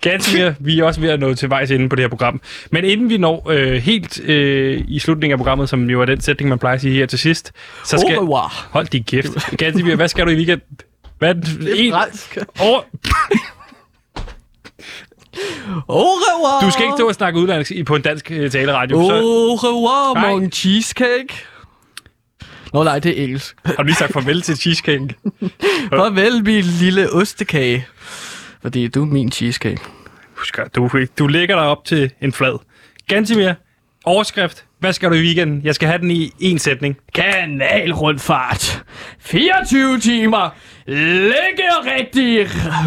Gantemir, 0.00 0.50
vi 0.60 0.78
er 0.78 0.84
også 0.84 1.00
ved 1.00 1.08
at 1.08 1.20
nå 1.20 1.34
til 1.34 1.50
vejs 1.50 1.70
inde 1.70 1.88
på 1.88 1.96
det 1.96 2.02
her 2.02 2.08
program. 2.08 2.40
Men 2.72 2.84
inden 2.84 3.08
vi 3.10 3.16
når 3.18 3.46
øh, 3.50 3.72
helt 3.72 4.20
øh, 4.24 4.84
i 4.88 4.98
slutningen 4.98 5.32
af 5.32 5.38
programmet, 5.38 5.68
som 5.68 5.90
jo 5.90 6.00
er 6.00 6.04
den 6.04 6.20
sætning, 6.20 6.48
man 6.48 6.58
plejer 6.58 6.74
at 6.74 6.80
sige 6.80 6.94
her 6.94 7.06
til 7.06 7.18
sidst, 7.18 7.52
så 7.84 7.98
skal... 7.98 8.16
Au 8.16 8.22
revoir. 8.22 8.68
Hold 8.70 8.86
din 8.86 9.04
kæft. 9.04 9.56
Gantemir, 9.58 9.96
hvad 9.96 10.08
skal 10.08 10.26
du 10.26 10.30
i 10.30 10.34
weekenden? 10.36 10.78
Hvad 11.18 11.28
er 11.28 11.32
den? 11.32 11.42
Det 11.42 11.70
er 11.80 11.84
En... 11.84 11.92
fransk. 11.92 12.38
Over... 12.60 12.80
Au 15.88 16.00
revoir! 16.04 16.60
Du 16.66 16.70
skal 16.70 16.84
ikke 16.84 16.94
stå 16.98 17.08
og 17.08 17.14
snakke 17.14 17.38
udlandsk 17.40 17.70
i- 17.70 17.82
på 17.82 17.96
en 17.96 18.02
dansk 18.02 18.30
øh, 18.30 18.50
taleradio. 18.50 19.08
Så... 19.08 19.14
Au 19.14 19.54
revoir, 19.54 20.14
Nej. 20.14 20.30
mon 20.30 20.52
cheesecake. 20.52 21.28
Nå 22.72 22.84
nej, 22.84 22.98
det 22.98 23.20
er 23.20 23.24
engelsk. 23.24 23.56
Har 23.64 23.74
du 23.74 23.82
lige 23.82 23.96
sagt 23.96 24.12
farvel 24.12 24.42
til 24.42 24.56
cheesecake? 24.56 25.14
Farvel, 25.90 26.44
min 26.44 26.64
lille 26.64 27.12
ostekage. 27.12 27.86
Fordi 28.62 28.88
du 28.88 29.02
er 29.02 29.06
min 29.06 29.32
cheesecake. 29.32 29.80
Husk, 30.36 30.58
du, 30.76 30.90
du 31.18 31.26
lægger 31.26 31.56
dig 31.56 31.64
op 31.64 31.84
til 31.84 32.10
en 32.22 32.32
flad. 32.32 32.58
Gantimir, 33.06 33.52
overskrift. 34.04 34.64
Hvad 34.78 34.92
skal 34.92 35.10
du 35.10 35.14
i 35.14 35.20
weekenden? 35.20 35.60
Jeg 35.64 35.74
skal 35.74 35.88
have 35.88 35.98
den 35.98 36.10
i 36.10 36.32
en 36.40 36.58
sætning. 36.58 36.96
Kanalrundfart. 37.14 38.82
24 39.20 39.98
timer. 39.98 40.50
Ligge 40.86 41.68
rigtig 41.96 42.38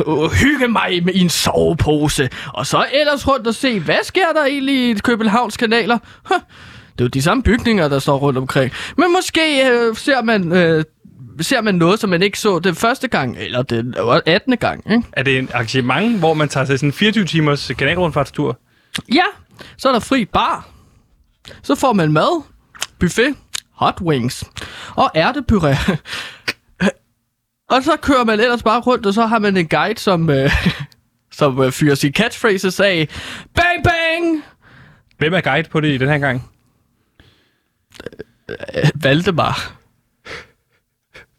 øh, 0.08 0.32
hygge 0.32 0.68
mig 0.68 1.06
med 1.06 1.14
en 1.16 1.30
sovepose. 1.30 2.30
Og 2.54 2.68
så 2.68 2.86
ellers 2.94 3.28
rundt 3.28 3.48
og 3.48 3.56
se, 3.56 3.80
hvad 3.80 4.04
sker 4.04 4.34
der 4.36 4.46
egentlig 4.46 4.90
i 4.90 4.94
Københavns 4.94 5.58
kanaler? 5.58 5.98
Huh. 6.30 6.40
Det 7.02 7.06
er 7.06 7.10
jo 7.10 7.20
de 7.20 7.22
samme 7.22 7.44
bygninger, 7.44 7.88
der 7.88 8.00
står 8.00 8.18
rundt 8.18 8.38
omkring. 8.38 8.72
Men 8.98 9.12
måske 9.12 9.70
øh, 9.70 9.96
ser 9.96 10.22
man... 10.22 10.52
Øh, 10.52 10.84
ser 11.40 11.62
man 11.62 11.76
noget, 11.76 12.00
som 12.00 12.10
man 12.10 12.22
ikke 12.22 12.40
så 12.40 12.60
den 12.60 12.76
første 12.76 13.08
gang, 13.08 13.38
eller 13.38 13.62
den 13.62 13.96
18. 14.26 14.58
gang, 14.58 14.92
ikke? 14.92 15.04
Er 15.14 15.24
det 15.24 15.38
en 15.38 15.50
arrangement, 15.54 16.20
hvor 16.20 16.34
man 16.34 16.50
tager 16.50 16.66
sig 16.66 16.80
sådan 16.80 16.90
en 16.90 16.94
24 16.94 17.26
timers 17.26 17.72
kanalrundfartstur? 17.78 18.60
Ja, 19.14 19.24
så 19.78 19.88
er 19.88 19.92
der 19.94 20.00
fri 20.00 20.26
bar. 20.26 20.70
Så 21.64 21.76
får 21.76 21.94
man 21.94 22.12
mad, 22.12 22.44
buffet, 23.00 23.36
hot 23.76 24.02
wings 24.02 24.44
og 24.96 25.12
ærtepuré. 25.18 25.92
og 27.76 27.84
så 27.84 27.98
kører 28.02 28.24
man 28.24 28.40
ellers 28.40 28.64
bare 28.64 28.80
rundt, 28.80 29.06
og 29.06 29.14
så 29.14 29.26
har 29.26 29.40
man 29.40 29.58
en 29.58 29.68
guide, 29.68 30.00
som, 30.00 30.30
øh, 30.30 30.52
som 31.40 31.62
øh, 31.62 31.72
fyrer 31.72 31.96
sin 31.96 32.14
catchphrases 32.14 32.80
af. 32.80 33.08
Bang, 33.56 33.84
bang! 33.84 34.44
Hvem 35.18 35.34
er 35.34 35.42
guide 35.42 35.70
på 35.70 35.80
det 35.80 35.88
i 35.88 35.98
den 35.98 36.10
her 36.10 36.18
gang? 36.18 36.52
Øh, 38.50 38.90
Valdemar. 38.96 39.74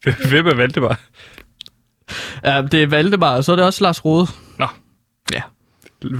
Hvem 0.29 0.47
er 0.47 0.55
Valdemar? 0.55 0.99
Ja, 2.43 2.61
det 2.61 2.83
er 2.83 2.87
Valdemar, 2.87 3.35
og 3.35 3.43
så 3.43 3.51
er 3.51 3.55
det 3.55 3.65
også 3.65 3.83
Lars 3.83 4.05
Rode. 4.05 4.27
Nå. 4.59 4.67
Ja. 5.33 5.41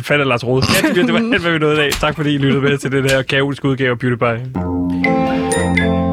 Fat 0.01 0.19
af 0.19 0.27
Lars 0.27 0.45
Rode. 0.45 0.65
Ja, 0.83 1.01
det 1.01 1.13
var 1.13 1.19
alt, 1.19 1.41
hvad 1.41 1.51
vi 1.51 1.59
nåede 1.59 1.73
i 1.73 1.77
dag. 1.77 1.91
Tak 1.91 2.15
fordi 2.15 2.33
I 2.33 2.37
lyttede 2.37 2.61
med 2.61 2.77
til 2.77 2.91
den 2.91 3.09
her 3.09 3.21
kaotiske 3.21 3.67
udgave 3.67 3.91
af 3.91 3.99
Beauty 3.99 4.15
Pie. 4.15 6.12